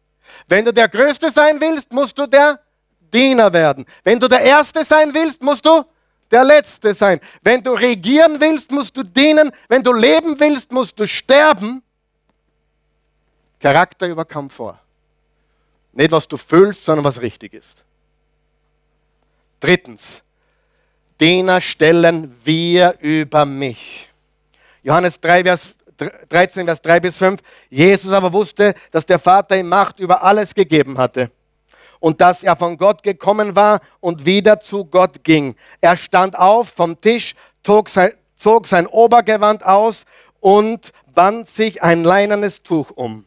Wenn 0.49 0.65
du 0.65 0.73
der 0.73 0.89
Größte 0.89 1.31
sein 1.31 1.61
willst, 1.61 1.93
musst 1.93 2.19
du 2.19 2.27
der 2.27 2.61
Diener 2.99 3.53
werden. 3.53 3.87
Wenn 4.03 4.19
du 4.19 4.29
der 4.29 4.41
Erste 4.41 4.85
sein 4.85 5.15
willst, 5.15 5.43
musst 5.43 5.65
du 5.65 5.85
der 6.31 6.45
Letzte 6.45 6.93
sein. 6.93 7.21
Wenn 7.43 7.63
du 7.63 7.73
regieren 7.73 8.41
willst, 8.41 8.71
musst 8.71 8.97
du 8.97 9.03
dienen. 9.03 9.51
Wenn 9.69 9.83
du 9.83 9.93
leben 9.93 10.39
willst, 10.39 10.73
musst 10.73 10.99
du 10.99 11.07
sterben. 11.07 11.83
Charakter 13.61 14.09
über 14.09 14.25
Komfort. 14.25 14.79
Nicht, 15.93 16.11
was 16.11 16.29
du 16.29 16.37
fühlst, 16.37 16.85
sondern 16.85 17.05
was 17.05 17.21
richtig 17.21 17.55
ist. 17.55 17.85
Drittens, 19.61 20.23
Diener 21.19 21.61
stellen 21.61 22.37
wir 22.45 22.97
über 23.01 23.47
mich. 23.47 24.11
Johannes 24.83 25.19
3, 25.21 25.45
Vers 25.45 25.77
13, 26.29 26.67
Vers 26.67 26.83
3 26.83 27.01
bis 27.01 27.17
5. 27.17 27.41
Jesus 27.71 28.13
aber 28.13 28.33
wusste, 28.33 28.75
dass 28.91 29.07
der 29.07 29.19
Vater 29.19 29.57
ihm 29.57 29.69
Macht 29.69 29.99
über 29.99 30.23
alles 30.23 30.55
gegeben 30.55 30.99
hatte 30.99 31.31
und 32.01 32.21
dass 32.21 32.43
er 32.43 32.57
von 32.57 32.77
Gott 32.77 33.03
gekommen 33.03 33.57
war 33.57 33.81
und 34.01 34.27
wieder 34.27 34.61
zu 34.61 34.85
Gott 34.85 35.25
ging. 35.25 35.55
Er 35.81 35.97
stand 35.97 36.39
auf 36.39 36.69
vom 36.69 37.01
Tisch, 37.01 37.35
zog 37.63 37.89
sein, 37.89 38.13
zog 38.37 38.67
sein 38.67 38.87
Obergewand 38.87 39.65
aus 39.65 40.05
und 40.41 40.93
band 41.15 41.49
sich 41.49 41.83
ein 41.83 42.05
leinernes 42.05 42.63
Tuch 42.63 42.91
um. 42.91 43.25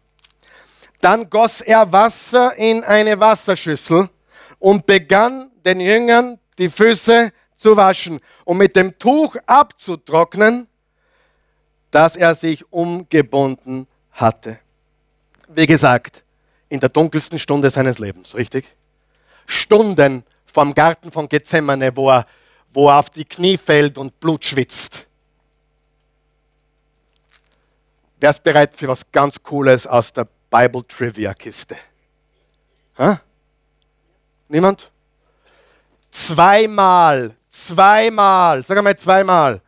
Dann 1.02 1.30
goss 1.30 1.62
er 1.62 1.92
Wasser 1.92 2.56
in 2.58 2.84
eine 2.84 3.20
Wasserschüssel 3.20 4.10
und 4.60 4.86
begann 4.86 5.50
den 5.66 5.80
Jüngern 5.80 6.40
die 6.58 6.70
Füße 6.70 7.32
zu 7.56 7.76
waschen 7.78 8.20
und 8.46 8.58
mit 8.58 8.76
dem 8.76 8.98
Tuch 9.00 9.36
abzutrocknen, 9.46 10.68
das 11.92 12.16
er 12.16 12.36
sich 12.36 12.72
umgebunden 12.72 13.88
hatte. 14.12 14.60
Wie 15.48 15.66
gesagt, 15.66 16.24
in 16.70 16.80
der 16.80 16.90
dunkelsten 16.90 17.40
Stunde 17.40 17.70
seines 17.70 18.00
Lebens, 18.00 18.36
richtig? 18.36 18.66
Stunden 19.48 20.24
vom 20.46 20.74
Garten 20.74 21.12
von 21.12 21.28
Gethsemane, 21.28 21.96
wo 21.96 22.10
er, 22.12 22.26
wo 22.74 22.90
er 22.90 23.00
auf 23.00 23.10
die 23.10 23.26
Knie 23.26 23.58
fällt 23.58 23.98
und 23.98 24.20
Blut 24.20 24.46
schwitzt. 24.46 25.08
Wer 28.20 28.30
ist 28.30 28.44
bereit 28.44 28.76
für 28.76 28.88
was 28.88 29.10
ganz 29.12 29.42
Cooles 29.42 29.88
aus 29.88 30.14
der 30.14 30.28
Bible 30.50 30.86
Trivia 30.88 31.34
Kiste? 31.34 31.78
Ha? 32.98 33.22
Niemand? 34.50 34.92
Zweimal, 36.12 37.36
zweimal, 37.50 38.64
sag 38.64 38.84
mal 38.84 38.98
zweimal, 38.98 39.62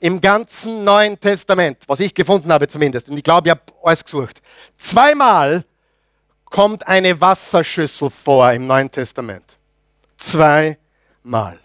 im 0.00 0.20
ganzen 0.20 0.84
Neuen 0.84 1.18
Testament, 1.18 1.78
was 1.86 2.00
ich 2.00 2.14
gefunden 2.14 2.52
habe 2.52 2.68
zumindest, 2.68 3.08
und 3.08 3.16
ich 3.16 3.24
glaube, 3.24 3.48
ich 3.48 3.50
habe 3.52 3.62
alles 3.82 4.04
gesucht, 4.04 4.42
zweimal 4.76 5.64
kommt 6.54 6.86
eine 6.86 7.20
Wasserschüssel 7.20 8.10
vor 8.10 8.52
im 8.52 8.68
Neuen 8.68 8.88
Testament. 8.88 9.44
Zweimal. 10.16 11.58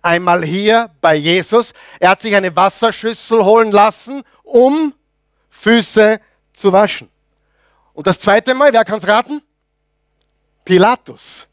Einmal 0.00 0.44
hier 0.44 0.88
bei 1.00 1.16
Jesus, 1.16 1.72
er 1.98 2.10
hat 2.10 2.20
sich 2.20 2.32
eine 2.32 2.54
Wasserschüssel 2.54 3.44
holen 3.44 3.72
lassen, 3.72 4.22
um 4.44 4.94
Füße 5.50 6.20
zu 6.52 6.72
waschen. 6.72 7.10
Und 7.92 8.06
das 8.06 8.20
zweite 8.20 8.54
Mal, 8.54 8.72
wer 8.72 8.84
kann 8.84 8.98
es 8.98 9.08
raten? 9.08 9.42
Pilatus. 10.64 11.48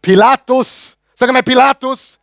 Pilatus. 0.00 0.96
Sag 1.14 1.30
mal 1.34 1.42
Pilatus. 1.42 2.18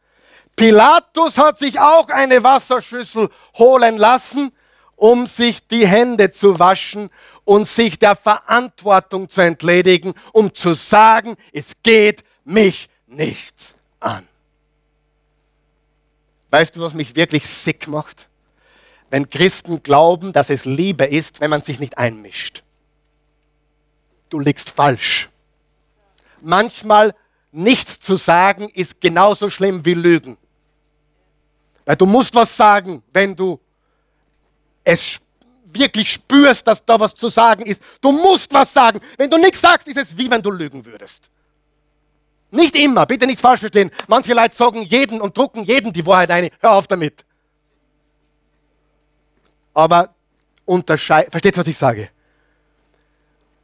Pilatus 0.55 1.38
hat 1.38 1.59
sich 1.59 1.80
auch 1.80 2.07
eine 2.07 2.43
Wasserschüssel 2.43 3.30
holen 3.59 3.97
lassen, 3.97 4.51
um 4.95 5.28
sich 5.28 5.68
die 5.68 5.86
Hände 5.86 6.32
zu 6.32 6.57
waschen 6.57 7.12
und 7.43 7.67
sich 7.67 7.99
der 7.99 8.15
Verantwortung 8.15 9.29
zu 9.29 9.41
entledigen, 9.41 10.13
um 10.31 10.53
zu 10.53 10.73
sagen, 10.73 11.35
es 11.51 11.73
geht 11.83 12.23
mich 12.43 12.89
nichts 13.07 13.75
an. 13.99 14.27
Weißt 16.49 16.75
du, 16.75 16.81
was 16.81 16.93
mich 16.93 17.15
wirklich 17.15 17.47
sick 17.47 17.87
macht? 17.87 18.27
Wenn 19.09 19.29
Christen 19.29 19.83
glauben, 19.83 20.33
dass 20.33 20.49
es 20.49 20.65
Liebe 20.65 21.05
ist, 21.05 21.41
wenn 21.41 21.49
man 21.49 21.61
sich 21.61 21.79
nicht 21.79 21.97
einmischt 21.97 22.63
du 24.31 24.39
liegst 24.39 24.69
falsch. 24.69 25.29
Manchmal 26.39 27.13
nichts 27.51 27.99
zu 27.99 28.15
sagen 28.15 28.69
ist 28.69 28.99
genauso 28.99 29.49
schlimm 29.49 29.85
wie 29.85 29.93
Lügen. 29.93 30.37
Weil 31.85 31.95
du 31.95 32.05
musst 32.05 32.33
was 32.33 32.55
sagen, 32.55 33.03
wenn 33.13 33.35
du 33.35 33.59
es 34.83 35.19
wirklich 35.74 36.11
spürst, 36.11 36.67
dass 36.67 36.86
da 36.86 36.99
was 36.99 37.15
zu 37.15 37.30
sagen 37.30 37.65
ist. 37.65 37.82
Du 38.01 38.11
musst 38.11 38.53
was 38.53 38.74
sagen. 38.74 38.99
Wenn 39.17 39.30
du 39.30 39.38
nichts 39.38 39.61
sagst, 39.61 39.88
ist 39.88 39.97
es 39.97 40.17
wie 40.17 40.30
wenn 40.30 40.41
du 40.41 40.51
lügen 40.51 40.86
würdest. 40.86 41.30
Nicht 42.51 42.76
immer, 42.76 43.05
bitte 43.05 43.26
nicht 43.26 43.39
falsch 43.39 43.61
verstehen. 43.61 43.91
Manche 44.07 44.34
Leute 44.34 44.55
sagen 44.55 44.82
jeden 44.82 45.22
und 45.22 45.38
drucken 45.38 45.63
jeden 45.63 45.93
die 45.93 46.05
Wahrheit 46.05 46.32
ein. 46.32 46.49
Hör 46.59 46.74
auf 46.74 46.88
damit. 46.88 47.24
Aber 49.74 50.13
unterscheid, 50.65 51.30
versteht, 51.32 51.57
was 51.57 51.67
ich 51.67 51.78
sage? 51.78 52.09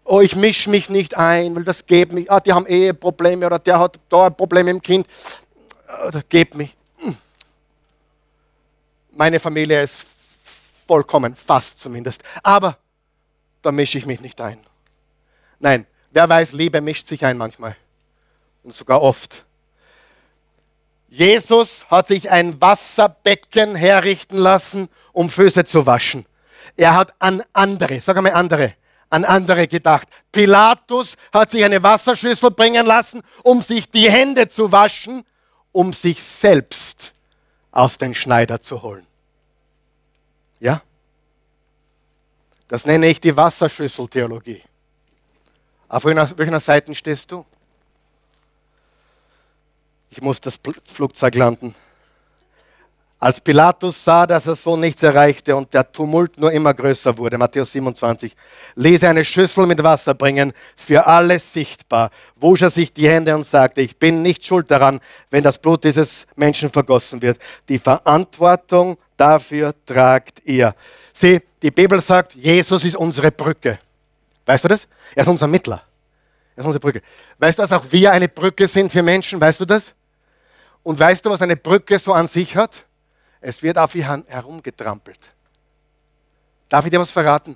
oh, 0.07 0.21
ich 0.21 0.35
mische 0.35 0.69
mich 0.69 0.89
nicht 0.89 1.15
ein, 1.17 1.55
weil 1.55 1.63
das 1.63 1.85
geht 1.85 2.13
mich. 2.13 2.31
Ah, 2.31 2.39
die 2.39 2.53
haben 2.53 2.65
Eheprobleme 2.65 3.45
oder 3.45 3.59
der 3.59 3.79
hat 3.79 3.99
da 4.09 4.27
ein 4.27 4.35
Problem 4.35 4.67
im 4.67 4.81
Kind. 4.81 5.05
Ah, 5.87 6.09
das 6.11 6.27
geht 6.29 6.55
mich. 6.55 6.75
Meine 9.11 9.39
Familie 9.39 9.83
ist 9.83 10.05
vollkommen, 10.87 11.35
fast 11.35 11.79
zumindest. 11.79 12.23
Aber 12.43 12.77
da 13.61 13.71
mische 13.71 13.97
ich 13.97 14.05
mich 14.05 14.21
nicht 14.21 14.39
ein. 14.41 14.59
Nein, 15.59 15.85
wer 16.11 16.29
weiß, 16.29 16.51
Liebe 16.51 16.81
mischt 16.81 17.07
sich 17.07 17.25
ein 17.25 17.37
manchmal. 17.37 17.75
Und 18.63 18.73
sogar 18.73 19.01
oft. 19.01 19.45
Jesus 21.09 21.85
hat 21.89 22.07
sich 22.07 22.29
ein 22.29 22.59
Wasserbecken 22.59 23.75
herrichten 23.75 24.37
lassen, 24.37 24.89
um 25.13 25.29
Füße 25.29 25.63
zu 25.65 25.85
waschen. 25.85 26.25
Er 26.75 26.93
hat 26.93 27.13
an 27.19 27.43
andere, 27.53 28.01
sag 28.01 28.17
einmal 28.17 28.33
andere, 28.33 28.75
an 29.09 29.23
andere 29.23 29.67
gedacht. 29.67 30.07
Pilatus 30.31 31.15
hat 31.31 31.49
sich 31.49 31.63
eine 31.63 31.81
Wasserschüssel 31.81 32.51
bringen 32.51 32.85
lassen, 32.85 33.21
um 33.43 33.61
sich 33.61 33.89
die 33.89 34.11
Hände 34.11 34.49
zu 34.49 34.71
waschen, 34.71 35.23
um 35.71 35.93
sich 35.93 36.21
selbst 36.21 37.13
aus 37.71 37.97
den 37.97 38.13
Schneider 38.13 38.61
zu 38.61 38.81
holen. 38.81 39.06
Ja? 40.59 40.81
Das 42.67 42.85
nenne 42.85 43.07
ich 43.07 43.19
die 43.21 43.35
Wasserschüsseltheologie. 43.35 44.61
Auf 45.87 46.03
welcher 46.05 46.59
Seite 46.59 46.93
stehst 46.95 47.31
du? 47.31 47.45
Ich 50.09 50.21
muss 50.21 50.41
das 50.41 50.59
Flugzeug 50.85 51.35
landen. 51.35 51.75
Als 53.19 53.41
Pilatus 53.41 54.03
sah, 54.03 54.27
dass 54.27 54.45
er 54.45 54.55
so 54.55 54.77
nichts 54.77 55.01
erreichte 55.01 55.55
und 55.55 55.73
der 55.73 55.91
Tumult 55.91 56.39
nur 56.39 56.51
immer 56.51 56.71
größer 56.71 57.17
wurde, 57.17 57.39
Matthäus 57.39 57.71
27, 57.71 58.35
ließ 58.75 59.01
er 59.01 59.09
eine 59.09 59.25
Schüssel 59.25 59.65
mit 59.65 59.81
Wasser 59.81 60.13
bringen, 60.13 60.53
für 60.75 61.07
alle 61.07 61.39
sichtbar, 61.39 62.11
wusch 62.35 62.61
er 62.61 62.69
sich 62.69 62.93
die 62.93 63.09
Hände 63.09 63.33
und 63.35 63.43
sagte, 63.43 63.81
ich 63.81 63.97
bin 63.97 64.21
nicht 64.21 64.45
schuld 64.45 64.69
daran, 64.69 64.99
wenn 65.31 65.41
das 65.41 65.57
Blut 65.57 65.83
dieses 65.83 66.27
Menschen 66.35 66.69
vergossen 66.69 67.19
wird. 67.23 67.39
Die 67.67 67.79
Verantwortung 67.79 68.99
dafür 69.15 69.73
tragt 69.87 70.43
ihr. 70.45 70.75
Sieh, 71.11 71.41
die 71.63 71.71
Bibel 71.71 71.99
sagt, 71.99 72.35
Jesus 72.35 72.83
ist 72.85 72.97
unsere 72.97 73.31
Brücke. 73.31 73.79
Weißt 74.45 74.63
du 74.63 74.67
das? 74.67 74.87
Er 75.15 75.23
ist 75.23 75.27
unser 75.27 75.47
Mittler. 75.47 75.81
Er 76.55 76.61
ist 76.61 76.67
unsere 76.67 76.79
Brücke. 76.79 77.01
Weißt 77.39 77.57
du, 77.57 77.63
dass 77.63 77.71
auch 77.71 77.85
wir 77.89 78.11
eine 78.11 78.29
Brücke 78.29 78.67
sind 78.67 78.91
für 78.91 79.01
Menschen? 79.01 79.41
Weißt 79.41 79.59
du 79.59 79.65
das? 79.65 79.95
Und 80.83 80.99
weißt 80.99 81.25
du, 81.25 81.31
was 81.31 81.41
eine 81.41 81.57
Brücke 81.57 81.97
so 81.97 82.13
an 82.13 82.27
sich 82.27 82.55
hat? 82.55 82.85
Es 83.47 83.63
wird 83.63 83.77
auf 83.77 83.95
ihr 83.95 84.05
herumgetrampelt. 84.27 85.19
Darf 86.67 86.83
ich 86.83 86.91
dir 86.91 86.99
was 86.99 87.11
verraten? 87.11 87.55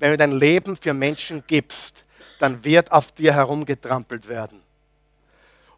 Wenn 0.00 0.10
du 0.10 0.16
dein 0.16 0.32
Leben 0.32 0.76
für 0.76 0.92
Menschen 0.92 1.44
gibst, 1.46 2.04
dann 2.40 2.64
wird 2.64 2.90
auf 2.90 3.12
dir 3.12 3.32
herumgetrampelt 3.32 4.28
werden. 4.28 4.60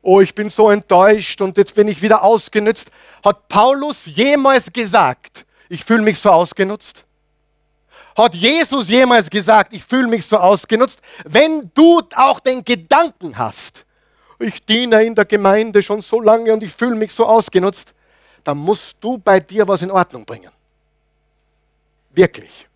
Oh, 0.00 0.22
ich 0.22 0.34
bin 0.34 0.48
so 0.48 0.70
enttäuscht 0.70 1.42
und 1.42 1.58
jetzt 1.58 1.74
bin 1.74 1.88
ich 1.88 2.00
wieder 2.00 2.22
ausgenützt. 2.22 2.90
Hat 3.22 3.48
Paulus 3.48 4.06
jemals 4.06 4.72
gesagt, 4.72 5.44
ich 5.68 5.84
fühle 5.84 6.04
mich 6.04 6.18
so 6.18 6.30
ausgenutzt? 6.30 7.04
Hat 8.16 8.34
Jesus 8.34 8.88
jemals 8.88 9.28
gesagt, 9.28 9.74
ich 9.74 9.84
fühle 9.84 10.08
mich 10.08 10.24
so 10.24 10.38
ausgenutzt? 10.38 11.02
Wenn 11.26 11.70
du 11.74 12.00
auch 12.16 12.40
den 12.40 12.64
Gedanken 12.64 13.36
hast, 13.36 13.84
ich 14.38 14.64
diene 14.64 15.04
in 15.04 15.14
der 15.14 15.26
Gemeinde 15.26 15.82
schon 15.82 16.00
so 16.00 16.18
lange 16.18 16.50
und 16.50 16.62
ich 16.62 16.72
fühle 16.72 16.96
mich 16.96 17.12
so 17.12 17.26
ausgenutzt, 17.26 17.94
dann 18.44 18.58
musst 18.58 18.96
du 19.00 19.18
bei 19.18 19.40
dir 19.40 19.66
was 19.68 19.82
in 19.82 19.90
Ordnung 19.90 20.24
bringen. 20.24 20.50
Wirklich. 22.10 22.68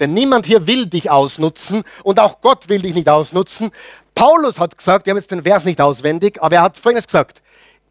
Denn 0.00 0.14
niemand 0.14 0.46
hier 0.46 0.66
will 0.66 0.86
dich 0.86 1.10
ausnutzen 1.10 1.84
und 2.02 2.18
auch 2.18 2.40
Gott 2.40 2.68
will 2.68 2.80
dich 2.80 2.94
nicht 2.94 3.08
ausnutzen. 3.08 3.70
Paulus 4.14 4.58
hat 4.58 4.76
gesagt, 4.76 5.06
wir 5.06 5.12
haben 5.12 5.18
jetzt 5.18 5.30
den 5.30 5.42
Vers 5.42 5.64
nicht 5.64 5.80
auswendig, 5.80 6.42
aber 6.42 6.56
er 6.56 6.62
hat 6.62 6.78
folgendes 6.78 7.06
gesagt, 7.06 7.42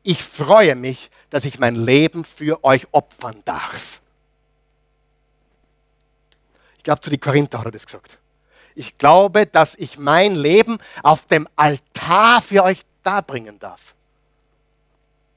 ich 0.03 0.23
freue 0.23 0.75
mich, 0.75 1.11
dass 1.29 1.45
ich 1.45 1.59
mein 1.59 1.75
Leben 1.75 2.25
für 2.25 2.63
euch 2.63 2.87
opfern 2.91 3.41
darf. 3.45 4.01
Ich 6.77 6.83
glaube, 6.83 7.01
zu 7.01 7.11
den 7.11 7.19
Korinther 7.19 7.59
hat 7.59 7.65
er 7.65 7.71
das 7.71 7.85
gesagt. 7.85 8.17
Ich 8.73 8.97
glaube, 8.97 9.45
dass 9.45 9.75
ich 9.75 9.99
mein 9.99 10.35
Leben 10.35 10.79
auf 11.03 11.27
dem 11.27 11.47
Altar 11.55 12.41
für 12.41 12.63
euch 12.63 12.81
darbringen 13.03 13.59
darf. 13.59 13.93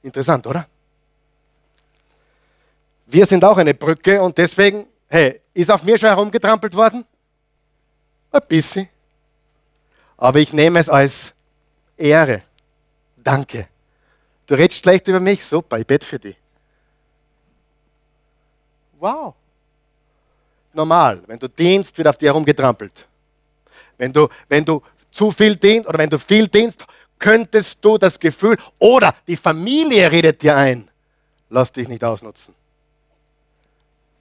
Interessant, 0.01 0.47
oder? 0.47 0.67
Wir 3.05 3.25
sind 3.25 3.43
auch 3.45 3.57
eine 3.57 3.73
Brücke 3.73 4.21
und 4.21 4.37
deswegen, 4.37 4.87
hey, 5.07 5.41
ist 5.53 5.71
auf 5.71 5.83
mir 5.83 5.97
schon 5.97 6.09
herumgetrampelt 6.09 6.75
worden? 6.75 7.05
Ein 8.31 8.41
bisschen. 8.47 8.89
Aber 10.17 10.39
ich 10.39 10.53
nehme 10.53 10.79
es 10.79 10.89
als 10.89 11.33
Ehre. 11.97 12.41
Danke. 13.17 13.67
Du 14.47 14.55
redest 14.55 14.81
schlecht 14.81 15.07
über 15.07 15.19
mich? 15.19 15.43
Super, 15.45 15.79
ich 15.79 15.87
bete 15.87 16.05
für 16.05 16.19
dich. 16.19 16.37
Wow. 18.99 19.33
Normal, 20.73 21.21
wenn 21.27 21.39
du 21.39 21.47
dienst, 21.47 21.97
wird 21.97 22.07
auf 22.07 22.17
dir 22.17 22.27
herumgetrampelt. 22.27 23.07
Wenn 23.97 24.11
du, 24.11 24.27
wenn 24.49 24.65
du 24.65 24.81
zu 25.09 25.31
viel 25.31 25.55
dienst 25.55 25.87
oder 25.87 25.97
wenn 25.97 26.09
du 26.09 26.19
viel 26.19 26.47
dienst, 26.47 26.85
könntest 27.17 27.83
du 27.83 27.97
das 27.97 28.19
Gefühl 28.19 28.57
oder 28.77 29.15
die 29.27 29.37
Familie 29.37 30.11
redet 30.11 30.41
dir 30.41 30.57
ein, 30.57 30.89
lass 31.49 31.71
dich 31.71 31.87
nicht 31.87 32.03
ausnutzen. 32.03 32.53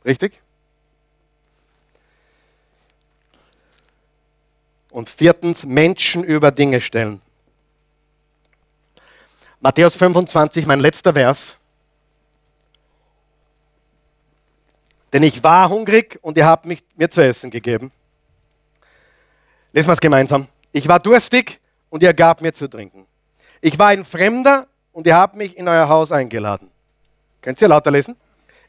Richtig? 0.05 0.40
Und 4.90 5.09
viertens, 5.09 5.64
Menschen 5.64 6.22
über 6.22 6.52
Dinge 6.52 6.80
stellen. 6.80 7.20
Matthäus 9.61 9.96
25, 9.96 10.66
mein 10.66 10.80
letzter 10.80 11.14
Vers. 11.14 11.57
Denn 15.12 15.22
ich 15.22 15.42
war 15.42 15.68
hungrig 15.68 16.18
und 16.22 16.36
ihr 16.36 16.44
habt 16.44 16.66
mich, 16.66 16.84
mir 16.96 17.09
zu 17.09 17.24
essen 17.24 17.50
gegeben. 17.50 17.90
Lesen 19.72 19.88
wir 19.88 19.94
es 19.94 20.00
gemeinsam. 20.00 20.48
Ich 20.70 20.86
war 20.86 21.00
durstig 21.00 21.61
und 21.88 22.02
ihr 22.02 22.12
gab 22.12 22.42
mir 22.42 22.52
zu 22.52 22.68
trinken. 22.68 23.07
Ich 23.61 23.78
war 23.78 23.88
ein 23.88 24.05
Fremder 24.05 24.66
und 24.92 25.07
ihr 25.07 25.16
habt 25.16 25.34
mich 25.34 25.57
in 25.57 25.66
euer 25.66 25.88
Haus 25.88 26.12
eingeladen. 26.12 26.70
Könnt 27.40 27.61
ihr 27.62 27.68
lauter 27.68 27.90
lesen? 27.90 28.16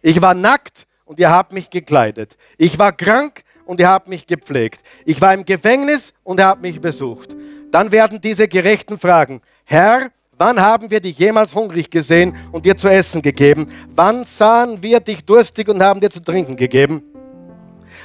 Ich 0.02 0.22
war 0.22 0.34
nackt 0.34 0.88
und 1.06 1.20
ihr 1.20 1.30
habt 1.30 1.54
mich 1.54 1.70
gekleidet. 1.70 2.36
Ich 2.58 2.78
war 2.78 2.92
krank 2.92 3.44
und 3.66 3.80
ihr 3.80 3.88
habt 3.88 4.08
mich 4.08 4.28
gepflegt. 4.28 4.82
Ich 5.06 5.22
war 5.22 5.34
im 5.34 5.46
Gefängnis 5.46 6.14
und 6.24 6.40
ihr 6.40 6.48
habt 6.48 6.62
mich 6.62 6.82
besucht. 6.82 7.36
Dann 7.72 7.92
werden 7.92 8.20
diese 8.22 8.48
Gerechten 8.48 9.00
fragen, 9.00 9.42
Herr, 9.64 10.10
wann 10.38 10.60
haben 10.60 10.92
wir 10.92 11.00
dich 11.00 11.18
jemals 11.18 11.54
hungrig 11.54 11.90
gesehen 11.90 12.36
und 12.52 12.66
dir 12.66 12.78
zu 12.78 12.90
essen 12.90 13.22
gegeben? 13.22 13.68
Wann 13.96 14.26
sahen 14.26 14.82
wir 14.82 15.00
dich 15.00 15.26
durstig 15.26 15.68
und 15.70 15.82
haben 15.82 16.00
dir 16.00 16.10
zu 16.10 16.22
trinken 16.22 16.56
gegeben? 16.56 17.04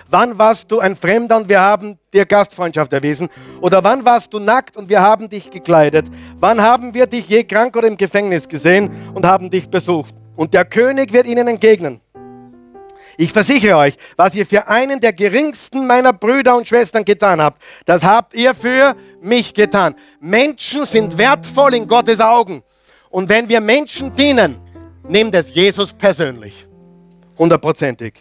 Wann 0.09 0.39
warst 0.39 0.71
du 0.73 0.81
ein 0.81 0.97
Fremder 0.97 1.37
und 1.37 1.49
wir 1.49 1.61
haben 1.61 1.97
dir 2.13 2.27
Gastfreundschaft 2.27 2.93
erwiesen? 2.93 3.29
Oder 3.61 3.85
wann 3.85 4.05
warst 4.05 4.35
du 4.35 4.41
nackt 4.41 4.77
und 4.77 4.89
wir 4.89 5.01
haben 5.01 5.29
dich 5.29 5.51
gekleidet? 5.51 6.07
Wann 6.41 6.61
haben 6.61 6.95
wir 6.95 7.07
dich 7.07 7.29
je 7.29 7.45
krank 7.45 7.77
oder 7.77 7.87
im 7.87 7.97
Gefängnis 7.97 8.49
gesehen 8.49 8.91
und 9.15 9.25
haben 9.25 9.51
dich 9.51 9.69
besucht? 9.71 10.15
Und 10.35 10.53
der 10.53 10.65
König 10.65 11.13
wird 11.13 11.29
ihnen 11.29 11.47
entgegnen. 11.47 12.01
Ich 13.21 13.35
versichere 13.35 13.77
euch, 13.77 13.99
was 14.17 14.35
ihr 14.35 14.47
für 14.47 14.67
einen 14.67 14.99
der 14.99 15.13
geringsten 15.13 15.87
meiner 15.87 16.15
Brüder 16.15 16.57
und 16.57 16.67
Schwestern 16.67 17.05
getan 17.05 17.39
habt, 17.39 17.61
das 17.85 18.03
habt 18.03 18.33
ihr 18.33 18.55
für 18.55 18.97
mich 19.21 19.53
getan. 19.53 19.95
Menschen 20.21 20.87
sind 20.87 21.19
wertvoll 21.19 21.75
in 21.75 21.87
Gottes 21.87 22.19
Augen. 22.19 22.63
Und 23.11 23.29
wenn 23.29 23.47
wir 23.47 23.61
Menschen 23.61 24.17
dienen, 24.17 24.57
nimmt 25.07 25.35
es 25.35 25.55
Jesus 25.55 25.93
persönlich. 25.93 26.67
Hundertprozentig. 27.37 28.15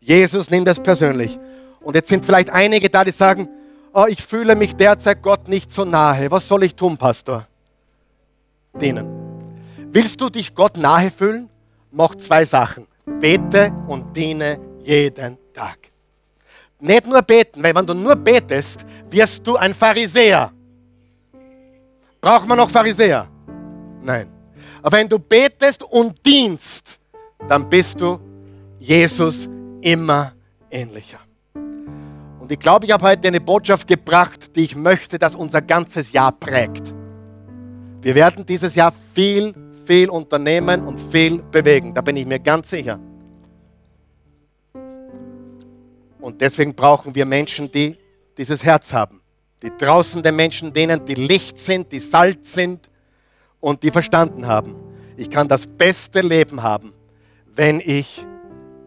Jesus 0.00 0.50
nimmt 0.50 0.66
es 0.66 0.80
persönlich. 0.80 1.38
Und 1.80 1.94
jetzt 1.94 2.08
sind 2.08 2.26
vielleicht 2.26 2.50
einige 2.50 2.90
da, 2.90 3.04
die 3.04 3.12
sagen, 3.12 3.48
oh, 3.94 4.06
ich 4.08 4.20
fühle 4.20 4.56
mich 4.56 4.74
derzeit 4.74 5.22
Gott 5.22 5.46
nicht 5.46 5.70
so 5.70 5.84
nahe. 5.84 6.32
Was 6.32 6.48
soll 6.48 6.64
ich 6.64 6.74
tun, 6.74 6.98
Pastor? 6.98 7.46
Dienen. 8.74 9.06
Willst 9.92 10.20
du 10.20 10.30
dich 10.30 10.52
Gott 10.52 10.76
nahe 10.76 11.12
fühlen? 11.12 11.48
Mach 11.92 12.16
zwei 12.16 12.44
Sachen. 12.44 12.88
Bete 13.06 13.72
und 13.86 14.14
diene 14.16 14.58
jeden 14.82 15.38
Tag. 15.52 15.78
Nicht 16.80 17.06
nur 17.06 17.22
beten, 17.22 17.62
weil 17.62 17.74
wenn 17.74 17.86
du 17.86 17.94
nur 17.94 18.16
betest, 18.16 18.84
wirst 19.10 19.46
du 19.46 19.56
ein 19.56 19.72
Pharisäer. 19.72 20.52
Braucht 22.20 22.46
man 22.46 22.58
noch 22.58 22.68
Pharisäer? 22.68 23.28
Nein. 24.02 24.28
Aber 24.82 24.98
wenn 24.98 25.08
du 25.08 25.18
betest 25.18 25.82
und 25.84 26.24
dienst, 26.24 26.98
dann 27.48 27.68
bist 27.68 28.00
du 28.00 28.18
Jesus 28.78 29.48
immer 29.80 30.32
ähnlicher. 30.70 31.20
Und 31.54 32.52
ich 32.52 32.58
glaube, 32.58 32.86
ich 32.86 32.92
habe 32.92 33.04
heute 33.04 33.28
eine 33.28 33.40
Botschaft 33.40 33.88
gebracht, 33.88 34.54
die 34.54 34.64
ich 34.64 34.76
möchte, 34.76 35.18
dass 35.18 35.34
unser 35.34 35.62
ganzes 35.62 36.12
Jahr 36.12 36.32
prägt. 36.32 36.94
Wir 38.02 38.14
werden 38.14 38.44
dieses 38.46 38.74
Jahr 38.74 38.92
viel 39.14 39.52
viel 39.86 40.10
unternehmen 40.10 40.84
und 40.84 40.98
viel 40.98 41.42
bewegen. 41.42 41.94
Da 41.94 42.00
bin 42.00 42.16
ich 42.16 42.26
mir 42.26 42.40
ganz 42.40 42.70
sicher. 42.70 42.98
Und 46.20 46.40
deswegen 46.40 46.74
brauchen 46.74 47.14
wir 47.14 47.24
Menschen, 47.24 47.70
die 47.70 47.96
dieses 48.36 48.64
Herz 48.64 48.92
haben. 48.92 49.20
Die 49.62 49.70
draußen 49.76 50.22
den 50.22 50.36
Menschen 50.36 50.72
dienen, 50.72 51.04
die 51.04 51.14
Licht 51.14 51.58
sind, 51.58 51.90
die 51.92 52.00
Salz 52.00 52.52
sind 52.52 52.90
und 53.60 53.82
die 53.82 53.90
verstanden 53.90 54.46
haben. 54.46 54.74
Ich 55.16 55.30
kann 55.30 55.48
das 55.48 55.66
beste 55.66 56.20
Leben 56.20 56.62
haben, 56.62 56.92
wenn 57.54 57.80
ich 57.80 58.26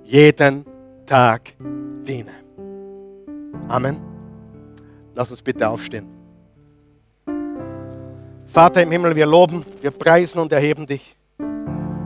jeden 0.04 0.66
Tag 1.06 1.56
diene. 2.08 2.32
Amen. 3.68 4.00
Lass 5.16 5.32
uns 5.32 5.42
bitte 5.42 5.68
aufstehen. 5.68 6.19
Vater 8.50 8.82
im 8.82 8.92
Himmel, 8.92 9.16
wir 9.16 9.28
loben, 9.28 9.64
wir 9.80 9.92
preisen 9.92 10.40
und 10.40 10.52
erheben 10.52 10.88
dich. 10.88 11.16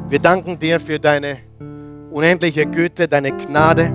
Wir 0.10 0.20
danken 0.20 0.60
dir 0.60 0.78
für 0.78 1.00
deine 1.00 1.38
unendliche 2.12 2.66
Güte, 2.66 3.08
deine 3.08 3.32
Gnade. 3.32 3.94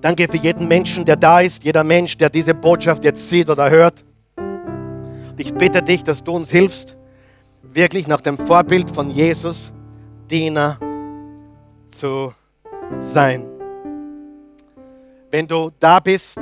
Danke 0.00 0.26
für 0.26 0.38
jeden 0.38 0.66
Menschen, 0.68 1.04
der 1.04 1.16
da 1.16 1.40
ist, 1.40 1.62
jeder 1.64 1.84
Mensch, 1.84 2.16
der 2.16 2.30
diese 2.30 2.54
Botschaft 2.54 3.04
jetzt 3.04 3.28
sieht 3.28 3.50
oder 3.50 3.68
hört. 3.68 4.02
Und 4.36 5.38
ich 5.38 5.52
bitte 5.52 5.82
dich, 5.82 6.02
dass 6.02 6.24
du 6.24 6.32
uns 6.32 6.50
hilfst, 6.50 6.96
wirklich 7.62 8.08
nach 8.08 8.22
dem 8.22 8.38
Vorbild 8.38 8.90
von 8.90 9.10
Jesus 9.10 9.70
Diener 10.30 10.78
zu 11.90 12.32
sein. 13.00 13.44
Wenn 15.30 15.46
du 15.46 15.70
da 15.78 16.00
bist, 16.00 16.38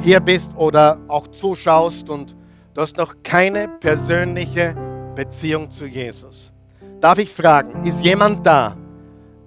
hier 0.00 0.20
bist 0.20 0.56
oder 0.56 0.98
auch 1.06 1.28
zuschaust 1.28 2.08
und 2.08 2.34
Du 2.76 2.82
hast 2.82 2.98
noch 2.98 3.14
keine 3.22 3.68
persönliche 3.68 4.76
Beziehung 5.14 5.70
zu 5.70 5.86
Jesus. 5.86 6.52
Darf 7.00 7.16
ich 7.16 7.30
fragen, 7.30 7.86
ist 7.86 8.04
jemand 8.04 8.46
da, 8.46 8.76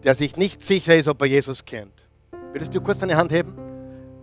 der 0.03 0.15
sich 0.15 0.35
nicht 0.35 0.63
sicher 0.63 0.95
ist, 0.95 1.07
ob 1.07 1.21
er 1.21 1.27
Jesus 1.27 1.63
kennt? 1.63 1.93
Würdest 2.53 2.73
du 2.73 2.81
kurz 2.81 2.97
deine 2.97 3.15
Hand 3.15 3.31
heben? 3.31 3.53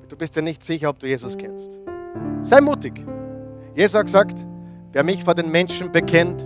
Du 0.09 0.17
bist 0.17 0.35
dir 0.35 0.43
nicht 0.43 0.65
sicher, 0.65 0.91
ob 0.91 0.99
du 0.99 1.07
Jesus 1.07 1.39
kennst. 1.39 1.71
Sei 2.43 2.61
mutig. 2.61 3.07
Jesus 3.77 3.95
hat 3.95 4.07
gesagt, 4.07 4.45
wer 4.91 5.05
mich 5.05 5.23
vor 5.23 5.37
den 5.37 5.53
Menschen 5.53 5.93
bekennt, 5.93 6.41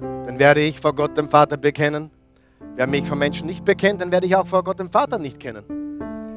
dann 0.00 0.38
werde 0.38 0.60
ich 0.60 0.78
vor 0.78 0.94
Gott 0.94 1.18
dem 1.18 1.28
Vater 1.28 1.56
bekennen. 1.56 2.12
Wer 2.76 2.86
mich 2.86 3.08
vor 3.08 3.16
Menschen 3.16 3.48
nicht 3.48 3.64
bekennt, 3.64 4.00
dann 4.00 4.12
werde 4.12 4.28
ich 4.28 4.36
auch 4.36 4.46
vor 4.46 4.62
Gott 4.62 4.78
dem 4.78 4.92
Vater 4.92 5.18
nicht 5.18 5.40
kennen. 5.40 5.64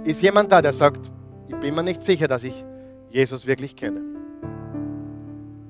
Ist 0.06 0.24
jemand 0.24 0.52
da, 0.52 0.60
der 0.60 0.74
sagt, 0.74 1.12
ich 1.48 1.56
bin 1.58 1.76
mir 1.76 1.84
nicht 1.84 2.02
sicher, 2.02 2.28
dass 2.28 2.44
ich 2.44 2.66
Jesus 3.12 3.46
wirklich 3.46 3.76
kenne? 3.76 4.17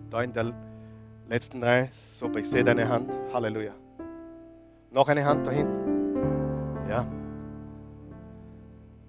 Da 0.09 0.21
in 0.21 0.31
der 0.31 0.53
letzten 1.29 1.61
Reihe. 1.61 1.89
Super, 2.19 2.39
ich 2.39 2.49
sehe 2.49 2.63
deine 2.63 2.87
Hand. 2.87 3.09
Halleluja. 3.33 3.73
Noch 4.91 5.07
eine 5.09 5.25
Hand 5.25 5.45
da 5.45 5.51
hinten. 5.51 6.17
Ja. 6.89 7.05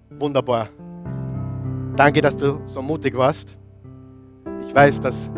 Wunderbar. 0.09 0.67
Danke, 1.95 2.21
dass 2.21 2.35
du 2.35 2.59
so 2.65 2.81
mutig 2.81 3.15
warst. 3.15 3.57
Ich 4.67 4.75
weiß, 4.75 4.99
dass 4.99 5.29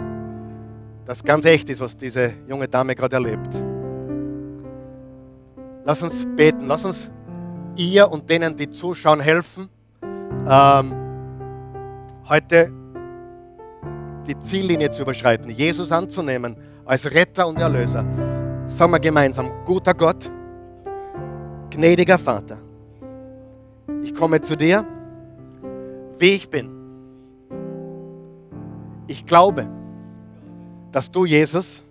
das 1.05 1.24
ganz 1.24 1.45
echt 1.45 1.70
ist, 1.70 1.80
was 1.80 1.95
diese 1.95 2.34
junge 2.47 2.68
Dame 2.68 2.95
gerade 2.95 3.16
erlebt. 3.16 3.49
Lass 5.86 6.01
uns 6.01 6.26
beten. 6.36 6.66
Lass 6.68 6.86
uns 6.86 7.12
ihr 7.76 8.12
und 8.12 8.30
denen, 8.30 8.55
die 8.55 8.70
zuschauen, 8.70 9.20
helfen. 9.20 9.70
Ähm, 10.47 10.93
heute 12.28 12.80
die 14.28 14.38
Ziellinie 14.39 14.91
zu 14.91 15.01
überschreiten, 15.03 15.49
Jesus 15.51 15.91
anzunehmen 15.91 16.55
als 16.86 17.09
Retter 17.11 17.47
und 17.47 17.59
Erlöser. 17.59 18.05
Sagen 18.67 18.91
wir 18.91 18.99
gemeinsam, 18.99 19.51
guter 19.65 19.93
Gott, 19.93 20.30
gnädiger 21.69 22.17
Vater, 22.17 22.59
ich 24.03 24.13
komme 24.13 24.41
zu 24.41 24.55
dir, 24.55 24.86
wie 26.17 26.32
ich 26.32 26.49
bin. 26.49 26.69
Ich 29.07 29.26
glaube, 29.26 29.67
dass 30.91 31.11
du, 31.11 31.26
Jesus, 31.26 31.84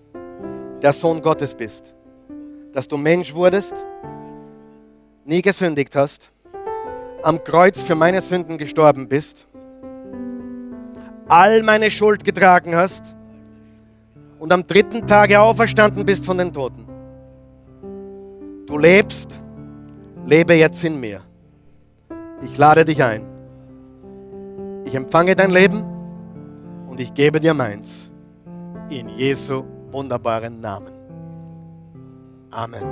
der 0.80 0.92
Sohn 0.92 1.20
Gottes 1.20 1.54
bist, 1.54 1.94
dass 2.72 2.88
du 2.88 2.96
Mensch 2.96 3.34
wurdest, 3.34 3.74
nie 5.24 5.42
gesündigt 5.42 5.94
hast, 5.96 6.30
am 7.22 7.42
Kreuz 7.44 7.82
für 7.82 7.94
meine 7.94 8.22
Sünden 8.22 8.56
gestorben 8.56 9.08
bist 9.08 9.46
all 11.30 11.62
meine 11.62 11.90
Schuld 11.92 12.24
getragen 12.24 12.74
hast 12.74 13.14
und 14.40 14.52
am 14.52 14.66
dritten 14.66 15.06
Tage 15.06 15.40
auferstanden 15.40 16.04
bist 16.04 16.26
von 16.26 16.36
den 16.36 16.52
Toten. 16.52 16.84
Du 18.66 18.76
lebst, 18.76 19.40
lebe 20.26 20.54
jetzt 20.54 20.82
in 20.82 20.98
mir. 20.98 21.20
Ich 22.42 22.58
lade 22.58 22.84
dich 22.84 23.02
ein. 23.02 23.22
Ich 24.84 24.94
empfange 24.94 25.36
dein 25.36 25.52
Leben 25.52 25.84
und 26.88 26.98
ich 26.98 27.14
gebe 27.14 27.38
dir 27.38 27.54
meins. 27.54 28.10
In 28.88 29.08
Jesu 29.08 29.62
wunderbaren 29.92 30.60
Namen. 30.60 30.92
Amen. 32.50 32.82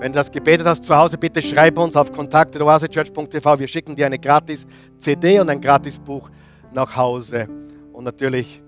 Wenn 0.00 0.12
du 0.12 0.18
das 0.18 0.30
gebetet 0.30 0.66
hast 0.66 0.84
zu 0.84 0.96
Hause, 0.96 1.18
bitte 1.18 1.42
schreib 1.42 1.76
uns 1.76 1.94
auf 1.94 2.10
kontakt.oasechurch.tv. 2.10 3.58
Wir 3.58 3.68
schicken 3.68 3.96
dir 3.96 4.06
eine 4.06 4.18
gratis 4.18 4.66
CD 4.96 5.40
und 5.40 5.50
ein 5.50 5.60
gratis 5.60 5.98
Buch 5.98 6.30
nach 6.72 6.96
Hause. 6.96 7.48
Und 7.92 8.04
natürlich 8.04 8.62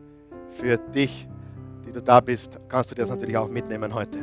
für 0.51 0.77
dich, 0.77 1.29
die 1.87 1.93
du 1.93 2.03
da 2.03 2.21
bist, 2.21 2.59
kannst 2.69 2.91
du 2.91 2.95
das 2.95 3.11
natürlich 3.11 3.37
auch 3.37 3.49
mitnehmen 3.49 3.95
heute. 3.95 4.19